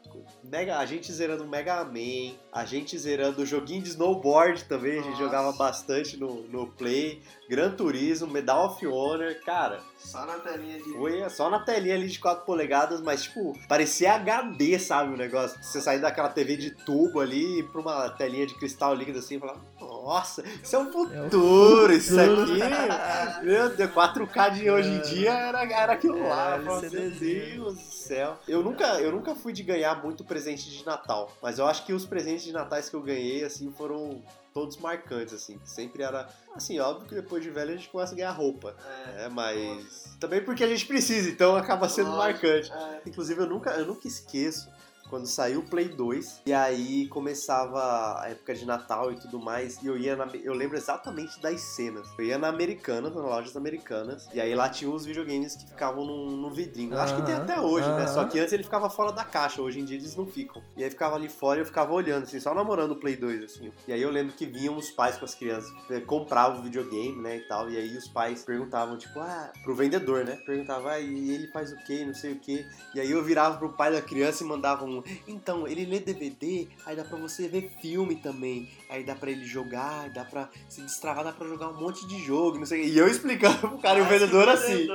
mega, 0.45 0.79
a 0.79 0.87
gente 0.87 1.13
zerando 1.13 1.47
Mega 1.47 1.85
Man, 1.85 2.35
a 2.53 2.65
gente 2.65 2.99
zerando 2.99 3.43
o 3.43 3.47
joguinho 3.47 3.83
de 3.83 3.91
snowboard 3.91 4.65
também, 4.65 4.97
Nossa. 4.97 5.09
a 5.09 5.11
gente 5.11 5.21
jogava 5.21 5.53
bastante 5.53 6.17
no, 6.17 6.43
no 6.49 6.67
Play. 6.67 7.23
Gran 7.51 7.73
Turismo, 7.73 8.29
Medal 8.29 8.67
of 8.67 8.87
Honor, 8.87 9.35
cara. 9.45 9.81
Só 9.99 10.25
na 10.25 10.39
telinha 10.39 10.79
de. 10.79 10.93
Foi 10.93 11.29
só 11.29 11.51
na 11.51 11.59
telinha 11.59 11.97
ali 11.97 12.07
de 12.07 12.21
4 12.21 12.45
polegadas, 12.45 13.01
mas 13.01 13.25
tipo, 13.25 13.59
parecia 13.67 14.15
HD, 14.15 14.79
sabe? 14.79 15.15
O 15.15 15.17
negócio. 15.17 15.61
Você 15.61 15.81
sair 15.81 16.01
daquela 16.01 16.29
TV 16.29 16.57
de 16.57 16.71
tubo 16.71 17.19
ali 17.19 17.65
pra 17.65 17.81
uma 17.81 18.09
telinha 18.11 18.47
de 18.47 18.55
cristal 18.55 18.95
líquido 18.95 19.19
assim 19.19 19.35
e 19.35 19.41
falar, 19.41 19.57
nossa, 19.81 20.45
isso 20.63 20.77
é 20.77 20.79
o 20.79 20.93
futuro, 20.93 21.93
é 21.93 21.97
o 21.97 21.97
isso 21.97 22.15
aqui. 22.19 23.45
meu 23.45 23.75
Deus, 23.75 23.91
4K 23.91 24.55
de 24.55 24.71
hoje 24.71 24.89
em 24.89 25.01
dia 25.01 25.33
era, 25.33 25.63
era 25.65 25.93
aquilo 25.93 26.19
é, 26.19 26.29
lá. 26.29 26.59
Meu 26.59 26.81
Deus 26.81 27.75
do 27.75 27.81
céu. 27.81 28.39
Eu 28.47 28.63
nunca, 28.63 29.01
eu 29.01 29.11
nunca 29.11 29.35
fui 29.35 29.53
de 29.53 29.63
ganhar 29.63 30.03
muito 30.03 30.25
presente 30.25 30.71
de 30.71 30.85
Natal, 30.85 31.31
mas 31.43 31.59
eu 31.59 31.67
acho 31.67 31.85
que 31.85 31.93
os 31.93 32.05
presentes 32.05 32.45
de 32.45 32.53
Natais 32.53 32.89
que 32.89 32.97
eu 32.97 33.03
ganhei, 33.03 33.45
assim, 33.45 33.73
foram 33.73 34.23
todos 34.53 34.77
marcantes, 34.77 35.33
assim. 35.33 35.59
Sempre 35.65 36.03
era. 36.03 36.29
Assim, 36.55 36.79
óbvio 36.81 37.09
que 37.09 37.15
depois 37.15 37.43
de 37.43 37.51
velho 37.51 37.73
a 37.73 37.77
gente 37.77 37.89
começa 37.89 38.13
a 38.13 38.17
ganhar 38.17 38.33
roupa. 38.33 38.77
É, 38.85 39.23
né? 39.23 39.29
mas. 39.29 40.17
Também 40.19 40.43
porque 40.43 40.65
a 40.65 40.69
gente 40.69 40.87
precisa, 40.87 41.29
então 41.29 41.57
acaba 41.57 41.89
sendo 41.89 42.11
Lógico, 42.11 42.47
marcante. 42.47 42.73
É. 42.73 43.03
Inclusive, 43.07 43.41
eu 43.41 43.47
nunca, 43.47 43.71
eu 43.71 43.87
nunca 43.87 44.07
esqueço 44.07 44.69
quando 45.11 45.27
saiu 45.27 45.61
o 45.61 45.63
Play 45.63 45.89
2, 45.89 46.43
e 46.47 46.53
aí 46.53 47.09
começava 47.09 48.21
a 48.21 48.29
época 48.29 48.55
de 48.55 48.65
Natal 48.65 49.13
e 49.13 49.17
tudo 49.17 49.41
mais, 49.41 49.83
e 49.83 49.87
eu 49.89 49.99
ia 49.99 50.15
na, 50.15 50.27
eu 50.43 50.55
lembro 50.55 50.77
exatamente 50.77 51.41
das 51.43 51.61
cenas. 51.61 52.09
Eu 52.17 52.25
ia 52.25 52.39
na 52.39 52.49
Americanas, 52.49 53.15
nas 53.15 53.25
lojas 53.25 53.57
americanas, 53.57 54.29
e 54.33 54.41
aí 54.41 54.55
lá 54.55 54.69
tinha 54.69 54.91
os 54.91 55.05
videogames 55.05 55.57
que 55.57 55.67
ficavam 55.67 56.05
no, 56.05 56.37
no 56.37 56.51
vidrinho. 56.51 56.97
Acho 56.97 57.17
que 57.17 57.23
tem 57.23 57.35
até 57.35 57.61
hoje, 57.61 57.89
né? 57.89 58.07
Só 58.07 58.25
que 58.25 58.39
antes 58.39 58.53
ele 58.53 58.63
ficava 58.63 58.89
fora 58.89 59.13
da 59.13 59.25
caixa, 59.25 59.61
hoje 59.61 59.81
em 59.81 59.85
dia 59.85 59.97
eles 59.97 60.15
não 60.15 60.27
ficam. 60.27 60.63
E 60.77 60.85
aí 60.85 60.91
ficava 60.91 61.17
ali 61.17 61.29
fora 61.29 61.59
e 61.59 61.63
eu 61.63 61.67
ficava 61.67 61.93
olhando, 61.93 62.23
assim, 62.23 62.39
só 62.39 62.55
namorando 62.55 62.93
o 62.93 62.97
Play 62.97 63.17
2, 63.17 63.43
assim. 63.45 63.73
E 63.89 63.93
aí 63.93 64.01
eu 64.01 64.11
lembro 64.11 64.33
que 64.33 64.47
vinham 64.47 64.77
os 64.77 64.91
pais 64.91 65.17
com 65.17 65.25
as 65.25 65.35
crianças, 65.35 65.73
eh, 65.91 66.01
compravam 66.01 66.61
o 66.61 66.63
videogame, 66.63 67.21
né, 67.21 67.39
e 67.39 67.49
tal, 67.49 67.69
e 67.69 67.77
aí 67.77 67.97
os 67.97 68.07
pais 68.09 68.45
perguntavam, 68.45 68.97
tipo, 68.97 69.19
ah, 69.19 69.53
pro 69.65 69.75
vendedor, 69.75 70.25
né? 70.25 70.37
Perguntava, 70.47 70.93
ah, 70.93 71.01
e 71.01 71.31
ele 71.31 71.49
faz 71.49 71.73
o 71.73 71.77
quê, 71.85 72.05
não 72.05 72.15
sei 72.15 72.33
o 72.33 72.39
quê. 72.39 72.65
E 72.95 73.01
aí 73.01 73.11
eu 73.11 73.23
virava 73.25 73.59
pro 73.59 73.73
pai 73.73 73.93
da 73.93 74.01
criança 74.01 74.45
e 74.45 74.47
mandava 74.47 74.85
um 74.85 75.00
então, 75.27 75.67
ele 75.67 75.85
lê 75.85 76.01
DVD, 76.01 76.69
aí 76.87 76.97
dá 76.97 77.05
pra 77.05 77.19
você 77.19 77.49
ver 77.49 77.71
filme 77.81 78.17
também. 78.17 78.69
Aí 78.89 79.05
dá 79.05 79.15
pra 79.15 79.31
ele 79.31 79.45
jogar, 79.45 80.11
dá 80.11 80.25
pra 80.25 80.49
se 80.69 80.81
destravar, 80.83 81.25
dá 81.25 81.33
pra 81.33 81.47
jogar 81.47 81.69
um 81.69 81.81
monte 81.81 82.07
de 82.07 82.19
jogo, 82.25 82.59
não 82.59 82.67
sei 82.67 82.85
E 82.85 82.99
eu 82.99 83.09
explicando 83.09 83.59
pro 83.59 83.79
cara 83.79 83.99
e 83.99 84.03
o 84.03 84.07
vendedor 84.07 84.49
assim. 84.49 84.89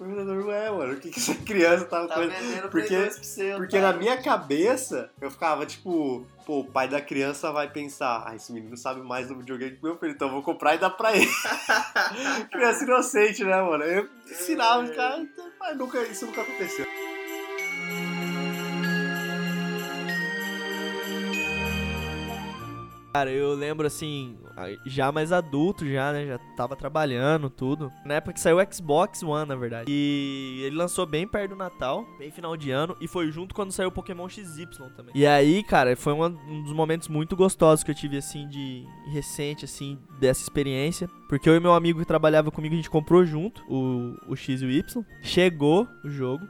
O 0.00 0.04
vendedor, 0.04 0.46
ué, 0.46 0.70
mano, 0.70 0.94
o 0.94 1.00
que, 1.00 1.10
que 1.10 1.18
essa 1.18 1.34
criança 1.34 1.84
tava 1.84 2.08
tá 2.08 2.14
coisa. 2.14 2.32
Porque, 2.70 2.96
porque 3.56 3.78
na 3.80 3.92
minha 3.92 4.20
cabeça, 4.22 5.10
eu 5.20 5.30
ficava 5.30 5.66
tipo, 5.66 6.26
pô, 6.46 6.60
o 6.60 6.64
pai 6.64 6.88
da 6.88 7.00
criança 7.00 7.50
vai 7.52 7.70
pensar, 7.70 8.24
ah, 8.26 8.34
esse 8.34 8.52
menino 8.52 8.76
sabe 8.76 9.00
mais 9.00 9.28
do 9.28 9.36
videogame 9.36 9.76
que 9.76 9.82
meu 9.82 9.96
filho, 9.96 10.12
então 10.12 10.28
eu 10.28 10.34
vou 10.34 10.42
comprar 10.42 10.74
e 10.74 10.78
dar 10.78 10.90
pra 10.90 11.16
ele. 11.16 11.28
criança 12.50 12.84
inocente, 12.84 13.44
né, 13.44 13.62
mano? 13.62 13.84
Eu 13.84 14.08
ensinava 14.30 14.82
os 14.82 14.90
caras, 14.94 15.20
então, 15.20 15.50
mas 15.58 15.76
nunca, 15.76 16.02
isso 16.02 16.26
nunca 16.26 16.42
aconteceu. 16.42 16.86
Cara, 23.12 23.30
eu 23.30 23.52
lembro 23.54 23.86
assim, 23.86 24.38
já 24.86 25.12
mais 25.12 25.32
adulto, 25.32 25.86
já, 25.86 26.12
né? 26.12 26.26
Já 26.26 26.38
tava 26.56 26.74
trabalhando, 26.74 27.50
tudo. 27.50 27.92
Na 28.06 28.14
época 28.14 28.32
que 28.32 28.40
saiu 28.40 28.56
o 28.56 28.74
Xbox 28.74 29.22
One, 29.22 29.46
na 29.46 29.54
verdade. 29.54 29.84
E 29.86 30.62
ele 30.64 30.76
lançou 30.76 31.04
bem 31.04 31.28
perto 31.28 31.50
do 31.50 31.56
Natal, 31.56 32.06
bem 32.18 32.30
final 32.30 32.56
de 32.56 32.70
ano, 32.70 32.96
e 33.02 33.06
foi 33.06 33.30
junto 33.30 33.54
quando 33.54 33.70
saiu 33.70 33.90
o 33.90 33.92
Pokémon 33.92 34.26
XY 34.26 34.66
também. 34.96 35.12
E 35.14 35.26
aí, 35.26 35.62
cara, 35.62 35.94
foi 35.94 36.14
um 36.14 36.62
dos 36.62 36.72
momentos 36.72 37.06
muito 37.08 37.36
gostosos 37.36 37.84
que 37.84 37.90
eu 37.90 37.94
tive, 37.94 38.16
assim, 38.16 38.48
de 38.48 38.86
recente, 39.12 39.66
assim, 39.66 39.98
dessa 40.18 40.40
experiência. 40.40 41.06
Porque 41.28 41.50
eu 41.50 41.56
e 41.56 41.60
meu 41.60 41.74
amigo 41.74 41.98
que 41.98 42.06
trabalhava 42.06 42.50
comigo, 42.50 42.74
a 42.74 42.76
gente 42.76 42.90
comprou 42.90 43.26
junto 43.26 43.62
o, 43.68 44.16
o 44.26 44.34
X 44.34 44.62
e 44.62 44.64
o 44.64 44.70
Y. 44.70 45.04
Chegou 45.20 45.86
o 46.02 46.08
jogo. 46.08 46.46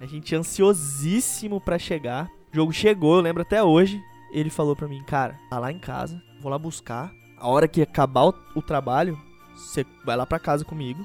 A 0.00 0.06
gente 0.06 0.34
ansiosíssimo 0.34 1.60
para 1.60 1.78
chegar. 1.78 2.26
O 2.52 2.56
jogo 2.56 2.72
chegou, 2.72 3.16
eu 3.16 3.22
lembro 3.22 3.42
até 3.42 3.62
hoje. 3.62 4.00
Ele 4.30 4.50
falou 4.50 4.76
pra 4.76 4.88
mim, 4.88 5.02
cara, 5.04 5.38
tá 5.50 5.58
lá 5.58 5.72
em 5.72 5.78
casa, 5.78 6.22
vou 6.40 6.50
lá 6.50 6.58
buscar. 6.58 7.12
A 7.38 7.48
hora 7.48 7.68
que 7.68 7.82
acabar 7.82 8.26
o, 8.26 8.34
o 8.54 8.62
trabalho, 8.62 9.18
você 9.54 9.84
vai 10.04 10.16
lá 10.16 10.26
pra 10.26 10.38
casa 10.38 10.64
comigo 10.64 11.04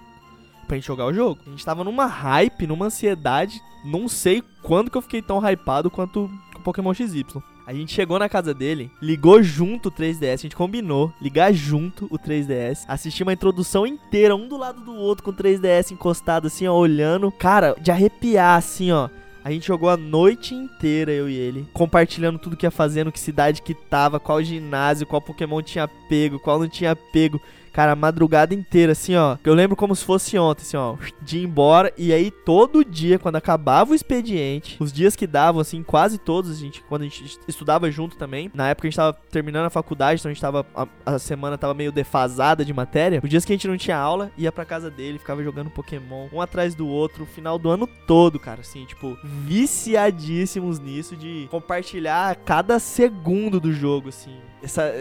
pra 0.72 0.78
gente 0.78 0.88
jogar 0.88 1.06
o 1.06 1.14
jogo. 1.14 1.42
A 1.46 1.50
gente 1.50 1.66
tava 1.66 1.84
numa 1.84 2.06
hype, 2.06 2.66
numa 2.66 2.86
ansiedade. 2.86 3.62
Não 3.84 4.08
sei 4.08 4.42
quando 4.64 4.90
que 4.90 4.98
eu 4.98 5.02
fiquei 5.02 5.22
tão 5.22 5.40
hypado 5.40 5.92
quanto 5.92 6.30
com 6.54 6.62
Pokémon 6.62 6.94
XY. 6.94 7.26
A 7.68 7.74
gente 7.74 7.94
chegou 7.94 8.18
na 8.18 8.28
casa 8.28 8.54
dele, 8.54 8.90
ligou 9.02 9.42
junto 9.44 9.90
o 9.90 9.92
3DS, 9.92 10.34
a 10.34 10.36
gente 10.38 10.56
combinou 10.56 11.14
ligar 11.22 11.54
junto 11.54 12.06
o 12.10 12.18
3DS, 12.18 12.86
assistir 12.88 13.24
uma 13.24 13.34
introdução 13.34 13.86
inteira, 13.86 14.36
um 14.36 14.48
do 14.48 14.58
lado 14.58 14.82
do 14.82 14.94
outro, 14.94 15.24
com 15.24 15.32
o 15.32 15.34
3DS 15.34 15.92
encostado 15.92 16.48
assim, 16.48 16.68
ó, 16.68 16.74
olhando. 16.74 17.32
Cara, 17.32 17.76
de 17.80 17.92
arrepiar 17.92 18.58
assim, 18.58 18.92
ó. 18.92 19.10
A 19.44 19.52
gente 19.52 19.66
jogou 19.68 19.90
a 19.90 19.98
noite 19.98 20.54
inteira, 20.54 21.12
eu 21.12 21.28
e 21.28 21.36
ele, 21.36 21.68
compartilhando 21.74 22.38
tudo 22.38 22.56
que 22.56 22.66
ia 22.66 22.72
fazendo, 22.72 23.12
que 23.12 23.20
cidade 23.20 23.62
que 23.62 23.74
tava, 23.74 24.20
qual 24.20 24.42
ginásio, 24.44 25.08
qual 25.08 25.22
Pokémon 25.22 25.62
tinha 25.64 25.88
pego, 25.88 26.40
qual 26.40 26.60
não 26.60 26.70
tinha 26.70 26.96
pego. 26.96 27.42
Cara, 27.72 27.94
a 27.94 27.96
madrugada 27.96 28.54
inteira, 28.54 28.92
assim, 28.92 29.16
ó. 29.16 29.38
Eu 29.44 29.54
lembro 29.54 29.76
como 29.76 29.96
se 29.96 30.04
fosse 30.04 30.38
ontem, 30.38 30.64
assim, 30.64 30.78
ó. 30.78 30.96
De 31.22 31.40
ir 31.40 31.44
embora. 31.44 31.94
E 31.98 32.12
aí, 32.12 32.30
todo 32.30 32.84
dia, 32.84 33.18
quando 33.18 33.38
acabava 33.38 33.92
o 33.92 33.96
expediente, 33.96 34.78
os 34.80 34.92
dias 34.92 35.16
que 35.16 35.26
davam, 35.26 35.62
assim, 35.62 35.82
quase 35.82 36.18
todos, 36.18 36.52
a 36.52 36.56
gente, 36.56 36.82
quando 36.84 37.04
a 37.04 37.06
gente 37.06 37.40
estudava 37.48 37.90
junto 37.90 38.18
também. 38.18 38.52
Na 38.54 38.70
época 38.70 38.88
a 38.88 38.90
gente 38.90 38.98
tava 38.98 39.14
terminando 39.32 39.66
a 39.66 39.70
faculdade, 39.70 40.20
então 40.20 40.30
a 40.30 40.34
gente 40.34 40.42
tava. 40.42 40.66
A, 40.76 40.88
a 41.06 41.20
semana 41.20 41.58
tava 41.58 41.74
meio 41.74 41.92
defasada 41.92 42.66
de 42.66 42.74
matéria. 42.74 43.22
Os 43.24 43.30
dias 43.30 43.46
que 43.46 43.54
a 43.54 43.56
gente 43.56 43.68
não 43.68 43.78
tinha 43.78 43.98
aula, 43.98 44.32
ia 44.38 44.52
pra 44.52 44.66
casa 44.66 44.90
dele, 44.90 45.20
ficava 45.20 45.44
jogando 45.44 45.70
Pokémon, 45.70 46.28
um 46.34 46.42
atrás 46.42 46.76
do 46.76 46.88
outro, 46.88 47.24
o 47.24 47.28
final 47.28 47.58
do 47.58 47.70
ano 47.70 47.88
todo, 48.06 48.40
cara. 48.40 48.62
Assim, 48.62 48.86
tipo, 48.86 49.18
viciadíssimos 49.24 50.80
nisso 50.80 51.16
de 51.16 51.48
compartilhar 51.50 52.36
cada 52.38 52.80
segundo 52.80 53.60
do 53.60 53.72
jogo, 53.72 54.10
assim. 54.10 54.36
Essa, 54.62 54.94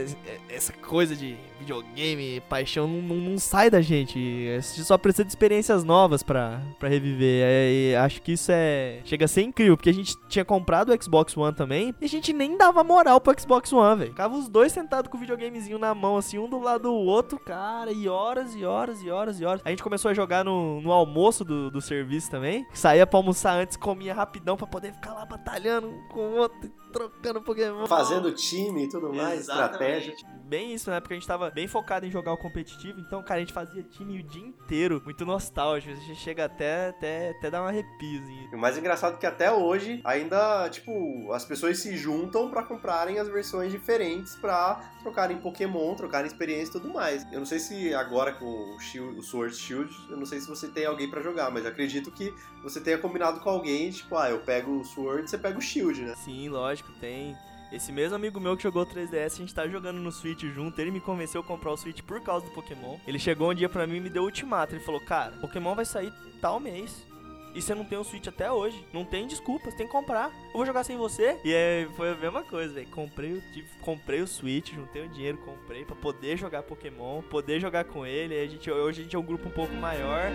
essa 0.49 0.73
coisa 0.73 1.15
de 1.15 1.37
videogame, 1.61 2.43
paixão, 2.49 2.89
não, 2.89 3.17
não, 3.17 3.39
sai 3.39 3.71
da 3.71 3.81
gente. 3.81 4.19
A 4.57 4.61
gente 4.61 4.85
só 4.85 4.99
precisa 4.99 5.25
de 5.25 5.31
experiências 5.31 5.85
novas 5.85 6.23
pra, 6.23 6.61
pra 6.79 6.89
reviver. 6.89 7.45
É, 7.45 7.73
e 7.73 7.97
acho 7.97 8.23
que 8.23 8.33
isso 8.33 8.51
é. 8.53 9.01
Chega 9.05 9.27
a 9.27 9.29
ser 9.29 9.43
incrível, 9.43 9.77
porque 9.77 9.91
a 9.91 9.95
gente 9.95 10.17
tinha 10.29 10.45
comprado 10.45 10.93
o 10.93 11.03
Xbox 11.03 11.37
One 11.37 11.55
também 11.55 11.95
e 12.01 12.05
a 12.05 12.09
gente 12.09 12.33
nem 12.33 12.57
dava 12.57 12.83
moral 12.83 13.21
pro 13.21 13.39
Xbox 13.39 13.73
One, 13.73 13.99
velho. 13.99 14.11
Ficava 14.11 14.37
os 14.37 14.49
dois 14.49 14.73
sentados 14.73 15.11
com 15.11 15.17
o 15.17 15.21
videogamezinho 15.21 15.79
na 15.79 15.95
mão, 15.95 16.17
assim, 16.17 16.39
um 16.39 16.49
do 16.49 16.59
lado 16.59 16.85
do 16.85 16.95
outro, 16.95 17.39
cara, 17.39 17.93
e 17.93 18.09
horas 18.09 18.55
e 18.55 18.65
horas 18.65 19.03
e 19.03 19.11
horas 19.11 19.41
e 19.41 19.45
horas. 19.45 19.63
A 19.65 19.71
gente 19.71 19.83
começou 19.83 20.11
a 20.11 20.15
jogar 20.15 20.45
no, 20.45 20.81
no 20.81 20.93
almoço 20.93 21.45
do, 21.45 21.71
do 21.71 21.81
serviço 21.81 22.31
também. 22.31 22.67
Saía 22.73 23.07
pra 23.07 23.19
almoçar 23.19 23.55
antes, 23.55 23.77
comia 23.77 24.15
rapidão 24.15 24.57
pra 24.57 24.67
poder 24.67 24.93
ficar 24.93 25.13
lá 25.13 25.27
batalhando 25.27 25.93
com 26.11 26.21
o 26.21 26.37
outro, 26.37 26.71
trocando 26.91 27.41
Pokémon. 27.41 27.87
Fazendo 27.87 28.33
time 28.33 28.85
e 28.85 28.89
tudo 28.89 29.13
mais, 29.13 29.41
Exatamente. 29.41 30.09
estratégia. 30.09 30.41
Bem 30.51 30.75
isso, 30.75 30.91
né? 30.91 30.99
Porque 30.99 31.15
a 31.15 31.17
gente 31.17 31.29
tava 31.29 31.49
bem 31.49 31.69
focado 31.69 32.05
em 32.05 32.11
jogar 32.11 32.33
o 32.33 32.37
competitivo, 32.37 32.99
então, 32.99 33.23
cara, 33.23 33.37
a 33.37 33.41
gente 33.41 33.53
fazia 33.53 33.85
time 33.85 34.19
o 34.19 34.23
dia 34.23 34.45
inteiro, 34.45 35.01
muito 35.05 35.25
nostálgico, 35.25 35.93
a 35.93 35.97
gente 35.97 36.19
chega 36.19 36.45
até, 36.47 36.89
até, 36.89 37.31
até 37.31 37.51
dar 37.51 37.63
um 37.63 37.67
arrepiozinho. 37.67 38.51
O 38.53 38.59
mais 38.59 38.77
engraçado 38.77 39.15
é 39.15 39.17
que 39.17 39.27
até 39.27 39.53
hoje, 39.53 40.01
ainda, 40.05 40.69
tipo, 40.69 41.33
as 41.33 41.45
pessoas 41.45 41.79
se 41.79 41.97
juntam 41.97 42.51
para 42.51 42.65
comprarem 42.65 43.21
as 43.21 43.29
versões 43.29 43.71
diferentes 43.71 44.35
para 44.35 44.81
trocarem 45.03 45.39
Pokémon, 45.39 45.95
trocarem 45.95 46.27
experiência 46.27 46.71
e 46.71 46.81
tudo 46.81 46.93
mais. 46.93 47.25
Eu 47.33 47.39
não 47.39 47.47
sei 47.47 47.61
se 47.61 47.95
agora 47.95 48.33
com 48.33 48.45
o, 48.45 48.81
Shield, 48.81 49.21
o 49.21 49.23
Sword 49.23 49.55
Shield, 49.55 49.95
eu 50.11 50.17
não 50.17 50.27
sei 50.27 50.41
se 50.41 50.49
você 50.49 50.67
tem 50.67 50.85
alguém 50.85 51.09
para 51.09 51.23
jogar, 51.23 51.51
mas 51.53 51.65
acredito 51.65 52.11
que 52.11 52.35
você 52.63 52.81
tenha 52.81 52.99
combinado 52.99 53.39
com 53.39 53.51
alguém, 53.51 53.91
tipo, 53.91 54.17
ah, 54.17 54.29
eu 54.29 54.41
pego 54.41 54.81
o 54.81 54.85
Sword, 54.85 55.31
você 55.31 55.39
pega 55.39 55.59
o 55.59 55.63
Shield, 55.63 56.03
né? 56.03 56.15
Sim, 56.17 56.49
lógico, 56.49 56.80
tem. 57.01 57.37
Esse 57.73 57.93
mesmo 57.93 58.17
amigo 58.17 58.41
meu 58.41 58.57
que 58.57 58.65
jogou 58.65 58.85
3DS, 58.85 59.35
a 59.35 59.37
gente 59.37 59.55
tá 59.55 59.69
jogando 59.69 60.01
no 60.01 60.11
Switch 60.11 60.43
junto. 60.43 60.81
Ele 60.81 60.91
me 60.91 61.01
convenceu 61.01 61.41
a 61.41 61.45
comprar 61.45 61.71
o 61.71 61.77
Switch 61.77 62.03
por 62.03 62.21
causa 62.21 62.45
do 62.45 62.53
Pokémon. 62.53 62.99
Ele 63.07 63.19
chegou 63.19 63.51
um 63.51 63.55
dia 63.55 63.69
pra 63.69 63.87
mim 63.87 63.99
e 63.99 64.01
me 64.01 64.11
deu 64.11 64.23
o 64.23 64.27
ultimato. 64.27 64.75
Ele 64.75 64.85
falou: 64.85 65.01
Cara, 65.01 65.33
Pokémon 65.41 65.75
vai 65.75 65.85
sair 65.85 66.13
tal 66.41 66.59
mês. 66.59 67.09
E 67.55 67.61
você 67.61 67.75
não 67.75 67.85
tem 67.85 67.99
o 67.99 68.05
Switch 68.05 68.27
até 68.27 68.51
hoje. 68.51 68.85
Não 68.93 69.05
tem 69.05 69.27
desculpas, 69.27 69.75
tem 69.75 69.87
que 69.87 69.93
comprar. 69.93 70.31
Eu 70.47 70.53
vou 70.55 70.67
jogar 70.67 70.85
sem 70.85 70.97
você. 70.97 71.39
E 71.45 71.55
aí 71.55 71.89
foi 71.97 72.11
a 72.11 72.15
mesma 72.15 72.43
coisa, 72.43 72.75
velho. 72.75 72.87
Comprei, 72.89 73.41
tive, 73.53 73.69
comprei 73.81 74.21
o 74.21 74.27
Switch, 74.27 74.73
juntei 74.73 75.05
o 75.05 75.09
dinheiro, 75.09 75.39
comprei 75.39 75.85
pra 75.85 75.97
poder 75.97 76.37
jogar 76.37 76.63
Pokémon, 76.63 77.23
poder 77.23 77.61
jogar 77.61 77.85
com 77.85 78.07
ele. 78.07 78.39
A 78.39 78.47
gente, 78.47 78.71
hoje 78.71 79.01
a 79.01 79.05
gente 79.05 79.17
é 79.17 79.19
um 79.19 79.25
grupo 79.25 79.49
um 79.49 79.53
pouco 79.53 79.75
maior. 79.75 80.31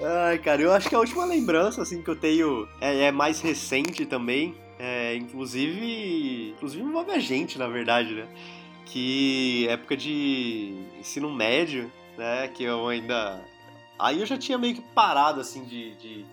Ai, 0.00 0.38
cara, 0.38 0.62
eu 0.62 0.72
acho 0.72 0.88
que 0.88 0.94
a 0.94 1.00
última 1.00 1.24
lembrança, 1.24 1.82
assim, 1.82 2.02
que 2.02 2.08
eu 2.08 2.14
tenho 2.14 2.68
é, 2.80 3.06
é 3.06 3.12
mais 3.12 3.40
recente 3.40 4.06
também. 4.06 4.54
É, 4.78 5.16
inclusive, 5.16 6.50
inclusive 6.50 6.82
envolve 6.84 7.10
a 7.10 7.18
gente, 7.18 7.58
na 7.58 7.66
verdade, 7.66 8.14
né? 8.14 8.28
Que 8.86 9.66
época 9.68 9.96
de 9.96 10.72
ensino 11.00 11.32
médio, 11.32 11.90
né? 12.16 12.48
Que 12.48 12.62
eu 12.62 12.86
ainda. 12.86 13.44
Aí 13.98 14.20
eu 14.20 14.26
já 14.26 14.38
tinha 14.38 14.56
meio 14.56 14.76
que 14.76 14.80
parado, 14.94 15.40
assim, 15.40 15.64
de, 15.64 15.94
de 15.96 16.24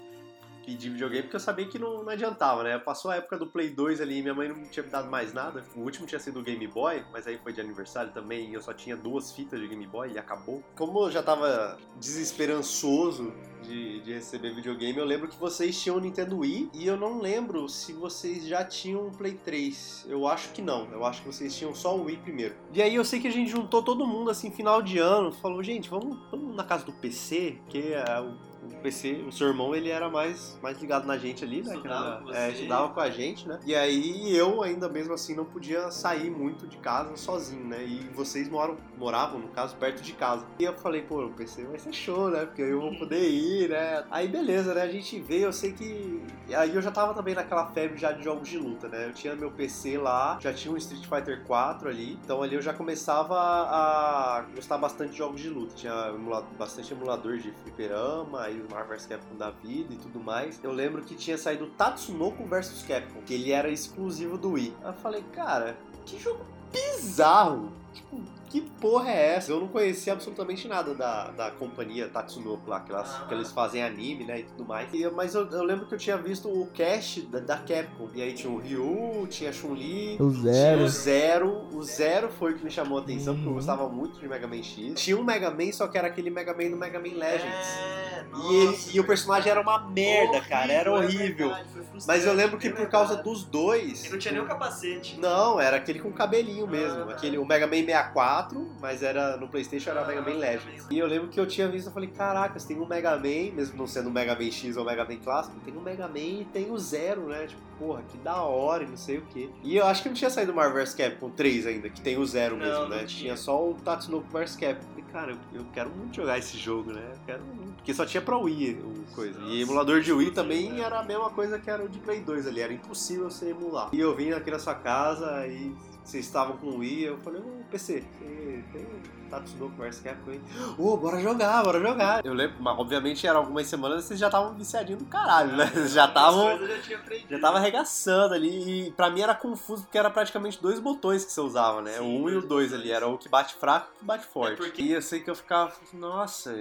pedir 0.66 0.90
videogame, 0.90 1.24
porque 1.24 1.36
eu 1.36 1.40
sabia 1.40 1.66
que 1.68 1.78
não, 1.78 2.04
não, 2.04 2.10
adiantava, 2.10 2.64
né? 2.64 2.78
Passou 2.80 3.12
a 3.12 3.18
época 3.18 3.38
do 3.38 3.48
Play 3.48 3.70
2 3.70 4.02
ali, 4.02 4.22
minha 4.22 4.34
mãe 4.34 4.50
não 4.50 4.64
tinha 4.64 4.84
me 4.84 4.90
dado 4.90 5.10
mais 5.10 5.34
nada. 5.34 5.64
O 5.76 5.82
último 5.82 6.08
tinha 6.08 6.20
sido 6.20 6.40
o 6.40 6.44
Game 6.44 6.68
Boy, 6.68 7.04
mas 7.12 7.28
aí 7.28 7.38
foi 7.38 7.54
de 7.54 7.62
aniversário 7.62 8.12
também, 8.12 8.50
e 8.50 8.54
eu 8.54 8.62
só 8.62 8.74
tinha 8.74 8.98
duas 8.98 9.32
fitas 9.32 9.60
de 9.60 9.68
Game 9.68 9.86
Boy 9.86 10.14
e 10.14 10.18
acabou. 10.18 10.64
Como 10.76 11.04
eu 11.04 11.12
já 11.12 11.22
tava 11.22 11.78
desesperançoso 12.00 13.34
de, 13.62 14.02
de 14.02 14.14
receber 14.14 14.54
videogame, 14.54 14.98
eu 14.98 15.06
lembro 15.06 15.28
que 15.28 15.38
vocês 15.38 15.80
tinham 15.82 15.98
o 15.98 16.00
Nintendo 16.00 16.40
Wii, 16.40 16.72
e 16.74 16.88
eu 16.88 16.98
não 16.98 17.20
lembro 17.20 17.70
se 17.70 17.94
vocês 17.94 18.46
já 18.46 18.64
tinham 18.64 19.08
um 19.08 19.12
Play 19.12 19.34
3. 19.34 20.08
Eu 20.10 20.28
acho 20.28 20.52
que 20.52 20.62
não, 20.62 20.92
eu 20.92 21.06
acho 21.06 21.22
que 21.22 21.28
vocês 21.28 21.56
tinham 21.56 21.74
só 21.74 21.96
o 21.96 22.06
Wii 22.06 22.18
primeiro. 22.18 22.56
E 22.74 22.82
aí 22.82 22.96
eu 22.96 23.06
sei 23.06 23.20
que 23.20 23.28
a 23.28 23.32
gente 23.32 23.50
juntou 23.50 23.84
todo 23.84 24.06
mundo, 24.08 24.30
assim, 24.32 24.52
final 24.52 24.82
de 24.82 24.98
ano, 24.98 25.32
falou, 25.32 25.62
gente, 25.64 25.90
vamos, 25.90 26.18
vamos 26.32 26.56
na 26.56 26.64
casa 26.64 26.86
do 26.86 26.94
PC, 26.94 27.60
que 27.70 27.94
é 27.94 28.22
o 28.22 28.55
o 28.72 28.82
PC, 28.82 29.24
o 29.28 29.32
seu 29.32 29.48
irmão, 29.48 29.76
ele 29.76 29.90
era 29.90 30.10
mais, 30.10 30.58
mais 30.62 30.80
ligado 30.80 31.06
na 31.06 31.18
gente 31.18 31.44
ali, 31.44 31.62
né? 31.62 31.76
Estudava, 31.76 32.24
era, 32.30 32.40
é, 32.40 32.52
estudava 32.52 32.90
com 32.90 33.00
a 33.00 33.10
gente, 33.10 33.48
né? 33.48 33.60
E 33.66 33.76
aí 33.76 34.36
eu 34.36 34.62
ainda 34.64 34.88
mesmo 34.90 35.14
assim 35.14 35.36
não 35.36 35.46
podia 35.46 35.92
sair 35.92 36.30
muito 36.30 36.68
de 36.68 36.78
casa 36.78 37.16
sozinho, 37.16 37.66
né? 37.66 37.84
E 37.84 38.10
vocês 38.14 38.50
moram, 38.50 38.78
moravam, 38.98 39.40
no 39.40 39.48
caso, 39.50 39.76
perto 39.76 40.02
de 40.02 40.14
casa. 40.14 40.46
E 40.60 40.64
eu 40.64 40.74
falei, 40.74 41.02
pô, 41.02 41.24
o 41.24 41.32
PC 41.32 41.64
vai 41.66 41.80
ser 41.80 41.94
show, 41.94 42.30
né? 42.30 42.46
Porque 42.46 42.62
eu 42.62 42.82
vou 42.82 42.96
poder 42.98 43.30
ir, 43.30 43.70
né? 43.70 44.04
Aí 44.12 44.28
beleza, 44.28 44.74
né? 44.74 44.82
A 44.82 44.92
gente 44.92 45.20
veio, 45.20 45.46
eu 45.46 45.54
sei 45.54 45.74
que. 45.74 46.22
Aí 46.56 46.76
eu 46.76 46.82
já 46.82 46.92
tava 46.92 47.14
também 47.14 47.34
naquela 47.34 47.68
febre 47.68 47.98
já 47.98 48.12
de 48.12 48.24
jogos 48.24 48.48
de 48.48 48.58
luta, 48.58 48.88
né? 48.88 49.08
Eu 49.08 49.14
tinha 49.14 49.36
meu 49.36 49.52
PC 49.52 49.98
lá, 49.98 50.38
já 50.42 50.54
tinha 50.54 50.74
um 50.74 50.78
Street 50.78 51.06
Fighter 51.06 51.44
4 51.46 51.90
ali. 51.90 52.14
Então 52.24 52.42
ali 52.42 52.56
eu 52.56 52.62
já 52.62 52.74
começava 52.74 53.36
a 53.36 54.46
gostar 54.56 54.78
bastante 54.78 55.12
de 55.12 55.18
jogos 55.18 55.42
de 55.42 55.50
luta. 55.50 55.76
Tinha 55.76 56.14
bastante 56.58 56.94
emulador 56.94 57.38
de 57.38 57.52
fliperama, 57.52 58.50
aí 58.56 58.62
o 58.62 58.72
Marvel 58.72 58.98
vs 58.98 59.06
Capcom 59.06 59.36
da 59.36 59.52
vida 59.52 59.94
e 59.94 59.98
tudo 59.98 60.20
mais, 60.20 60.60
eu 60.64 60.72
lembro 60.72 61.04
que 61.04 61.16
tinha 61.16 61.38
saído 61.38 61.68
Tatsunoko 61.68 62.46
vs 62.46 62.84
Capcom, 62.88 63.22
que 63.22 63.34
ele 63.34 63.52
era 63.52 63.70
exclusivo 63.70 64.38
do 64.38 64.52
Wii. 64.52 64.74
Aí 64.82 64.90
eu 64.90 64.94
falei, 64.94 65.24
cara, 65.34 65.78
que 66.06 66.18
jogo 66.18 66.46
bizarro! 66.72 67.72
Tipo, 67.94 68.22
que 68.50 68.62
porra 68.62 69.10
é 69.10 69.36
essa? 69.36 69.52
Eu 69.52 69.60
não 69.60 69.68
conhecia 69.68 70.14
absolutamente 70.14 70.68
nada 70.68 70.94
da, 70.94 71.32
da 71.32 71.52
companhia 71.52 72.08
Tatsunoko 72.08 72.70
lá, 72.70 72.80
que, 72.80 72.92
elas, 72.92 73.14
ah. 73.14 73.26
que 73.28 73.34
eles 73.34 73.52
fazem 73.52 73.84
anime, 73.84 74.24
né, 74.24 74.40
e 74.40 74.44
tudo 74.44 74.66
mais. 74.66 74.94
E, 74.94 75.10
mas 75.10 75.34
eu, 75.36 75.50
eu, 75.50 75.64
lembro 75.64 75.86
que 75.86 75.94
eu 75.94 75.98
tinha 75.98 76.18
visto 76.18 76.48
o 76.48 76.68
cast 76.68 77.22
da, 77.22 77.40
da, 77.40 77.58
Capcom. 77.58 78.10
E 78.14 78.22
aí 78.22 78.34
tinha 78.34 78.52
o 78.52 78.58
Ryu, 78.58 79.28
tinha 79.28 79.50
a 79.50 79.54
Chun-Li, 79.54 80.18
o 80.20 80.30
Zero. 80.30 80.76
tinha 80.76 80.86
o 80.86 80.90
Zero. 80.90 81.68
O 81.74 81.84
Zero 81.84 82.30
foi 82.30 82.54
o 82.54 82.58
que 82.58 82.64
me 82.64 82.72
chamou 82.72 83.00
a 83.00 83.02
atenção, 83.02 83.34
uhum. 83.34 83.40
porque 83.40 83.48
eu 83.48 83.52
uhum. 83.52 83.58
gostava 83.58 83.90
muito 83.90 84.20
de 84.20 84.28
Mega 84.28 84.48
Man 84.48 84.64
X. 84.64 84.94
Tinha 84.96 85.18
um 85.18 85.24
Mega 85.24 85.50
Man, 85.50 85.72
só 85.72 85.88
que 85.88 85.98
era 85.98 86.08
aquele 86.08 86.30
Mega 86.30 86.54
Man 86.54 86.70
do 86.70 86.78
Mega 86.78 87.00
Man 87.00 87.16
Legends. 87.16 87.46
É, 87.46 88.26
e, 88.36 88.56
ele, 88.56 88.78
e, 88.94 89.00
o 89.00 89.04
personagem 89.06 89.52
era 89.52 89.62
uma 89.62 89.80
merda, 89.90 90.32
horrível, 90.32 90.50
cara, 90.50 90.72
era 90.72 90.90
é 90.90 90.94
horrível. 90.94 91.52
É 91.52 91.66
mas 92.06 92.26
eu 92.26 92.34
lembro 92.34 92.58
que 92.58 92.70
por 92.70 92.88
causa 92.90 93.16
dos 93.16 93.44
dois... 93.44 94.04
Ele 94.04 94.14
não 94.14 94.20
tinha 94.20 94.34
nem 94.34 94.42
o 94.42 94.46
capacete. 94.46 95.20
Não, 95.20 95.60
era 95.60 95.78
aquele 95.78 96.00
com 96.00 96.12
cabelinho 96.12 96.68
mesmo. 96.68 97.10
Ah, 97.10 97.14
aquele, 97.14 97.38
o 97.38 97.46
Mega 97.46 97.66
Man 97.66 97.86
64 97.86 98.35
4, 98.36 98.70
mas 98.82 99.02
era 99.02 99.38
no 99.38 99.48
Playstation 99.48 99.92
era 99.92 100.06
Mega 100.06 100.22
Man 100.22 100.38
Legends. 100.38 100.88
E 100.90 100.98
eu 100.98 101.08
lembro 101.08 101.30
que 101.30 101.40
eu 101.40 101.48
tinha 101.48 101.68
visto, 101.70 101.88
eu 101.88 101.94
falei, 101.94 102.10
caracas, 102.10 102.66
tem 102.66 102.78
um 102.80 102.86
Mega 102.86 103.16
Man, 103.16 103.54
mesmo 103.56 103.78
não 103.78 103.88
sendo 103.88 104.10
um 104.10 104.12
Mega 104.12 104.36
Man 104.36 104.52
X 104.52 104.76
ou 104.76 104.84
um 104.84 104.86
Mega 104.86 105.06
Man 105.06 105.18
clássico, 105.18 105.58
tem 105.64 105.76
um 105.76 105.82
Mega 105.82 106.08
Man 106.08 106.20
e 106.20 106.48
tem 106.52 106.70
o 106.70 106.78
Zero, 106.78 107.28
né? 107.28 107.48
Tipo, 107.48 107.62
porra, 107.80 108.04
que 108.10 108.18
da 108.18 108.42
hora 108.42 108.84
e 108.84 108.88
não 108.88 108.98
sei 108.98 109.20
o 109.20 109.22
que. 109.22 109.50
E 109.64 109.78
eu 109.78 109.86
acho 109.86 110.04
que 110.04 110.10
não 110.10 110.16
tinha 110.16 110.30
saído 110.30 110.52
o 110.52 110.56
Marvel 110.56 110.84
vs 110.84 110.94
Capcom 110.96 111.30
3 111.30 111.68
ainda, 111.68 111.90
que 111.90 112.02
tem 112.02 112.18
o 112.18 112.26
Zero 112.26 112.58
Não, 112.58 112.66
mesmo, 112.66 112.82
não 112.84 112.90
né? 112.90 112.98
tinha. 113.06 113.26
Tinha 113.26 113.38
só 113.38 113.70
o 113.70 113.74
Tatsunoko 113.76 114.28
vs 114.30 114.56
Capcom. 114.56 114.86
Falei, 114.90 115.06
cara, 115.12 115.32
eu, 115.32 115.62
eu 115.62 115.66
quero 115.74 115.90
muito 115.90 116.16
jogar 116.16 116.38
esse 116.38 116.58
jogo, 116.58 116.92
né? 116.92 117.02
Eu 117.14 117.20
quero 117.26 117.44
muito. 117.44 117.76
Porque 117.76 117.94
só 117.94 118.06
tinha 118.06 118.22
pra 118.22 118.38
Wii 118.38 118.82
o 118.84 119.16
coisa. 119.16 119.40
Nossa, 119.40 119.54
e 119.54 119.62
emulador 119.62 120.02
de 120.02 120.12
Wii 120.12 120.32
também 120.32 120.72
né? 120.74 120.82
era 120.82 121.00
a 121.00 121.04
mesma 121.04 121.30
coisa 121.30 121.58
que 121.58 121.70
era 121.70 121.84
o 121.84 121.88
de 121.90 122.00
Play 122.00 122.22
2 122.22 122.48
ali, 122.48 122.60
era 122.60 122.74
impossível 122.74 123.30
você 123.30 123.50
emular. 123.50 123.90
E 123.94 124.00
eu 124.00 124.16
vim 124.16 124.32
aqui 124.32 124.52
na 124.52 124.60
sua 124.60 124.76
casa 124.76 125.48
e 125.48 125.74
vocês 126.06 126.26
estavam 126.26 126.56
com 126.58 126.68
o 126.68 126.78
Wii, 126.78 127.04
eu 127.04 127.18
falei, 127.18 127.42
ô 127.42 127.64
PC, 127.70 128.04
você 128.20 128.64
tem 128.72 128.82
um 128.86 129.30
Tatsunoko 129.30 129.76
vs 129.76 130.00
Capcom 130.02 130.32
aí? 130.32 130.42
Ô, 130.78 130.96
bora 130.98 131.20
jogar, 131.20 131.64
bora 131.64 131.80
jogar. 131.82 132.24
Eu 132.26 132.34
lembro, 132.34 132.58
mas 132.62 132.78
obviamente 132.80 133.26
era 133.26 133.38
algumas 133.40 133.66
semanas 133.68 134.06
vocês 134.06 134.20
já 134.20 134.28
estavam 134.28 134.54
viciadinhos 134.54 135.02
do 135.02 135.10
caralho, 135.10 135.58
né? 135.58 135.66
Vocês 135.74 135.92
já 135.94 136.06
estavam. 136.06 136.58
Já. 136.60 137.00
Já 137.30 137.40
tava 137.40 137.58
arregaçando 137.58 138.34
ali 138.36 138.88
e 138.88 138.92
pra 138.92 139.10
mim 139.10 139.22
era 139.22 139.34
confuso 139.34 139.84
porque 139.84 139.98
era 139.98 140.10
praticamente 140.12 140.62
dois 140.62 140.80
botões 140.80 141.26
que 141.26 141.32
você 141.32 141.42
usava, 141.42 141.82
né? 141.82 141.94
Sim, 141.94 142.00
o 142.02 142.04
1 142.04 142.24
um 142.24 142.30
e 142.30 142.36
o 142.38 142.42
dois 142.42 142.70
2 142.70 142.70
botões. 142.70 142.74
ali, 142.74 142.92
era 142.92 143.08
o 143.08 143.18
que 143.18 143.28
bate 143.28 143.56
fraco 143.56 143.88
e 143.92 143.96
o 143.96 144.00
que 144.00 144.06
bate 144.06 144.26
forte. 144.28 144.58
porque- 144.58 144.82
E 144.84 144.92
eu 144.92 145.02
sei 145.02 145.20
que 145.22 145.30
eu 145.30 145.36
ficava, 145.36 145.74
nossa, 145.92 146.54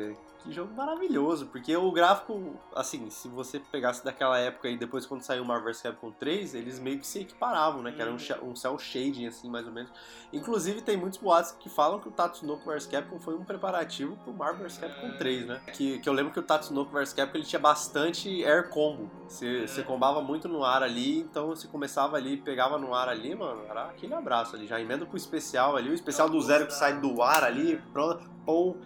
que 0.44 0.52
jogo 0.52 0.74
maravilhoso, 0.74 1.46
porque 1.46 1.74
o 1.74 1.90
gráfico, 1.90 2.54
assim, 2.74 3.08
se 3.08 3.28
você 3.28 3.58
pegasse 3.58 4.04
daquela 4.04 4.38
época 4.38 4.68
e 4.68 4.76
depois 4.76 5.06
quando 5.06 5.22
saiu 5.22 5.42
o 5.42 5.46
Marvel 5.46 5.72
vs 5.72 5.80
Capcom 5.82 6.10
3, 6.12 6.54
eles 6.54 6.78
meio 6.78 6.98
que 6.98 7.06
se 7.06 7.20
equiparavam, 7.20 7.82
né? 7.82 7.92
Que 7.92 8.02
era 8.02 8.10
um, 8.10 8.14
Uhum. 8.42 8.50
um 8.50 8.54
cel 8.56 8.78
shading, 8.78 9.26
assim, 9.26 9.48
mais 9.50 9.66
ou 9.66 9.72
menos. 9.72 9.90
Inclusive, 10.32 10.82
tem 10.82 10.96
muitos 10.96 11.18
boatos 11.18 11.52
que 11.52 11.68
falam 11.70 11.98
que 11.98 12.08
o 12.08 12.10
Tatsunoko 12.12 12.64
vs 12.70 12.86
Capcom 12.86 13.18
foi 13.18 13.34
um 13.34 13.42
preparativo 13.44 14.16
pro 14.18 14.32
Marvel 14.34 14.64
vs 14.68 14.78
Capcom 14.78 15.16
3, 15.16 15.46
né? 15.46 15.60
Que, 15.72 15.98
que 15.98 16.08
eu 16.08 16.12
lembro 16.12 16.32
que 16.32 16.38
o 16.38 16.42
Tatsunoko 16.42 16.92
vs 16.92 17.14
Capcom 17.14 17.38
ele 17.38 17.46
tinha 17.46 17.60
bastante 17.60 18.44
air 18.44 18.68
combo. 18.68 19.10
Você, 19.26 19.66
você 19.66 19.82
combava 19.82 20.20
muito 20.20 20.46
no 20.46 20.62
ar 20.62 20.82
ali, 20.82 21.20
então 21.20 21.48
você 21.48 21.66
começava 21.66 22.16
ali, 22.16 22.36
pegava 22.36 22.76
no 22.78 22.94
ar 22.94 23.08
ali, 23.08 23.34
mano, 23.34 23.62
era 23.68 23.86
aquele 23.86 24.12
abraço 24.12 24.54
ali. 24.54 24.66
Já 24.66 24.78
emenda 24.78 25.06
pro 25.06 25.16
especial 25.16 25.74
ali, 25.74 25.88
o 25.88 25.94
especial 25.94 26.28
do 26.28 26.38
zero 26.42 26.66
que 26.66 26.74
sai 26.74 27.00
do 27.00 27.22
ar 27.22 27.42
ali, 27.44 27.80
pronto, 27.92 28.28
pum. 28.44 28.76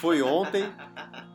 Foi 0.00 0.22
ontem. 0.22 0.72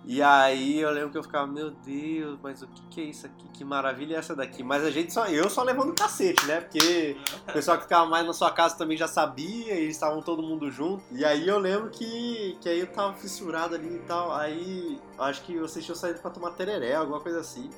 E 0.06 0.22
aí 0.22 0.80
eu 0.80 0.90
lembro 0.92 1.10
que 1.10 1.18
eu 1.18 1.24
ficava, 1.24 1.46
meu 1.46 1.72
Deus, 1.72 2.40
mas 2.42 2.62
o 2.62 2.68
que, 2.68 2.82
que 2.90 3.02
é 3.02 3.04
isso 3.06 3.26
aqui? 3.26 3.48
Que 3.50 3.66
maravilha 3.66 4.16
é 4.16 4.20
essa 4.20 4.36
daqui? 4.36 4.64
Mas 4.64 4.84
a 4.84 4.90
gente 4.90 5.12
só, 5.12 5.28
eu 5.28 5.50
só 5.50 5.64
levando 5.64 5.94
cacete, 5.94 6.46
né? 6.46 6.62
Porque 6.62 7.18
o 7.48 7.52
pessoal 7.52 7.78
que 7.78 7.84
ficava 7.84 8.06
mais 8.06 8.26
na 8.26 8.34
sua 8.34 8.52
casa 8.52 8.78
também 8.78 8.96
já 8.98 9.08
sabia, 9.08 9.74
e 9.74 9.84
eles 9.84 9.96
estavam 9.96 10.22
todo 10.22 10.42
mundo 10.42 10.72
junto. 10.72 11.04
E 11.12 11.26
aí 11.26 11.48
eu 11.48 11.60
lembro 11.60 11.90
que, 11.90 12.58
que 12.62 12.70
aí 12.70 12.80
eu 12.80 12.88
tava 12.88 13.14
fissurado 13.16 13.76
ali 13.76 13.96
e 13.96 14.00
tal. 14.00 14.34
Aí 14.34 15.00
acho 15.20 15.42
que 15.44 15.58
vocês 15.60 15.84
tinham 15.84 15.96
saído 15.96 16.20
pra 16.20 16.32
tomar 16.32 16.52
tereré, 16.52 16.96
alguma 16.96 17.20
coisa 17.20 17.42
assim. 17.42 17.70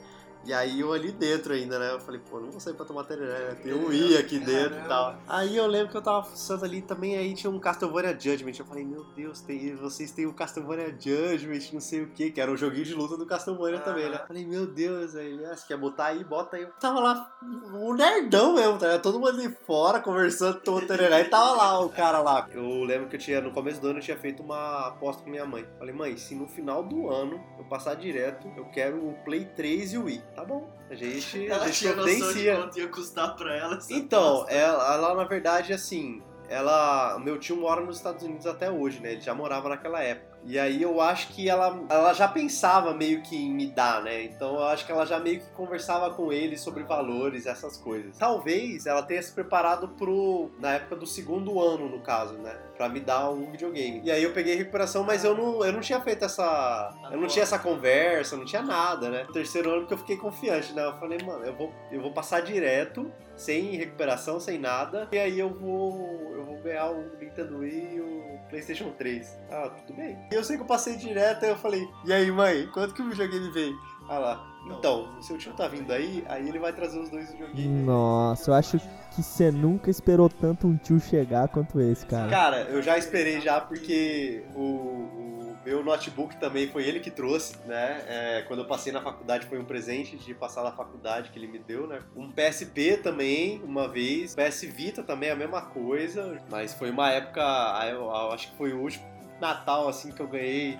E 0.49 0.53
aí 0.53 0.79
eu 0.79 0.91
ali 0.91 1.11
dentro 1.11 1.53
ainda, 1.53 1.77
né? 1.77 1.91
Eu 1.91 1.99
falei, 1.99 2.19
pô, 2.27 2.39
não 2.39 2.49
vou 2.49 2.59
sair 2.59 2.73
pra 2.73 2.83
tomar 2.83 3.03
tereré, 3.03 3.49
né? 3.49 3.55
tem 3.61 3.71
um 3.71 3.93
I 3.93 4.17
aqui 4.17 4.39
dentro 4.39 4.79
e 4.79 4.87
tal. 4.87 5.15
Aí 5.27 5.55
eu 5.55 5.67
lembro 5.67 5.89
que 5.89 5.97
eu 5.97 6.01
tava 6.01 6.23
fuçando 6.23 6.65
ali 6.65 6.81
também, 6.81 7.15
aí 7.15 7.35
tinha 7.35 7.51
um 7.51 7.59
Castlevania 7.59 8.17
Judgment. 8.19 8.53
Eu 8.57 8.65
falei, 8.65 8.83
meu 8.83 9.03
Deus, 9.15 9.41
tem, 9.41 9.75
vocês 9.75 10.11
têm 10.11 10.25
o 10.25 10.33
Castlevania 10.33 10.89
Judgment, 10.99 11.71
não 11.71 11.79
sei 11.79 12.01
o 12.01 12.07
que, 12.07 12.31
que 12.31 12.41
era 12.41 12.51
um 12.51 12.57
joguinho 12.57 12.83
de 12.83 12.95
luta 12.95 13.15
do 13.15 13.27
Castlevania 13.27 13.77
Ah. 13.77 13.83
também, 13.83 14.09
né? 14.09 14.19
Falei, 14.27 14.43
meu 14.43 14.65
Deus, 14.65 15.15
aí 15.15 15.39
ah, 15.45 15.55
você 15.55 15.67
quer 15.67 15.77
botar 15.77 16.05
aí, 16.05 16.23
bota 16.23 16.57
aí. 16.57 16.63
Eu 16.63 16.71
tava 16.79 16.99
lá, 16.99 17.31
um 17.71 17.93
nerdão 17.93 18.55
mesmo, 18.55 18.79
tá? 18.79 18.97
Todo 18.97 19.19
mundo 19.19 19.39
ali 19.39 19.55
fora, 19.67 19.99
conversando, 19.99 20.59
tomando 20.61 20.87
tereré, 20.87 21.21
e 21.21 21.25
tava 21.25 21.51
lá 21.51 21.79
o 21.79 21.89
cara 21.89 22.23
lá. 22.23 22.47
Eu 22.51 22.83
lembro 22.85 23.07
que 23.07 23.17
eu 23.17 23.19
tinha, 23.19 23.39
no 23.39 23.51
começo 23.51 23.79
do 23.79 23.89
ano, 23.89 23.99
eu 23.99 24.03
tinha 24.03 24.17
feito 24.17 24.41
uma 24.41 24.87
aposta 24.87 25.21
com 25.21 25.29
minha 25.29 25.45
mãe. 25.45 25.63
Falei, 25.77 25.93
mãe, 25.93 26.17
se 26.17 26.33
no 26.33 26.47
final 26.47 26.81
do 26.81 27.07
ano 27.07 27.39
eu 27.59 27.65
passar 27.65 27.93
direto, 27.93 28.51
eu 28.57 28.65
quero 28.65 28.97
o 29.07 29.13
Play 29.23 29.45
3 29.45 29.93
e 29.93 29.97
o 29.99 30.05
Wii. 30.05 30.23
Tá 30.39 30.45
bom, 30.45 30.69
a 30.89 30.95
gente, 30.95 31.51
a 31.51 31.55
Ela 31.55 31.65
gente 31.65 31.79
tinha 31.79 31.95
noção 31.95 32.13
de 32.13 32.17
providencia. 32.19 32.55
quanto 32.55 32.79
ia 32.79 32.87
custar 32.87 33.35
pra 33.35 33.53
ela. 33.57 33.77
Então, 33.89 34.45
ela, 34.47 34.93
ela, 34.93 35.13
na 35.13 35.25
verdade, 35.25 35.73
assim, 35.73 36.21
ela. 36.47 37.19
Meu 37.19 37.37
tio 37.37 37.57
mora 37.57 37.81
nos 37.81 37.97
Estados 37.97 38.23
Unidos 38.23 38.47
até 38.47 38.71
hoje, 38.71 39.01
né? 39.01 39.11
Ele 39.11 39.21
já 39.21 39.33
morava 39.35 39.67
naquela 39.67 40.01
época. 40.01 40.28
E 40.43 40.57
aí 40.57 40.81
eu 40.81 41.01
acho 41.01 41.29
que 41.29 41.49
ela, 41.49 41.85
ela 41.89 42.13
já 42.13 42.27
pensava 42.27 42.93
meio 42.93 43.21
que 43.21 43.35
em 43.35 43.53
me 43.53 43.67
dar, 43.67 44.01
né? 44.01 44.23
Então 44.23 44.55
eu 44.55 44.63
acho 44.65 44.85
que 44.85 44.91
ela 44.91 45.05
já 45.05 45.19
meio 45.19 45.39
que 45.39 45.49
conversava 45.51 46.11
com 46.11 46.31
ele 46.31 46.57
sobre 46.57 46.83
valores, 46.83 47.45
essas 47.45 47.77
coisas. 47.77 48.17
Talvez 48.17 48.85
ela 48.85 49.03
tenha 49.03 49.21
se 49.21 49.31
preparado 49.33 49.89
pro. 49.89 50.49
na 50.59 50.73
época 50.73 50.95
do 50.95 51.05
segundo 51.05 51.59
ano, 51.59 51.89
no 51.89 51.99
caso, 52.01 52.33
né? 52.33 52.57
Pra 52.77 52.89
me 52.89 52.99
dar 52.99 53.29
um 53.29 53.51
videogame. 53.51 54.01
E 54.03 54.11
aí 54.11 54.23
eu 54.23 54.33
peguei 54.33 54.55
recuperação, 54.55 55.03
mas 55.03 55.23
eu 55.23 55.35
não, 55.35 55.63
eu 55.63 55.73
não 55.73 55.81
tinha 55.81 55.99
feito 56.01 56.25
essa. 56.25 56.93
Eu 57.11 57.19
não 57.19 57.27
tinha 57.27 57.43
essa 57.43 57.59
conversa, 57.59 58.37
não 58.37 58.45
tinha 58.45 58.61
nada, 58.61 59.09
né? 59.09 59.27
Terceiro 59.33 59.71
ano 59.71 59.87
que 59.87 59.93
eu 59.93 59.97
fiquei 59.97 60.17
confiante, 60.17 60.73
né? 60.73 60.85
Eu 60.85 60.97
falei, 60.97 61.19
mano, 61.23 61.45
eu 61.45 61.55
vou, 61.55 61.73
eu 61.91 62.01
vou 62.01 62.11
passar 62.11 62.41
direto, 62.41 63.11
sem 63.39 63.75
recuperação, 63.77 64.39
sem 64.39 64.59
nada. 64.59 65.07
E 65.11 65.17
aí 65.17 65.39
eu 65.39 65.49
vou. 65.49 66.31
Eu 66.33 66.45
vou 66.45 66.59
ganhar 66.61 66.91
o 66.91 67.17
Nintendo 67.19 67.59
Wii 67.59 67.95
e 67.95 68.01
o 68.01 68.39
PlayStation 68.49 68.91
3. 68.91 69.37
Ah, 69.49 69.69
tudo 69.69 69.95
bem. 69.95 70.17
E 70.31 70.35
eu 70.35 70.43
sei 70.43 70.57
que 70.57 70.63
eu 70.63 70.67
passei 70.67 70.95
direto, 70.97 71.43
aí 71.43 71.49
eu 71.49 71.57
falei, 71.57 71.87
e 72.05 72.13
aí, 72.13 72.29
mãe, 72.31 72.67
quanto 72.73 72.93
que 72.93 73.01
o 73.01 73.09
videogame 73.09 73.49
veio? 73.51 73.75
Ah 74.09 74.17
lá, 74.17 74.49
então, 74.65 75.07
o 75.17 75.21
seu 75.21 75.37
tio 75.37 75.53
tá 75.53 75.67
vindo 75.67 75.91
aí, 75.91 76.23
aí 76.27 76.47
ele 76.47 76.59
vai 76.59 76.73
trazer 76.73 76.99
os 76.99 77.09
dois 77.09 77.31
videogames. 77.31 77.85
Nossa, 77.85 78.51
eu 78.51 78.55
acho 78.55 78.79
que 79.15 79.23
você 79.23 79.51
nunca 79.51 79.89
esperou 79.89 80.29
tanto 80.29 80.67
um 80.67 80.75
tio 80.77 80.99
chegar 80.99 81.47
quanto 81.47 81.79
esse, 81.79 82.05
cara. 82.05 82.29
Cara, 82.29 82.61
eu 82.63 82.81
já 82.81 82.97
esperei 82.97 83.39
já 83.39 83.61
porque 83.61 84.43
o, 84.55 84.61
o 84.61 85.38
meu 85.65 85.83
notebook 85.83 86.37
também 86.37 86.67
foi 86.67 86.85
ele 86.85 86.99
que 86.99 87.11
trouxe, 87.11 87.55
né? 87.65 88.03
É, 88.07 88.41
quando 88.47 88.59
eu 88.59 88.65
passei 88.65 88.91
na 88.93 89.01
faculdade 89.01 89.45
foi 89.47 89.59
um 89.59 89.65
presente 89.65 90.15
de 90.17 90.33
passar 90.33 90.63
na 90.63 90.71
faculdade 90.71 91.29
que 91.29 91.39
ele 91.39 91.47
me 91.47 91.59
deu, 91.59 91.85
né? 91.85 92.01
Um 92.15 92.31
PSP 92.31 92.97
também, 92.97 93.61
uma 93.63 93.87
vez. 93.87 94.35
PS 94.35 94.61
Vita 94.63 95.03
também, 95.03 95.29
a 95.29 95.35
mesma 95.35 95.61
coisa. 95.61 96.41
Mas 96.49 96.73
foi 96.73 96.89
uma 96.89 97.11
época, 97.11 97.41
ah, 97.43 97.87
eu, 97.89 98.03
eu 98.03 98.31
acho 98.31 98.51
que 98.51 98.57
foi 98.57 98.73
o 98.73 98.81
último 98.81 99.05
Natal, 99.39 99.87
assim, 99.87 100.11
que 100.11 100.19
eu 100.19 100.27
ganhei. 100.27 100.79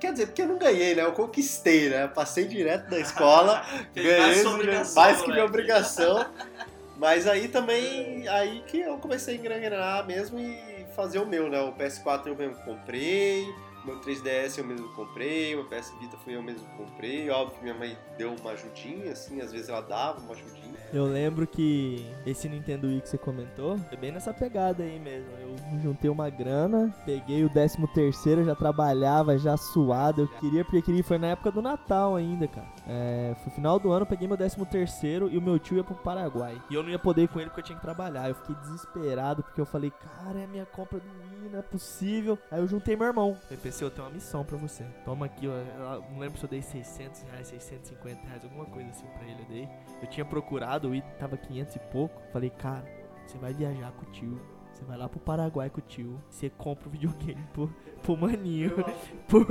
Quer 0.00 0.12
dizer, 0.12 0.26
porque 0.26 0.42
eu 0.42 0.48
não 0.48 0.58
ganhei, 0.58 0.94
né? 0.94 1.02
Eu 1.02 1.12
conquistei, 1.12 1.88
né? 1.88 2.06
Passei 2.06 2.46
direto 2.46 2.88
da 2.88 2.98
escola, 2.98 3.64
ganhei 3.94 4.44
mais 4.44 4.94
mais 4.94 5.22
que 5.22 5.30
minha 5.30 5.44
obrigação. 5.44 6.26
Mas 6.96 7.26
aí 7.26 7.48
também, 7.48 8.26
aí 8.26 8.62
que 8.66 8.80
eu 8.80 8.96
comecei 8.96 9.34
a 9.34 9.38
engrenar 9.38 10.06
mesmo 10.06 10.38
e 10.38 10.86
fazer 10.94 11.18
o 11.18 11.26
meu, 11.26 11.48
né? 11.48 11.60
O 11.60 11.72
PS4 11.72 12.26
eu 12.26 12.36
mesmo 12.36 12.56
comprei, 12.64 13.46
meu 13.86 14.00
3DS 14.00 14.58
eu 14.58 14.64
mesmo 14.64 14.88
comprei, 14.94 15.54
meu 15.54 15.64
PS 15.64 15.94
Vita 16.00 16.16
foi 16.18 16.34
eu 16.34 16.42
mesmo 16.42 16.66
comprei. 16.76 17.30
Óbvio 17.30 17.56
que 17.56 17.62
minha 17.62 17.74
mãe 17.74 17.96
deu 18.18 18.34
uma 18.34 18.50
ajudinha, 18.50 19.12
assim, 19.12 19.40
às 19.40 19.52
vezes 19.52 19.68
ela 19.68 19.80
dava 19.80 20.20
uma 20.20 20.32
ajudinha. 20.32 20.76
Eu 20.92 21.04
lembro 21.04 21.46
que 21.46 22.06
esse 22.24 22.48
Nintendo 22.48 22.86
Wii 22.86 23.00
que 23.00 23.08
você 23.08 23.18
comentou, 23.18 23.78
foi 23.78 23.96
bem 23.96 24.12
nessa 24.12 24.32
pegada 24.32 24.82
aí 24.82 24.98
mesmo. 24.98 25.28
Eu 25.40 25.80
juntei 25.82 26.10
uma 26.10 26.30
grana, 26.30 26.94
peguei 27.04 27.44
o 27.44 27.50
13 27.50 27.86
terceiro, 27.88 28.44
já 28.44 28.54
trabalhava, 28.54 29.38
já 29.38 29.56
suado. 29.56 30.22
Eu 30.22 30.28
queria, 30.40 30.64
porque 30.64 30.82
queria, 30.82 31.04
foi 31.04 31.18
na 31.18 31.28
época 31.28 31.50
do 31.50 31.62
Natal 31.62 32.16
ainda, 32.16 32.46
cara. 32.46 32.66
É, 32.86 33.34
foi 33.42 33.52
final 33.52 33.78
do 33.78 33.90
ano, 33.90 34.06
peguei 34.06 34.28
meu 34.28 34.36
13 34.36 34.64
terceiro 34.66 35.28
e 35.28 35.38
o 35.38 35.42
meu 35.42 35.58
tio 35.58 35.76
ia 35.76 35.84
pro 35.84 35.94
Paraguai. 35.94 36.60
E 36.70 36.74
eu 36.74 36.82
não 36.82 36.90
ia 36.90 36.98
poder 36.98 37.22
ir 37.22 37.28
com 37.28 37.40
ele 37.40 37.50
porque 37.50 37.60
eu 37.60 37.64
tinha 37.64 37.76
que 37.76 37.82
trabalhar. 37.82 38.28
Eu 38.28 38.34
fiquei 38.34 38.54
desesperado 38.56 39.42
porque 39.42 39.60
eu 39.60 39.66
falei, 39.66 39.90
cara, 39.90 40.38
é 40.38 40.44
a 40.44 40.48
minha 40.48 40.66
compra 40.66 41.00
do 41.00 41.06
Wii, 41.06 41.50
não 41.50 41.58
é 41.58 41.62
possível. 41.62 42.38
Aí 42.50 42.60
eu 42.60 42.68
juntei 42.68 42.96
meu 42.96 43.06
irmão. 43.06 43.36
Eu 43.50 43.58
pensei, 43.58 43.86
eu 43.86 43.90
tenho 43.90 44.06
uma 44.06 44.14
missão 44.14 44.44
pra 44.44 44.56
você. 44.56 44.84
Toma 45.04 45.26
aqui, 45.26 45.48
ó. 45.48 45.52
Eu 45.52 46.04
não 46.10 46.18
lembro 46.18 46.38
se 46.38 46.44
eu 46.44 46.50
dei 46.50 46.62
600 46.62 47.22
reais, 47.22 47.48
650 47.48 48.26
reais, 48.26 48.44
alguma 48.44 48.64
coisa 48.66 48.90
assim 48.90 49.06
pra 49.06 49.24
ele. 49.24 49.40
Eu 49.40 49.46
dei. 49.48 49.68
Eu 50.02 50.08
tinha 50.08 50.24
procurado, 50.24 50.75
o 50.84 50.90
Wii 50.90 51.02
tava 51.18 51.36
500 51.36 51.76
e 51.76 51.78
pouco. 51.78 52.20
Falei, 52.32 52.50
cara, 52.50 52.84
você 53.26 53.38
vai 53.38 53.52
viajar 53.52 53.92
com 53.92 54.02
o 54.06 54.12
tio. 54.12 54.40
Você 54.72 54.84
vai 54.84 54.98
lá 54.98 55.08
pro 55.08 55.18
Paraguai 55.18 55.70
com 55.70 55.78
o 55.78 55.82
tio. 55.82 56.20
Você 56.28 56.50
compra 56.50 56.86
o 56.86 56.90
videogame 56.90 57.42
pro, 57.54 57.74
pro 58.02 58.16
maninho. 58.16 58.72
Por... 59.26 59.46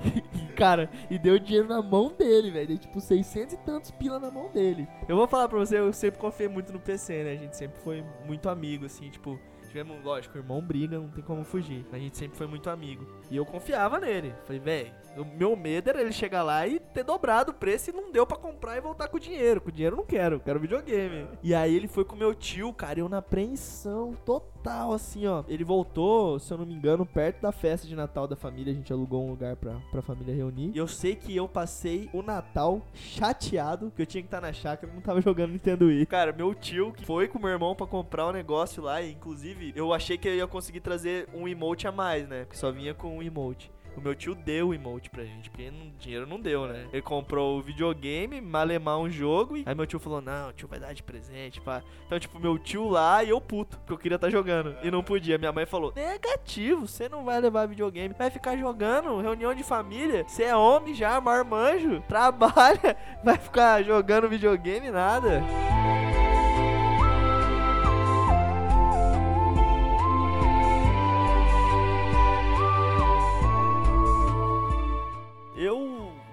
Cara, 0.56 0.90
e 1.10 1.18
deu 1.18 1.38
dinheiro 1.38 1.68
na 1.68 1.82
mão 1.82 2.10
dele, 2.16 2.50
velho. 2.50 2.68
Deu 2.68 2.78
tipo 2.78 2.98
600 2.98 3.52
e 3.52 3.58
tantos 3.58 3.90
pila 3.90 4.18
na 4.18 4.30
mão 4.30 4.50
dele. 4.50 4.88
Eu 5.06 5.16
vou 5.16 5.28
falar 5.28 5.46
pra 5.46 5.58
você, 5.58 5.78
eu 5.78 5.92
sempre 5.92 6.18
confiei 6.18 6.48
muito 6.48 6.72
no 6.72 6.80
PC, 6.80 7.22
né? 7.22 7.32
A 7.32 7.36
gente 7.36 7.56
sempre 7.56 7.78
foi 7.80 8.02
muito 8.26 8.48
amigo, 8.48 8.86
assim, 8.86 9.10
tipo. 9.10 9.38
Tivemos, 9.72 10.04
lógico, 10.04 10.36
irmão 10.36 10.60
briga, 10.60 10.98
não 10.98 11.08
tem 11.08 11.24
como 11.24 11.42
fugir. 11.42 11.86
A 11.90 11.98
gente 11.98 12.18
sempre 12.18 12.36
foi 12.36 12.46
muito 12.46 12.68
amigo. 12.68 13.06
E 13.30 13.36
eu 13.38 13.46
confiava 13.46 13.98
nele. 13.98 14.34
Falei, 14.44 14.60
velho, 14.60 14.92
o 15.16 15.24
meu 15.24 15.56
medo 15.56 15.88
era 15.88 16.02
ele 16.02 16.12
chegar 16.12 16.42
lá 16.42 16.66
e 16.66 16.78
ter 16.78 17.02
dobrado 17.02 17.52
o 17.52 17.54
preço 17.54 17.88
e 17.88 17.92
não 17.94 18.12
deu 18.12 18.26
pra 18.26 18.36
comprar 18.36 18.76
e 18.76 18.82
voltar 18.82 19.08
com 19.08 19.16
o 19.16 19.20
dinheiro. 19.20 19.62
Com 19.62 19.70
o 19.70 19.72
dinheiro 19.72 19.94
eu 19.94 20.00
não 20.00 20.04
quero, 20.04 20.40
quero 20.40 20.60
videogame. 20.60 21.26
E 21.42 21.54
aí 21.54 21.74
ele 21.74 21.88
foi 21.88 22.04
com 22.04 22.14
meu 22.14 22.34
tio, 22.34 22.70
cara, 22.74 23.00
eu 23.00 23.08
na 23.08 23.16
apreensão 23.16 24.12
total, 24.26 24.51
assim, 24.70 25.26
ó. 25.26 25.44
Ele 25.48 25.64
voltou, 25.64 26.38
se 26.38 26.52
eu 26.52 26.58
não 26.58 26.66
me 26.66 26.74
engano, 26.74 27.04
perto 27.04 27.40
da 27.40 27.52
festa 27.52 27.86
de 27.86 27.94
Natal 27.94 28.26
da 28.26 28.36
família. 28.36 28.72
A 28.72 28.76
gente 28.76 28.92
alugou 28.92 29.26
um 29.26 29.30
lugar 29.30 29.56
pra, 29.56 29.76
pra 29.90 30.02
família 30.02 30.34
reunir. 30.34 30.72
E 30.74 30.78
eu 30.78 30.86
sei 30.86 31.14
que 31.14 31.34
eu 31.36 31.48
passei 31.48 32.08
o 32.12 32.22
Natal 32.22 32.82
chateado, 32.94 33.92
que 33.94 34.02
eu 34.02 34.06
tinha 34.06 34.22
que 34.22 34.28
estar 34.28 34.40
na 34.40 34.52
chácara 34.52 34.90
e 34.90 34.94
não 34.94 35.02
tava 35.02 35.20
jogando 35.20 35.52
Nintendo 35.52 35.86
Wii. 35.86 36.06
Cara, 36.06 36.32
meu 36.32 36.54
tio 36.54 36.92
que 36.92 37.04
foi 37.04 37.28
com 37.28 37.38
meu 37.38 37.48
irmão 37.48 37.74
pra 37.74 37.86
comprar 37.86 38.26
o 38.26 38.32
negócio 38.32 38.82
lá, 38.82 39.02
e 39.02 39.12
inclusive 39.12 39.72
eu 39.74 39.92
achei 39.92 40.16
que 40.16 40.28
eu 40.28 40.34
ia 40.34 40.46
conseguir 40.46 40.80
trazer 40.80 41.28
um 41.34 41.48
emote 41.48 41.86
a 41.86 41.92
mais, 41.92 42.28
né? 42.28 42.44
Porque 42.44 42.56
só 42.56 42.70
vinha 42.70 42.94
com 42.94 43.18
um 43.18 43.22
emote. 43.22 43.70
O 43.96 44.00
meu 44.00 44.14
tio 44.14 44.34
deu 44.34 44.68
o 44.68 44.74
emote 44.74 45.10
pra 45.10 45.24
gente, 45.24 45.50
porque 45.50 45.70
dinheiro 45.98 46.26
não 46.26 46.40
deu, 46.40 46.66
né? 46.66 46.86
Ele 46.92 47.02
comprou 47.02 47.58
o 47.58 47.62
videogame, 47.62 48.40
malemar 48.40 48.98
um 48.98 49.10
jogo, 49.10 49.56
e 49.56 49.64
aí 49.66 49.74
meu 49.74 49.86
tio 49.86 49.98
falou: 49.98 50.20
Não, 50.20 50.52
tio 50.52 50.68
vai 50.68 50.78
dar 50.78 50.92
de 50.92 51.02
presente, 51.02 51.60
pá. 51.60 51.82
Então, 52.06 52.18
tipo, 52.18 52.38
meu 52.40 52.58
tio 52.58 52.88
lá 52.88 53.22
e 53.22 53.30
eu 53.30 53.40
puto, 53.40 53.78
porque 53.78 53.92
eu 53.92 53.98
queria 53.98 54.16
estar 54.16 54.28
tá 54.28 54.30
jogando. 54.30 54.76
E 54.82 54.90
não 54.90 55.02
podia. 55.02 55.38
Minha 55.38 55.52
mãe 55.52 55.66
falou: 55.66 55.92
Negativo, 55.94 56.86
você 56.88 57.08
não 57.08 57.24
vai 57.24 57.40
levar 57.40 57.66
videogame, 57.66 58.14
vai 58.16 58.30
ficar 58.30 58.56
jogando, 58.56 59.20
reunião 59.20 59.54
de 59.54 59.62
família. 59.62 60.24
Você 60.26 60.44
é 60.44 60.56
homem 60.56 60.94
já, 60.94 61.20
marmanjo, 61.20 62.02
trabalha, 62.08 62.96
vai 63.22 63.36
ficar 63.36 63.82
jogando 63.82 64.28
videogame, 64.28 64.90
nada. 64.90 65.42
eu 65.44 66.31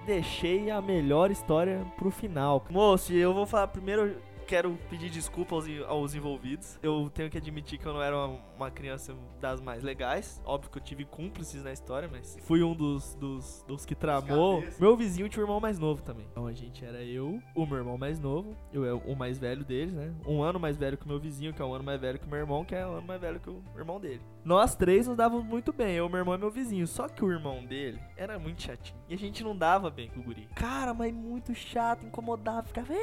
deixei 0.09 0.71
a 0.71 0.81
melhor 0.81 1.29
história 1.29 1.85
pro 1.95 2.09
final. 2.09 2.65
Moço, 2.71 3.13
eu 3.13 3.31
vou 3.31 3.45
falar 3.45 3.67
primeiro 3.67 4.15
quero 4.49 4.79
pedir 4.89 5.11
desculpa 5.11 5.53
aos, 5.53 5.65
aos, 5.87 6.15
envolvidos. 6.15 6.79
Eu 6.81 7.07
tenho 7.13 7.29
que 7.29 7.37
admitir 7.37 7.77
que 7.77 7.85
eu 7.85 7.93
não 7.93 8.01
era 8.01 8.17
uma, 8.17 8.39
uma, 8.57 8.71
criança 8.71 9.15
das 9.39 9.61
mais 9.61 9.83
legais. 9.83 10.41
Óbvio 10.43 10.71
que 10.71 10.79
eu 10.79 10.81
tive 10.81 11.05
cúmplices 11.05 11.63
na 11.63 11.71
história, 11.71 12.09
mas 12.11 12.35
fui 12.41 12.63
um 12.63 12.73
dos, 12.73 13.13
dos, 13.13 13.63
dos 13.67 13.85
que 13.85 13.93
tramou. 13.93 14.63
Meu 14.79 14.97
vizinho 14.97 15.29
tinha 15.29 15.43
um 15.43 15.45
irmão 15.45 15.59
mais 15.59 15.77
novo 15.77 16.01
também. 16.01 16.25
Então 16.31 16.47
a 16.47 16.53
gente 16.53 16.83
era 16.83 17.03
eu, 17.03 17.39
o 17.55 17.65
meu 17.67 17.77
irmão 17.77 17.95
mais 17.95 18.19
novo, 18.19 18.57
eu 18.73 18.83
é 18.83 18.93
o 18.93 19.15
mais 19.15 19.37
velho 19.37 19.63
deles, 19.63 19.93
né? 19.93 20.11
Um 20.25 20.41
ano 20.41 20.59
mais 20.59 20.75
velho 20.75 20.97
que 20.97 21.05
o 21.05 21.07
meu 21.07 21.19
vizinho, 21.19 21.53
que 21.53 21.61
é 21.61 21.65
um 21.65 21.73
ano 21.75 21.83
mais 21.83 22.01
velho 22.01 22.17
que 22.17 22.25
o 22.25 22.29
meu 22.29 22.39
irmão, 22.39 22.65
que 22.65 22.73
é 22.73 22.87
um 22.87 22.93
ano 22.93 23.07
mais 23.07 23.21
velho 23.21 23.39
que 23.39 23.51
o 23.51 23.61
irmão 23.77 23.99
dele. 23.99 24.21
Nós 24.43 24.75
três 24.75 25.05
nos 25.05 25.15
dávamos 25.15 25.45
muito 25.45 25.71
bem, 25.71 25.93
eu, 25.93 26.09
meu 26.09 26.17
irmão 26.17 26.33
e 26.33 26.39
meu 26.39 26.49
vizinho. 26.49 26.87
Só 26.87 27.07
que 27.07 27.23
o 27.23 27.31
irmão 27.31 27.63
dele 27.65 27.99
era 28.17 28.39
muito 28.39 28.63
chatinho. 28.63 28.99
E 29.07 29.13
a 29.13 29.17
gente 29.17 29.43
não 29.43 29.55
dava 29.55 29.91
bem 29.91 30.09
com 30.09 30.21
o 30.21 30.23
guri. 30.23 30.47
Cara, 30.55 30.91
mas 30.91 31.13
muito 31.13 31.53
chato, 31.53 32.03
incomodava, 32.03 32.63
ficava 32.63 32.93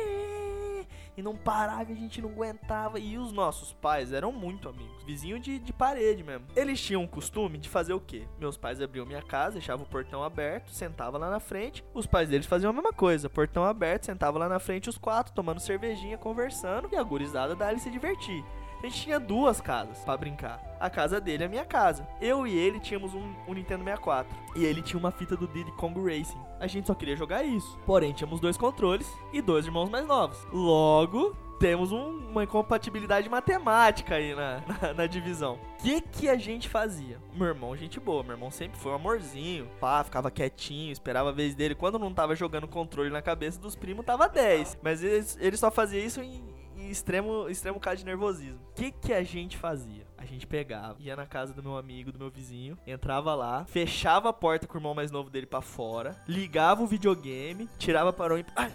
e 1.16 1.22
não 1.22 1.36
parava 1.36 1.86
a 1.92 1.94
gente 1.94 2.20
não 2.20 2.30
aguentava. 2.30 2.98
E 2.98 3.18
os 3.18 3.32
nossos 3.32 3.72
pais 3.72 4.12
eram 4.12 4.32
muito 4.32 4.68
amigos, 4.68 5.04
vizinho 5.04 5.38
de, 5.38 5.58
de 5.58 5.72
parede 5.72 6.22
mesmo. 6.22 6.46
Eles 6.54 6.80
tinham 6.80 7.04
o 7.04 7.08
costume 7.08 7.58
de 7.58 7.68
fazer 7.68 7.92
o 7.92 8.00
quê? 8.00 8.26
Meus 8.38 8.56
pais 8.56 8.80
abriam 8.80 9.06
minha 9.06 9.22
casa, 9.22 9.52
deixavam 9.52 9.84
o 9.84 9.88
portão 9.88 10.22
aberto, 10.22 10.70
sentava 10.70 11.18
lá 11.18 11.30
na 11.30 11.40
frente. 11.40 11.84
Os 11.94 12.06
pais 12.06 12.28
deles 12.28 12.46
faziam 12.46 12.70
a 12.70 12.72
mesma 12.72 12.92
coisa, 12.92 13.30
portão 13.30 13.64
aberto, 13.64 14.06
sentava 14.06 14.38
lá 14.38 14.48
na 14.48 14.58
frente 14.58 14.88
os 14.88 14.98
quatro, 14.98 15.32
tomando 15.32 15.60
cervejinha, 15.60 16.18
conversando 16.18 16.88
e 16.92 16.96
a 16.96 17.02
gurizada 17.02 17.54
dali 17.54 17.78
se 17.78 17.90
divertir. 17.90 18.44
A 18.82 18.86
gente 18.86 19.02
tinha 19.02 19.18
duas 19.18 19.60
casas 19.60 19.98
para 20.04 20.16
brincar. 20.16 20.60
A 20.78 20.90
casa 20.90 21.20
dele 21.20 21.44
e 21.44 21.46
a 21.46 21.48
minha 21.48 21.64
casa. 21.64 22.06
Eu 22.20 22.46
e 22.46 22.56
ele 22.56 22.78
tínhamos 22.78 23.14
um, 23.14 23.32
um, 23.48 23.54
Nintendo 23.54 23.82
64. 23.82 24.36
E 24.54 24.64
ele 24.64 24.82
tinha 24.82 24.98
uma 24.98 25.10
fita 25.10 25.36
do 25.36 25.46
Diddy 25.46 25.72
Kong 25.72 25.98
Racing. 26.00 26.40
A 26.60 26.66
gente 26.66 26.86
só 26.86 26.94
queria 26.94 27.16
jogar 27.16 27.42
isso. 27.42 27.78
Porém, 27.86 28.12
tínhamos 28.12 28.40
dois 28.40 28.56
controles 28.56 29.10
e 29.32 29.40
dois 29.40 29.64
irmãos 29.64 29.88
mais 29.88 30.06
novos. 30.06 30.46
Logo, 30.52 31.34
temos 31.58 31.90
um, 31.90 32.28
uma 32.30 32.44
incompatibilidade 32.44 33.28
matemática 33.28 34.16
aí 34.16 34.34
na, 34.34 34.62
na, 34.82 34.94
na 34.94 35.06
divisão. 35.06 35.54
O 35.54 35.82
que, 35.82 36.00
que 36.00 36.28
a 36.28 36.36
gente 36.36 36.68
fazia? 36.68 37.18
Meu 37.34 37.48
irmão, 37.48 37.76
gente 37.76 37.98
boa. 37.98 38.22
Meu 38.22 38.32
irmão 38.32 38.50
sempre 38.50 38.78
foi 38.78 38.92
um 38.92 38.96
amorzinho. 38.96 39.68
Pá, 39.80 40.04
ficava 40.04 40.30
quietinho, 40.30 40.92
esperava 40.92 41.30
a 41.30 41.32
vez 41.32 41.54
dele. 41.54 41.74
Quando 41.74 41.98
não 41.98 42.12
tava 42.12 42.36
jogando 42.36 42.68
controle 42.68 43.10
na 43.10 43.22
cabeça 43.22 43.58
dos 43.58 43.74
primos, 43.74 44.04
tava 44.04 44.28
10. 44.28 44.78
Mas 44.82 45.02
ele, 45.02 45.26
ele 45.38 45.56
só 45.56 45.70
fazia 45.70 46.04
isso 46.04 46.20
em 46.20 46.44
extremo, 46.78 47.48
extremo 47.48 47.80
caso 47.80 47.98
de 47.98 48.04
nervosismo. 48.04 48.60
O 48.70 48.74
que, 48.74 48.90
que 48.90 49.12
a 49.12 49.22
gente 49.22 49.56
fazia? 49.56 50.06
A 50.16 50.24
gente 50.24 50.46
pegava, 50.46 50.96
ia 51.00 51.14
na 51.16 51.26
casa 51.26 51.52
do 51.52 51.62
meu 51.62 51.76
amigo, 51.76 52.12
do 52.12 52.18
meu 52.18 52.30
vizinho, 52.30 52.76
entrava 52.86 53.34
lá, 53.34 53.64
fechava 53.66 54.28
a 54.28 54.32
porta 54.32 54.66
com 54.66 54.74
o 54.74 54.78
irmão 54.78 54.94
mais 54.94 55.10
novo 55.10 55.30
dele 55.30 55.46
para 55.46 55.60
fora, 55.60 56.16
ligava 56.26 56.82
o 56.82 56.86
videogame, 56.86 57.68
tirava 57.78 58.12
para 58.12 58.34
o. 58.34 58.44
Ah, 58.56 58.70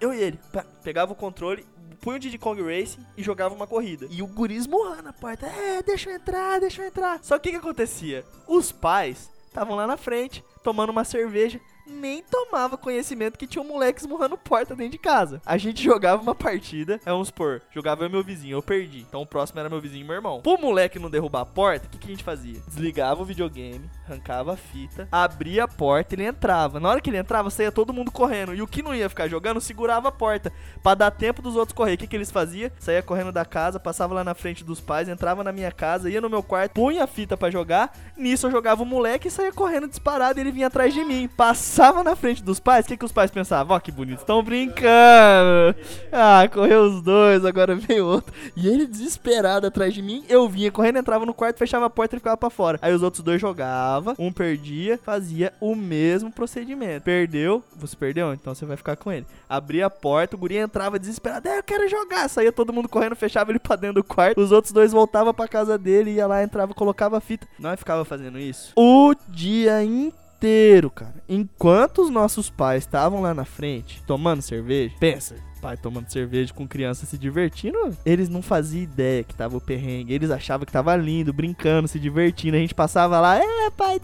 eu 0.00 0.12
e 0.12 0.20
ele, 0.20 0.38
pegava 0.82 1.12
o 1.12 1.16
controle, 1.16 1.64
punha 2.00 2.16
o 2.16 2.18
Diddy 2.18 2.38
Kong 2.38 2.60
Racing 2.60 3.06
e 3.16 3.22
jogava 3.22 3.54
uma 3.54 3.66
corrida. 3.66 4.06
E 4.10 4.22
o 4.22 4.26
guri 4.26 4.56
esmurrando 4.56 5.02
na 5.02 5.12
porta. 5.12 5.46
É, 5.46 5.82
deixa 5.82 6.10
eu 6.10 6.16
entrar, 6.16 6.58
deixa 6.60 6.82
eu 6.82 6.88
entrar. 6.88 7.22
Só 7.22 7.38
que 7.38 7.48
o 7.48 7.52
que 7.52 7.58
acontecia? 7.58 8.24
Os 8.46 8.72
pais 8.72 9.30
estavam 9.46 9.76
lá 9.76 9.86
na 9.86 9.96
frente, 9.96 10.42
tomando 10.64 10.90
uma 10.90 11.04
cerveja 11.04 11.60
nem 11.86 12.22
tomava 12.22 12.76
conhecimento 12.76 13.38
que 13.38 13.46
tinha 13.46 13.62
um 13.62 13.68
moleque 13.68 14.00
esmurrando 14.00 14.36
porta 14.36 14.74
dentro 14.74 14.92
de 14.92 14.98
casa. 14.98 15.40
A 15.44 15.56
gente 15.56 15.82
jogava 15.82 16.22
uma 16.22 16.34
partida, 16.34 17.00
é 17.04 17.10
vamos 17.10 17.28
supor, 17.28 17.62
jogava 17.70 18.04
eu 18.04 18.08
e 18.08 18.12
meu 18.12 18.22
vizinho, 18.22 18.56
eu 18.56 18.62
perdi. 18.62 19.00
Então 19.00 19.22
o 19.22 19.26
próximo 19.26 19.60
era 19.60 19.68
meu 19.68 19.80
vizinho 19.80 20.02
e 20.02 20.06
meu 20.06 20.14
irmão. 20.14 20.40
Pro 20.40 20.58
moleque 20.58 20.98
não 20.98 21.10
derrubar 21.10 21.42
a 21.42 21.46
porta, 21.46 21.86
o 21.86 21.90
que, 21.90 21.98
que 21.98 22.06
a 22.06 22.10
gente 22.10 22.24
fazia? 22.24 22.60
Desligava 22.66 23.22
o 23.22 23.24
videogame, 23.24 23.88
arrancava 24.06 24.52
a 24.54 24.56
fita, 24.56 25.08
abria 25.10 25.64
a 25.64 25.68
porta, 25.68 26.14
ele 26.14 26.24
entrava. 26.24 26.80
Na 26.80 26.88
hora 26.88 27.00
que 27.00 27.10
ele 27.10 27.18
entrava, 27.18 27.50
saía 27.50 27.72
todo 27.72 27.92
mundo 27.92 28.10
correndo. 28.10 28.54
E 28.54 28.62
o 28.62 28.66
que 28.66 28.82
não 28.82 28.94
ia 28.94 29.08
ficar 29.08 29.28
jogando, 29.28 29.60
segurava 29.60 30.08
a 30.08 30.12
porta. 30.12 30.52
para 30.82 30.94
dar 30.94 31.10
tempo 31.10 31.42
dos 31.42 31.56
outros 31.56 31.74
correr. 31.74 31.94
O 31.94 31.98
que, 31.98 32.06
que 32.06 32.16
eles 32.16 32.30
faziam? 32.30 32.70
Saía 32.78 33.02
correndo 33.02 33.32
da 33.32 33.44
casa, 33.44 33.80
passava 33.80 34.14
lá 34.14 34.24
na 34.24 34.34
frente 34.34 34.64
dos 34.64 34.80
pais, 34.80 35.08
entrava 35.08 35.44
na 35.44 35.52
minha 35.52 35.72
casa, 35.72 36.10
ia 36.10 36.20
no 36.20 36.30
meu 36.30 36.42
quarto, 36.42 36.72
punha 36.72 37.04
a 37.04 37.06
fita 37.06 37.36
para 37.36 37.50
jogar. 37.50 37.96
Nisso 38.16 38.46
eu 38.46 38.50
jogava 38.50 38.82
o 38.82 38.86
moleque 38.86 39.28
e 39.28 39.30
saía 39.30 39.52
correndo 39.52 39.88
disparado 39.88 40.38
e 40.38 40.42
ele 40.42 40.52
vinha 40.52 40.68
atrás 40.68 40.92
de 40.94 41.04
mim. 41.04 41.28
Passava 41.28 41.71
na 42.04 42.16
frente 42.16 42.42
dos 42.42 42.60
pais, 42.60 42.84
o 42.84 42.88
que, 42.88 42.96
que 42.96 43.04
os 43.04 43.12
pais 43.12 43.30
pensavam? 43.30 43.74
Ó, 43.74 43.78
oh, 43.78 43.80
que 43.80 43.90
bonito, 43.90 44.20
estão 44.20 44.42
brincando. 44.42 45.76
Ah, 46.12 46.48
correu 46.52 46.82
os 46.82 47.02
dois, 47.02 47.44
agora 47.44 47.74
veio 47.74 48.06
outro. 48.06 48.32
E 48.56 48.68
ele 48.68 48.86
desesperado 48.86 49.66
atrás 49.66 49.94
de 49.94 50.02
mim, 50.02 50.24
eu 50.28 50.48
vinha 50.48 50.70
correndo, 50.70 50.98
entrava 50.98 51.24
no 51.24 51.34
quarto, 51.34 51.58
fechava 51.58 51.86
a 51.86 51.90
porta 51.90 52.16
e 52.16 52.18
ficava 52.18 52.36
pra 52.36 52.50
fora. 52.50 52.78
Aí 52.82 52.92
os 52.92 53.02
outros 53.02 53.22
dois 53.22 53.40
jogavam 53.40 54.14
um 54.18 54.32
perdia, 54.32 54.98
fazia 55.02 55.52
o 55.60 55.74
mesmo 55.74 56.30
procedimento. 56.30 57.04
Perdeu, 57.04 57.62
você 57.74 57.96
perdeu, 57.96 58.32
então 58.34 58.54
você 58.54 58.66
vai 58.66 58.76
ficar 58.76 58.96
com 58.96 59.10
ele. 59.10 59.26
Abria 59.48 59.86
a 59.86 59.90
porta, 59.90 60.36
o 60.36 60.38
guri 60.38 60.56
entrava 60.56 60.98
desesperado, 60.98 61.48
é, 61.48 61.58
eu 61.58 61.62
quero 61.62 61.88
jogar. 61.88 62.28
Saía 62.28 62.52
todo 62.52 62.72
mundo 62.72 62.88
correndo, 62.88 63.16
fechava 63.16 63.50
ele 63.50 63.58
pra 63.58 63.76
dentro 63.76 64.02
do 64.02 64.04
quarto. 64.04 64.40
Os 64.40 64.52
outros 64.52 64.72
dois 64.72 64.92
voltavam 64.92 65.32
pra 65.32 65.48
casa 65.48 65.78
dele, 65.78 66.12
ia 66.12 66.26
lá, 66.26 66.42
entrava, 66.42 66.74
colocava 66.74 67.16
a 67.16 67.20
fita. 67.20 67.46
Nós 67.58 67.78
ficava 67.78 68.04
fazendo 68.04 68.38
isso 68.38 68.72
o 68.76 69.14
dia 69.28 69.82
inteiro, 69.82 70.21
cara. 70.90 71.14
Enquanto 71.28 72.02
os 72.02 72.10
nossos 72.10 72.50
pais 72.50 72.82
estavam 72.82 73.20
lá 73.20 73.32
na 73.34 73.44
frente, 73.44 74.02
tomando 74.06 74.42
cerveja, 74.42 74.94
pensa, 74.98 75.36
pai 75.62 75.76
tomando 75.76 76.10
cerveja 76.10 76.52
com 76.52 76.66
criança 76.66 77.06
se 77.06 77.16
divertindo, 77.16 77.78
eles 78.04 78.28
não 78.28 78.42
faziam 78.42 78.82
ideia 78.82 79.22
que 79.22 79.34
tava 79.34 79.56
o 79.56 79.60
perrengue. 79.60 80.12
Eles 80.12 80.30
achavam 80.30 80.66
que 80.66 80.72
tava 80.72 80.94
lindo, 80.96 81.32
brincando, 81.32 81.86
se 81.86 82.00
divertindo. 82.00 82.56
A 82.56 82.60
gente 82.60 82.74
passava 82.74 83.20
lá, 83.20 83.38
é, 83.38 83.70
pai, 83.70 84.00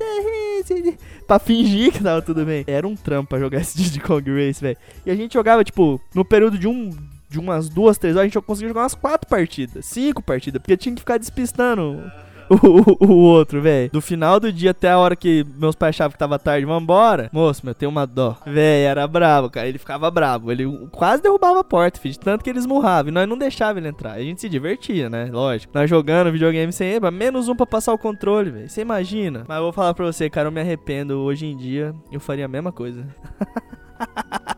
pra 1.27 1.39
fingir 1.41 1.93
que 1.93 2.03
tava 2.03 2.23
tudo 2.23 2.47
bem. 2.47 2.65
Era 2.67 2.87
um 2.87 2.95
trampo 2.95 3.31
pra 3.31 3.41
jogar 3.41 3.59
esse 3.63 3.77
Diddy 3.77 4.01
Kong 4.01 4.31
Race, 4.31 4.61
velho. 4.61 4.79
E 5.05 5.11
a 5.11 5.17
gente 5.17 5.35
jogava, 5.35 5.65
tipo, 5.65 6.01
no 6.15 6.25
período 6.25 6.57
de 6.57 6.69
um 6.69 6.91
de 7.29 7.39
umas 7.39 7.69
duas, 7.69 7.99
três 7.99 8.17
horas, 8.17 8.25
a 8.25 8.29
gente 8.29 8.41
conseguiu 8.41 8.71
jogar 8.71 8.83
umas 8.83 8.95
quatro 8.95 9.29
partidas, 9.29 9.85
cinco 9.85 10.23
partidas, 10.23 10.63
porque 10.63 10.79
tinha 10.79 10.95
que 10.95 11.03
ficar 11.03 11.19
despistando 11.19 12.11
o, 12.63 13.07
o, 13.07 13.13
outro, 13.13 13.61
velho. 13.61 13.91
Do 13.91 14.01
final 14.01 14.41
do 14.41 14.53
dia 14.53 14.71
até 14.71 14.91
a 14.91 14.99
hora 14.99 15.15
que 15.15 15.45
meus 15.57 15.75
pais 15.75 15.95
achavam 15.95 16.13
que 16.13 16.19
tava 16.19 16.39
tarde, 16.39 16.65
vambora. 16.65 17.29
Moço, 17.33 17.65
meu, 17.65 17.75
tem 17.75 17.89
uma 17.89 18.07
dó. 18.07 18.37
Velho, 18.47 18.89
era 18.89 19.07
bravo, 19.07 19.51
cara. 19.51 19.69
Ele 19.69 19.79
ficava 19.79 20.11
bravo. 20.11 20.51
Ele 20.51 20.65
quase 20.93 21.23
derrubava 21.23 21.61
a 21.61 21.65
porta, 21.65 22.01
filho. 22.01 22.19
Tanto 22.19 22.43
que 22.43 22.51
eles 22.51 22.67
murravam. 22.67 23.11
E 23.11 23.13
nós 23.13 23.29
não 23.29 23.37
deixávamos 23.37 23.79
ele 23.79 23.89
entrar. 23.89 24.13
A 24.13 24.23
gente 24.23 24.41
se 24.41 24.49
divertia, 24.49 25.11
né? 25.11 25.29
Lógico. 25.31 25.73
Nós 25.75 25.89
jogando 25.89 26.33
videogame 26.33 26.73
sem 26.73 26.89
ele, 26.89 27.11
menos 27.11 27.49
um 27.49 27.57
pra 27.57 27.67
passar 27.67 27.93
o 27.93 27.99
controle, 27.99 28.51
velho. 28.51 28.69
Você 28.69 28.81
imagina? 28.81 29.45
Mas 29.47 29.57
eu 29.59 29.65
vou 29.65 29.73
falar 29.73 29.95
pra 29.95 30.07
você, 30.07 30.31
cara, 30.31 30.49
eu 30.49 30.53
me 30.53 30.61
arrependo. 30.61 31.19
Hoje 31.19 31.47
em 31.47 31.57
dia, 31.57 31.95
eu 32.11 32.21
faria 32.21 32.47
a 32.47 32.49
mesma 32.49 32.73
coisa. 32.73 33.07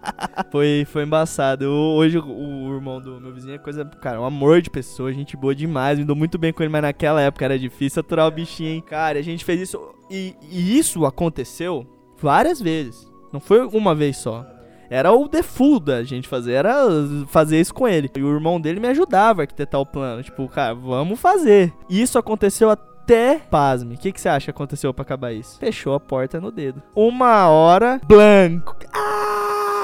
foi, 0.51 0.87
foi 0.91 1.05
embaçado. 1.05 1.65
Eu, 1.65 1.73
hoje 1.73 2.19
o, 2.19 2.25
o, 2.25 2.75
irmão 2.75 3.01
do 3.01 3.21
meu 3.21 3.33
vizinho 3.33 3.55
é 3.55 3.59
coisa, 3.59 3.85
cara, 3.85 4.21
um 4.21 4.25
amor 4.25 4.61
de 4.61 4.71
pessoa, 4.71 5.13
gente 5.13 5.37
boa 5.37 5.55
demais. 5.55 5.99
Me 5.99 6.05
dou 6.05 6.17
muito 6.17 6.39
bem 6.39 6.53
com 6.53 6.63
ele, 6.63 6.73
mas 6.73 6.83
naquela 6.83 7.21
época 7.21 7.45
era 7.45 7.59
difícil 7.59 8.01
aturar 8.01 8.27
o 8.27 8.31
bichinho, 8.31 8.71
hein? 8.71 8.85
Cara, 8.87 9.19
a 9.19 9.23
gente 9.23 9.45
fez 9.45 9.61
isso. 9.61 9.81
E, 10.11 10.35
e 10.51 10.79
isso 10.79 11.05
aconteceu 11.07 11.87
várias 12.19 12.61
vezes. 12.61 13.11
Não 13.33 13.41
foi 13.41 13.65
uma 13.67 13.95
vez 13.95 14.17
só. 14.17 14.47
Era 14.91 15.13
o 15.13 15.29
default 15.29 15.85
da 15.85 16.03
gente 16.03 16.27
fazer, 16.27 16.55
era 16.55 16.75
fazer 17.29 17.61
isso 17.61 17.73
com 17.73 17.87
ele. 17.87 18.11
E 18.17 18.23
o 18.23 18.35
irmão 18.35 18.61
dele 18.61 18.81
me 18.81 18.89
ajudava 18.89 19.41
a 19.41 19.45
arquitetar 19.45 19.81
o 19.81 19.87
plano. 19.87 20.21
Tipo, 20.21 20.49
cara, 20.49 20.75
vamos 20.75 21.21
fazer. 21.21 21.73
E 21.89 22.03
isso 22.03 22.19
aconteceu 22.19 22.69
até, 22.69 23.39
pasme, 23.39 23.95
o 23.95 23.99
que, 23.99 24.11
que 24.11 24.21
você 24.21 24.29
acha 24.29 24.47
que 24.47 24.51
aconteceu 24.51 24.93
para 24.93 25.03
acabar 25.03 25.33
isso? 25.33 25.59
Fechou 25.61 25.95
a 25.95 26.01
porta 26.01 26.41
no 26.41 26.51
dedo. 26.51 26.83
Uma 26.95 27.49
hora, 27.49 28.01
blanco. 28.05 28.77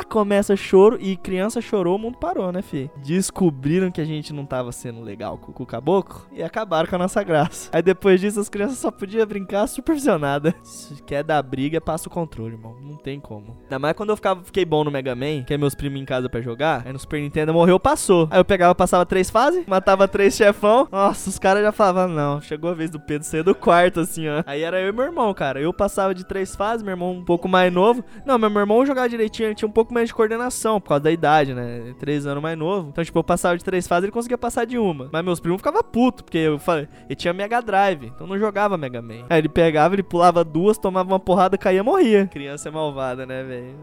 Começa 0.09 0.55
choro 0.57 0.97
e 1.01 1.17
criança 1.17 1.61
chorou, 1.61 1.97
o 1.97 1.99
mundo 1.99 2.17
parou, 2.17 2.53
né, 2.53 2.63
fi? 2.63 2.91
Descobriram 3.03 3.91
que 3.91 4.01
a 4.01 4.05
gente 4.05 4.33
não 4.33 4.47
tava 4.47 4.71
sendo 4.71 5.03
legal 5.03 5.37
com, 5.37 5.63
o 5.63 5.67
caboclo 5.67 6.23
e 6.33 6.43
acabaram 6.43 6.89
com 6.89 6.95
a 6.95 6.99
nossa 6.99 7.23
graça. 7.23 7.71
Aí 7.73 7.83
depois 7.83 8.21
disso 8.21 8.39
as 8.39 8.49
crianças 8.49 8.79
só 8.79 8.91
podiam 8.91 9.27
brincar 9.27 9.67
supervisionada. 9.67 10.55
Se 10.63 11.03
quer 11.05 11.25
dar 11.25 11.43
briga, 11.43 11.81
passa 11.81 12.09
o 12.09 12.11
controle, 12.11 12.55
irmão. 12.55 12.77
Não 12.81 12.97
tem 12.97 13.19
como. 13.19 13.57
Ainda 13.65 13.79
mais 13.79 13.97
quando 13.97 14.11
eu 14.11 14.17
ficava, 14.17 14.43
fiquei 14.45 14.65
bom 14.65 14.85
no 14.85 14.91
Mega 14.91 15.15
Man, 15.15 15.43
que 15.43 15.53
é 15.53 15.59
meus 15.59 15.75
primos 15.75 16.01
em 16.01 16.05
casa 16.05 16.29
pra 16.29 16.41
jogar. 16.41 16.83
Aí 16.87 16.93
no 16.93 16.99
Super 16.99 17.21
Nintendo 17.21 17.53
morreu, 17.53 17.79
passou. 17.81 18.29
Aí 18.31 18.39
eu 18.39 18.45
pegava, 18.45 18.75
passava 18.75 19.05
três 19.05 19.29
fases, 19.29 19.67
matava 19.67 20.07
três 20.07 20.37
chefão. 20.37 20.89
Nossa, 20.91 21.29
os 21.29 21.39
caras 21.39 21.63
já 21.63 21.73
falavam, 21.73 22.15
não, 22.15 22.41
chegou 22.41 22.71
a 22.71 22.75
vez 22.75 22.91
do 22.91 23.01
Pedro 23.01 23.27
sair 23.27 23.43
do 23.43 23.55
quarto, 23.55 24.01
assim, 24.01 24.29
ó. 24.29 24.43
Aí 24.47 24.63
era 24.63 24.81
eu 24.81 24.91
e 24.91 24.93
meu 24.93 25.05
irmão, 25.05 25.35
cara. 25.35 25.61
Eu 25.61 25.73
passava 25.73 26.15
de 26.15 26.25
três 26.25 26.55
fases, 26.55 26.83
meu 26.83 26.93
irmão 26.93 27.13
um 27.13 27.25
pouco 27.25 27.49
mais 27.49 27.73
novo. 27.73 28.05
Não, 28.25 28.39
meu 28.39 28.51
irmão 28.51 28.87
jogava 28.87 29.09
direitinho, 29.09 29.49
ele 29.49 29.55
tinha 29.55 29.69
um 29.69 29.73
pouco 29.73 29.93
mais 29.93 30.06
de 30.07 30.15
coordenação, 30.15 30.81
por 30.81 30.89
causa 30.89 31.05
da 31.05 31.13
idade, 31.13 31.55
né? 31.55 31.95
Três 31.99 32.27
anos 32.27 32.43
mais 32.43 32.57
novo. 32.57 32.89
Então, 32.89 33.05
tipo, 33.05 33.19
eu 33.19 33.25
passava 33.25 33.57
de 33.57 33.65
três 33.65 33.87
fases, 33.87 34.05
ele 34.05 34.13
conseguia 34.13 34.39
passar 34.39 34.65
de 34.65 34.79
uma. 34.79 35.09
Mas 35.13 35.25
meus 35.25 35.41
primos 35.41 35.59
ficavam 35.59 35.83
putos, 35.83 36.23
porque 36.23 36.39
eu 36.39 36.59
falei, 36.59 36.89
ele 37.07 37.15
tinha 37.15 37.33
Mega 37.33 37.61
Drive, 37.61 38.07
então 38.07 38.27
não 38.27 38.39
jogava 38.39 38.77
Mega 38.77 39.03
Man. 39.03 39.25
Aí 39.29 39.39
ele 39.39 39.49
pegava, 39.49 39.95
ele 39.95 40.03
pulava 40.03 40.45
duas, 40.45 40.79
tomava 40.79 41.09
uma 41.09 41.21
porrada, 41.21 41.59
caía, 41.59 41.83
morria. 41.85 42.27
Criança 42.27 42.69
é 42.69 42.73
malvada, 42.73 43.27
né, 43.27 43.43
velho? 43.43 43.77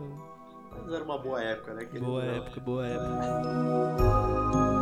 Mas 0.84 0.93
era 0.93 1.03
uma 1.03 1.17
boa 1.17 1.41
época, 1.41 1.74
né? 1.74 1.86
querido? 1.86 2.05
Boa 2.05 2.24
época, 2.24 2.59
boa 2.59 2.86
época. 2.88 4.72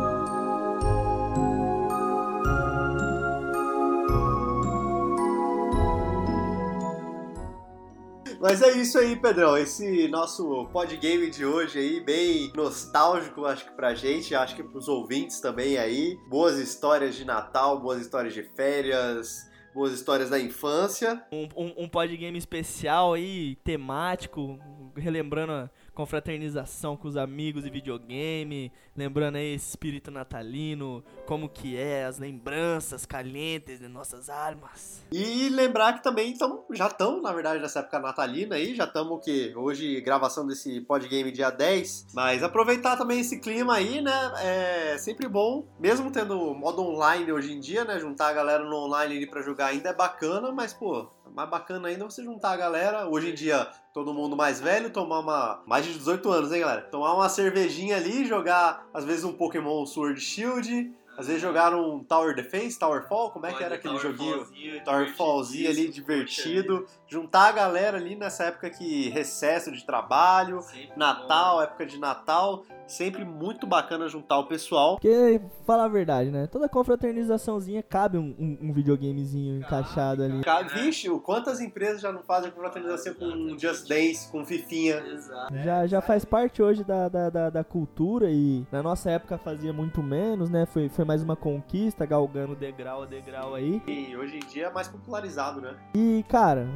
Mas 8.42 8.60
é 8.60 8.72
isso 8.72 8.98
aí, 8.98 9.14
Pedrão. 9.14 9.56
Esse 9.56 10.08
nosso 10.08 10.66
podgame 10.72 11.30
de 11.30 11.46
hoje 11.46 11.78
aí, 11.78 12.00
bem 12.00 12.52
nostálgico, 12.56 13.44
acho 13.44 13.66
que 13.66 13.70
pra 13.70 13.94
gente, 13.94 14.34
acho 14.34 14.56
que 14.56 14.64
pros 14.64 14.88
ouvintes 14.88 15.38
também 15.40 15.78
aí. 15.78 16.18
Boas 16.28 16.58
histórias 16.58 17.14
de 17.14 17.24
Natal, 17.24 17.78
boas 17.78 18.00
histórias 18.00 18.34
de 18.34 18.42
férias, 18.42 19.48
boas 19.72 19.92
histórias 19.92 20.28
da 20.28 20.40
infância. 20.40 21.24
Um, 21.30 21.48
um, 21.56 21.84
um 21.84 21.88
podgame 21.88 22.36
especial 22.36 23.14
aí, 23.14 23.54
temático, 23.62 24.58
relembrando 24.96 25.52
a 25.52 25.70
confraternização 25.94 26.96
com 26.96 27.08
os 27.08 27.16
amigos 27.16 27.66
e 27.66 27.70
videogame, 27.70 28.72
lembrando 28.96 29.36
aí 29.36 29.54
esse 29.54 29.70
espírito 29.70 30.10
natalino, 30.10 31.04
como 31.26 31.48
que 31.48 31.76
é, 31.76 32.04
as 32.04 32.18
lembranças 32.18 33.04
calientes 33.04 33.78
de 33.78 33.88
nossas 33.88 34.28
almas. 34.28 35.04
E 35.12 35.48
lembrar 35.50 35.94
que 35.94 36.02
também 36.02 36.36
tamo, 36.36 36.64
já 36.72 36.86
estamos, 36.86 37.22
na 37.22 37.32
verdade, 37.32 37.60
nessa 37.60 37.80
época 37.80 37.98
natalina 37.98 38.56
aí, 38.56 38.74
já 38.74 38.84
estamos 38.84 39.12
o 39.12 39.18
quê? 39.18 39.52
Hoje, 39.56 40.00
gravação 40.00 40.46
desse 40.46 40.80
podgame 40.82 41.30
dia 41.30 41.50
10. 41.50 42.08
Mas 42.14 42.42
aproveitar 42.42 42.96
também 42.96 43.20
esse 43.20 43.40
clima 43.40 43.74
aí, 43.74 44.00
né? 44.00 44.32
É 44.42 44.98
sempre 44.98 45.28
bom, 45.28 45.66
mesmo 45.78 46.10
tendo 46.10 46.54
modo 46.54 46.82
online 46.82 47.30
hoje 47.32 47.52
em 47.52 47.60
dia, 47.60 47.84
né? 47.84 47.98
Juntar 47.98 48.28
a 48.28 48.32
galera 48.32 48.64
no 48.64 48.76
online 48.76 49.16
ali 49.16 49.26
pra 49.26 49.42
jogar 49.42 49.66
ainda 49.66 49.90
é 49.90 49.94
bacana, 49.94 50.50
mas, 50.52 50.72
pô, 50.72 51.10
mais 51.34 51.48
bacana 51.48 51.88
ainda 51.88 52.04
é 52.04 52.08
você 52.08 52.22
juntar 52.22 52.52
a 52.52 52.56
galera. 52.56 53.08
Hoje 53.08 53.30
em 53.30 53.34
dia, 53.34 53.68
todo 53.92 54.14
mundo 54.14 54.36
mais 54.36 54.60
velho, 54.60 54.90
tomar 54.90 55.20
uma. 55.20 55.62
Mais 55.66 55.84
de 55.84 55.92
18 55.92 56.30
anos, 56.30 56.52
hein, 56.52 56.60
galera? 56.60 56.82
Tomar 56.82 57.14
uma 57.14 57.28
cervejinha 57.28 57.96
ali, 57.96 58.24
jogar, 58.26 58.86
às 58.92 59.04
vezes, 59.04 59.24
um 59.24 59.32
Pokémon 59.32 59.84
Sword 59.86 60.20
Shield. 60.20 60.92
Às 61.16 61.26
vezes 61.26 61.42
jogar 61.42 61.74
um 61.74 62.02
Tower 62.02 62.34
Defense, 62.34 62.78
Tower 62.78 63.06
Fall, 63.06 63.30
como 63.32 63.44
é 63.44 63.52
que 63.52 63.62
era 63.62 63.74
aquele 63.74 63.98
joguinho? 63.98 64.46
Tower 64.82 65.14
Fallzinho 65.14 65.68
ali, 65.68 65.88
divertido. 65.88 66.86
Juntar 67.06 67.48
a 67.48 67.52
galera 67.52 67.98
ali 67.98 68.16
nessa 68.16 68.44
época 68.44 68.70
que 68.70 69.10
recesso 69.10 69.70
de 69.70 69.84
trabalho, 69.84 70.60
Natal, 70.96 71.60
época 71.60 71.84
de 71.84 71.98
Natal. 71.98 72.64
Sempre 72.92 73.24
muito 73.24 73.66
bacana 73.66 74.06
juntar 74.06 74.38
o 74.38 74.46
pessoal. 74.46 74.96
Porque, 74.96 75.40
falar 75.64 75.84
a 75.84 75.88
verdade, 75.88 76.30
né? 76.30 76.46
Toda 76.46 76.68
confraternizaçãozinha 76.68 77.82
cabe 77.82 78.18
um, 78.18 78.34
um, 78.38 78.68
um 78.68 78.72
videogamezinho 78.74 79.60
encaixado 79.60 80.22
ali. 80.22 80.42
Cara, 80.42 80.68
vixe, 80.68 81.08
quantas 81.20 81.58
empresas 81.58 82.02
já 82.02 82.12
não 82.12 82.22
fazem 82.22 82.50
confraternização 82.50 83.14
com 83.14 83.58
Just 83.58 83.88
Dance, 83.88 84.30
com 84.30 84.44
Fifinha? 84.44 84.98
Exato. 85.06 85.56
Já, 85.56 85.86
já 85.86 86.02
faz 86.02 86.22
parte 86.26 86.62
hoje 86.62 86.84
da, 86.84 87.08
da, 87.08 87.30
da, 87.30 87.48
da 87.48 87.64
cultura 87.64 88.30
e 88.30 88.62
na 88.70 88.82
nossa 88.82 89.10
época 89.10 89.38
fazia 89.38 89.72
muito 89.72 90.02
menos, 90.02 90.50
né? 90.50 90.66
Foi, 90.66 90.90
foi 90.90 91.06
mais 91.06 91.22
uma 91.22 91.34
conquista, 91.34 92.04
galgando 92.04 92.54
degrau 92.54 93.04
a 93.04 93.06
degrau 93.06 93.54
aí. 93.54 93.80
E 93.86 94.14
hoje 94.14 94.36
em 94.36 94.46
dia 94.50 94.66
é 94.66 94.70
mais 94.70 94.88
popularizado, 94.88 95.62
né? 95.62 95.74
E, 95.94 96.22
cara, 96.28 96.68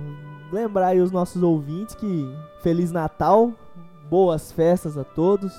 lembrar 0.51 0.89
aí 0.89 1.01
os 1.03 1.13
nossos 1.13 1.43
ouvintes 1.43 1.95
que 1.95 2.25
Feliz 2.63 2.91
Natal, 2.91 3.53
boas 4.09 4.51
festas 4.51 4.97
a 4.97 5.05
todos. 5.05 5.53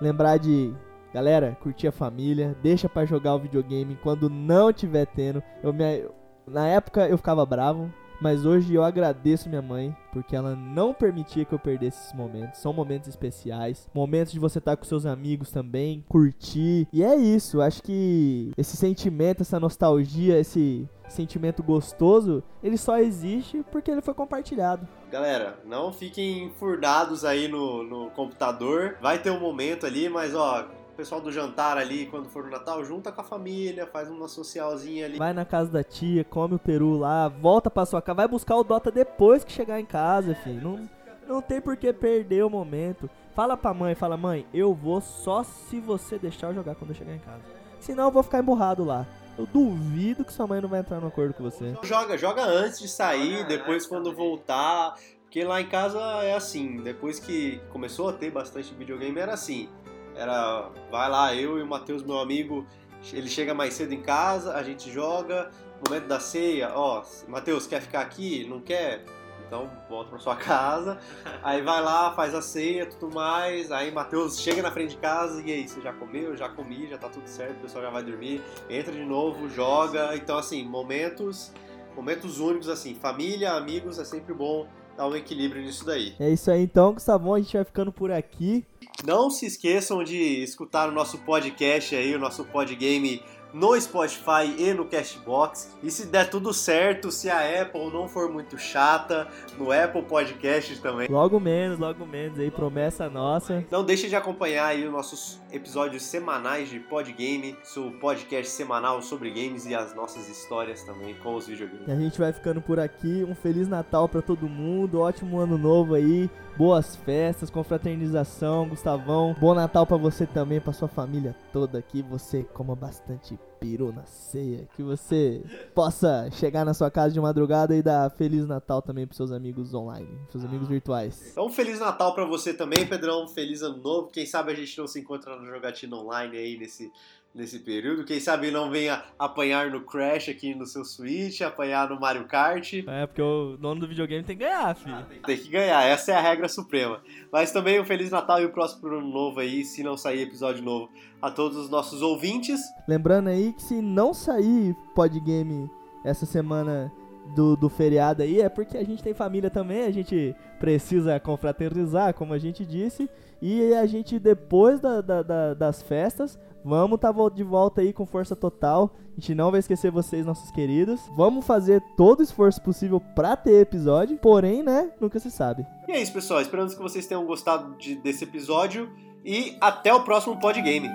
Lembrar 0.00 0.38
de, 0.38 0.72
galera, 1.12 1.56
curtir 1.60 1.88
a 1.88 1.92
família, 1.92 2.56
deixa 2.62 2.88
pra 2.88 3.04
jogar 3.04 3.34
o 3.34 3.40
videogame 3.40 3.98
quando 4.02 4.30
não 4.30 4.72
tiver 4.72 5.06
tendo. 5.06 5.42
Eu 5.62 5.72
me, 5.72 6.08
na 6.46 6.66
época 6.66 7.08
eu 7.08 7.16
ficava 7.16 7.44
bravo, 7.44 7.92
mas 8.20 8.44
hoje 8.44 8.74
eu 8.74 8.82
agradeço 8.82 9.48
minha 9.48 9.62
mãe 9.62 9.96
porque 10.12 10.34
ela 10.34 10.56
não 10.56 10.92
permitia 10.92 11.44
que 11.44 11.52
eu 11.54 11.58
perdesse 11.58 11.98
esses 11.98 12.12
momentos. 12.12 12.60
São 12.60 12.72
momentos 12.72 13.08
especiais, 13.08 13.88
momentos 13.94 14.32
de 14.32 14.40
você 14.40 14.58
estar 14.58 14.76
com 14.76 14.84
seus 14.84 15.06
amigos 15.06 15.50
também, 15.50 16.04
curtir. 16.08 16.88
E 16.92 17.02
é 17.02 17.14
isso, 17.16 17.60
acho 17.60 17.82
que 17.82 18.52
esse 18.56 18.76
sentimento, 18.76 19.42
essa 19.42 19.60
nostalgia, 19.60 20.38
esse 20.38 20.88
sentimento 21.08 21.62
gostoso, 21.62 22.42
ele 22.62 22.76
só 22.76 22.98
existe 22.98 23.64
porque 23.70 23.90
ele 23.90 24.02
foi 24.02 24.14
compartilhado. 24.14 24.86
Galera, 25.10 25.58
não 25.64 25.92
fiquem 25.92 26.50
furdados 26.58 27.24
aí 27.24 27.48
no, 27.48 27.82
no 27.82 28.10
computador. 28.10 28.96
Vai 29.00 29.18
ter 29.18 29.30
um 29.30 29.40
momento 29.40 29.86
ali, 29.86 30.08
mas 30.08 30.34
ó, 30.34 30.68
pessoal 30.98 31.20
do 31.20 31.30
jantar 31.30 31.78
ali, 31.78 32.06
quando 32.06 32.28
for 32.28 32.42
no 32.42 32.50
Natal, 32.50 32.84
junta 32.84 33.12
com 33.12 33.20
a 33.20 33.24
família, 33.24 33.86
faz 33.86 34.10
uma 34.10 34.26
socialzinha 34.26 35.06
ali. 35.06 35.16
Vai 35.16 35.32
na 35.32 35.44
casa 35.44 35.70
da 35.70 35.84
tia, 35.84 36.24
come 36.24 36.56
o 36.56 36.58
peru 36.58 36.98
lá, 36.98 37.28
volta 37.28 37.70
pra 37.70 37.86
sua 37.86 38.02
casa, 38.02 38.16
vai 38.16 38.26
buscar 38.26 38.56
o 38.56 38.64
Dota 38.64 38.90
depois 38.90 39.44
que 39.44 39.52
chegar 39.52 39.78
em 39.78 39.86
casa, 39.86 40.34
filho. 40.34 40.60
Não, 40.60 40.90
não 41.28 41.40
tem 41.40 41.60
por 41.60 41.76
que 41.76 41.92
perder 41.92 42.44
o 42.44 42.50
momento. 42.50 43.08
Fala 43.32 43.56
pra 43.56 43.72
mãe, 43.72 43.94
fala, 43.94 44.16
mãe, 44.16 44.44
eu 44.52 44.74
vou 44.74 45.00
só 45.00 45.44
se 45.44 45.78
você 45.78 46.18
deixar 46.18 46.48
eu 46.48 46.54
jogar 46.54 46.74
quando 46.74 46.90
eu 46.90 46.96
chegar 46.96 47.14
em 47.14 47.20
casa. 47.20 47.42
Senão 47.78 48.06
eu 48.06 48.10
vou 48.10 48.24
ficar 48.24 48.40
emburrado 48.40 48.84
lá. 48.84 49.06
Eu 49.38 49.46
duvido 49.46 50.24
que 50.24 50.32
sua 50.32 50.48
mãe 50.48 50.60
não 50.60 50.68
vai 50.68 50.80
entrar 50.80 51.00
no 51.00 51.06
acordo 51.06 51.32
com 51.32 51.44
você. 51.44 51.74
Joga, 51.84 52.18
joga 52.18 52.42
antes 52.42 52.80
de 52.80 52.88
sair, 52.88 53.46
depois 53.46 53.86
quando 53.86 54.12
voltar. 54.12 54.96
Porque 55.22 55.44
lá 55.44 55.60
em 55.60 55.68
casa 55.68 56.00
é 56.24 56.34
assim, 56.34 56.78
depois 56.78 57.20
que 57.20 57.60
começou 57.70 58.08
a 58.08 58.12
ter 58.14 58.30
bastante 58.30 58.74
videogame, 58.74 59.20
era 59.20 59.34
assim. 59.34 59.68
Era, 60.16 60.70
vai 60.90 61.08
lá, 61.08 61.34
eu 61.34 61.58
e 61.58 61.62
o 61.62 61.66
Matheus, 61.66 62.02
meu 62.02 62.18
amigo, 62.18 62.66
ele 63.12 63.28
chega 63.28 63.54
mais 63.54 63.74
cedo 63.74 63.92
em 63.92 64.00
casa, 64.00 64.54
a 64.54 64.62
gente 64.62 64.90
joga, 64.90 65.50
momento 65.86 66.06
da 66.06 66.18
ceia, 66.18 66.72
ó, 66.74 67.04
Matheus, 67.28 67.66
quer 67.66 67.82
ficar 67.82 68.00
aqui? 68.00 68.46
Não 68.48 68.58
quer? 68.58 69.04
Então 69.48 69.68
volta 69.88 70.10
pra 70.10 70.18
sua 70.18 70.36
casa, 70.36 70.98
aí 71.42 71.62
vai 71.62 71.82
lá, 71.82 72.12
faz 72.12 72.34
a 72.34 72.42
ceia, 72.42 72.84
tudo 72.84 73.12
mais, 73.14 73.72
aí 73.72 73.90
Matheus 73.90 74.38
chega 74.38 74.60
na 74.60 74.70
frente 74.70 74.90
de 74.90 74.98
casa 74.98 75.42
e 75.42 75.50
aí, 75.50 75.66
você 75.66 75.80
já 75.80 75.92
comeu? 75.92 76.36
Já 76.36 76.50
comi, 76.50 76.86
já 76.86 76.98
tá 76.98 77.08
tudo 77.08 77.26
certo, 77.26 77.56
o 77.56 77.62
pessoal 77.62 77.84
já 77.84 77.90
vai 77.90 78.02
dormir, 78.02 78.42
entra 78.68 78.92
de 78.92 79.04
novo, 79.04 79.48
joga, 79.48 80.14
então 80.14 80.36
assim, 80.36 80.62
momentos, 80.68 81.50
momentos 81.96 82.38
únicos 82.38 82.68
assim, 82.68 82.94
família, 82.94 83.52
amigos, 83.52 83.98
é 83.98 84.04
sempre 84.04 84.34
bom 84.34 84.68
dar 84.98 85.08
um 85.08 85.16
equilíbrio 85.16 85.62
nisso 85.62 85.86
daí. 85.86 86.14
É 86.20 86.28
isso 86.28 86.50
aí 86.50 86.64
então, 86.64 86.92
Gustavão, 86.92 87.32
a 87.32 87.40
gente 87.40 87.56
vai 87.56 87.64
ficando 87.64 87.90
por 87.90 88.10
aqui. 88.10 88.66
Não 89.06 89.30
se 89.30 89.46
esqueçam 89.46 90.04
de 90.04 90.42
escutar 90.42 90.88
o 90.88 90.92
nosso 90.92 91.18
podcast 91.18 91.94
aí, 91.96 92.14
o 92.14 92.18
nosso 92.18 92.44
podgame 92.44 93.22
no 93.52 93.78
Spotify 93.80 94.54
e 94.58 94.72
no 94.72 94.84
Cashbox. 94.84 95.76
E 95.82 95.90
se 95.90 96.06
der 96.06 96.28
tudo 96.28 96.52
certo, 96.52 97.10
se 97.10 97.30
a 97.30 97.62
Apple 97.62 97.90
não 97.92 98.08
for 98.08 98.30
muito 98.30 98.58
chata, 98.58 99.28
no 99.56 99.72
Apple 99.72 100.02
Podcast 100.02 100.80
também. 100.80 101.08
Logo 101.08 101.38
menos, 101.40 101.78
logo 101.78 102.06
menos 102.06 102.38
aí, 102.38 102.50
promessa 102.50 103.08
nossa. 103.08 103.64
Não 103.70 103.84
deixe 103.84 104.08
de 104.08 104.16
acompanhar 104.16 104.66
aí 104.66 104.86
os 104.86 104.92
nossos 104.92 105.40
episódios 105.52 106.02
semanais 106.02 106.68
de 106.68 106.78
Podgame, 106.78 107.56
seu 107.62 107.90
podcast 107.92 108.52
semanal 108.52 109.00
sobre 109.02 109.30
games 109.30 109.66
e 109.66 109.74
as 109.74 109.94
nossas 109.94 110.28
histórias 110.28 110.82
também 110.82 111.14
com 111.14 111.34
os 111.34 111.46
videogames. 111.46 111.88
E 111.88 111.90
a 111.90 111.96
gente 111.96 112.18
vai 112.18 112.32
ficando 112.32 112.60
por 112.60 112.78
aqui. 112.78 113.24
Um 113.28 113.34
Feliz 113.34 113.68
Natal 113.68 114.08
pra 114.08 114.20
todo 114.20 114.48
mundo, 114.48 115.00
ótimo 115.00 115.38
ano 115.38 115.56
novo 115.56 115.94
aí, 115.94 116.28
boas 116.56 116.96
festas, 116.96 117.50
confraternização, 117.50 118.68
Gustavão. 118.68 119.34
Bom 119.38 119.54
Natal 119.54 119.86
pra 119.86 119.96
você 119.96 120.26
também, 120.26 120.60
pra 120.60 120.72
sua 120.72 120.88
família 120.88 121.34
toda, 121.52 121.80
que 121.80 122.02
você 122.02 122.42
coma 122.42 122.74
bastante 122.74 123.37
peru 123.58 123.92
na 123.92 124.04
ceia, 124.04 124.68
que 124.74 124.82
você 124.82 125.42
possa 125.74 126.30
chegar 126.32 126.64
na 126.64 126.72
sua 126.72 126.90
casa 126.90 127.12
de 127.12 127.20
madrugada 127.20 127.74
e 127.74 127.82
dar 127.82 128.10
Feliz 128.10 128.46
Natal 128.46 128.80
também 128.80 129.06
pros 129.06 129.16
seus 129.16 129.32
amigos 129.32 129.74
online, 129.74 130.08
seus 130.30 130.44
amigos 130.44 130.68
virtuais. 130.68 131.30
Então, 131.32 131.46
um 131.46 131.50
Feliz 131.50 131.80
Natal 131.80 132.14
pra 132.14 132.24
você 132.24 132.54
também, 132.54 132.86
Pedrão. 132.86 133.26
Feliz 133.28 133.62
Ano 133.62 133.78
Novo. 133.78 134.08
Quem 134.08 134.26
sabe 134.26 134.52
a 134.52 134.54
gente 134.54 134.78
não 134.78 134.86
se 134.86 135.00
encontra 135.00 135.36
na 135.36 135.50
jogatina 135.50 135.96
online 135.96 136.36
aí 136.36 136.58
nesse, 136.58 136.90
nesse 137.38 137.60
período. 137.60 138.04
Quem 138.04 138.18
sabe 138.20 138.50
não 138.50 138.68
venha 138.70 139.02
apanhar 139.18 139.70
no 139.70 139.80
Crash 139.82 140.28
aqui 140.28 140.54
no 140.54 140.66
seu 140.66 140.84
Switch, 140.84 141.40
apanhar 141.40 141.88
no 141.88 141.98
Mario 141.98 142.26
Kart. 142.26 142.74
É, 142.86 143.06
porque 143.06 143.22
o 143.22 143.56
dono 143.56 143.80
do 143.80 143.88
videogame 143.88 144.24
tem 144.24 144.36
que 144.36 144.44
ganhar, 144.44 144.74
filho. 144.74 145.06
Tem 145.24 145.36
que 145.38 145.48
ganhar, 145.48 145.82
essa 145.84 146.12
é 146.12 146.14
a 146.16 146.20
regra 146.20 146.48
suprema. 146.48 147.00
Mas 147.32 147.52
também 147.52 147.80
um 147.80 147.84
Feliz 147.84 148.10
Natal 148.10 148.42
e 148.42 148.44
o 148.44 148.50
próximo 148.52 148.88
ano 148.88 149.00
novo 149.08 149.40
aí, 149.40 149.64
se 149.64 149.82
não 149.82 149.96
sair 149.96 150.22
episódio 150.22 150.62
novo, 150.62 150.90
a 151.22 151.30
todos 151.30 151.56
os 151.56 151.70
nossos 151.70 152.02
ouvintes. 152.02 152.60
Lembrando 152.86 153.28
aí 153.28 153.52
que 153.52 153.62
se 153.62 153.80
não 153.80 154.12
sair 154.12 154.74
podgame 154.94 155.70
essa 156.04 156.26
semana 156.26 156.92
do, 157.34 157.56
do 157.56 157.68
feriado 157.68 158.22
aí, 158.22 158.40
é 158.40 158.48
porque 158.48 158.76
a 158.76 158.84
gente 158.84 159.02
tem 159.02 159.12
família 159.14 159.50
também, 159.50 159.82
a 159.84 159.90
gente 159.90 160.34
precisa 160.58 161.20
confraternizar, 161.20 162.14
como 162.14 162.32
a 162.32 162.38
gente 162.38 162.64
disse, 162.64 163.08
e 163.40 163.72
a 163.74 163.84
gente, 163.86 164.18
depois 164.18 164.80
da, 164.80 165.00
da- 165.00 165.22
da- 165.22 165.54
das 165.54 165.82
festas, 165.82 166.38
vamos 166.64 166.96
estar 166.96 167.12
de 167.34 167.42
volta 167.44 167.80
aí 167.80 167.92
com 167.92 168.04
força 168.06 168.34
total. 168.36 168.94
A 169.16 169.20
gente 169.20 169.34
não 169.34 169.50
vai 169.50 169.60
esquecer 169.60 169.90
vocês, 169.90 170.24
nossos 170.24 170.50
queridos. 170.50 171.00
Vamos 171.16 171.44
fazer 171.46 171.82
todo 171.96 172.20
o 172.20 172.22
esforço 172.22 172.60
possível 172.62 173.00
pra 173.14 173.36
ter 173.36 173.60
episódio, 173.60 174.16
porém, 174.18 174.62
né, 174.62 174.90
nunca 175.00 175.18
se 175.18 175.30
sabe. 175.30 175.66
E 175.88 175.92
é 175.92 176.00
isso, 176.00 176.12
pessoal. 176.12 176.40
Esperamos 176.40 176.74
que 176.74 176.82
vocês 176.82 177.06
tenham 177.06 177.24
gostado 177.26 177.76
de- 177.76 177.96
desse 177.96 178.24
episódio. 178.24 178.88
E 179.24 179.56
até 179.60 179.92
o 179.92 180.04
próximo 180.04 180.38
Podgame. 180.38 180.88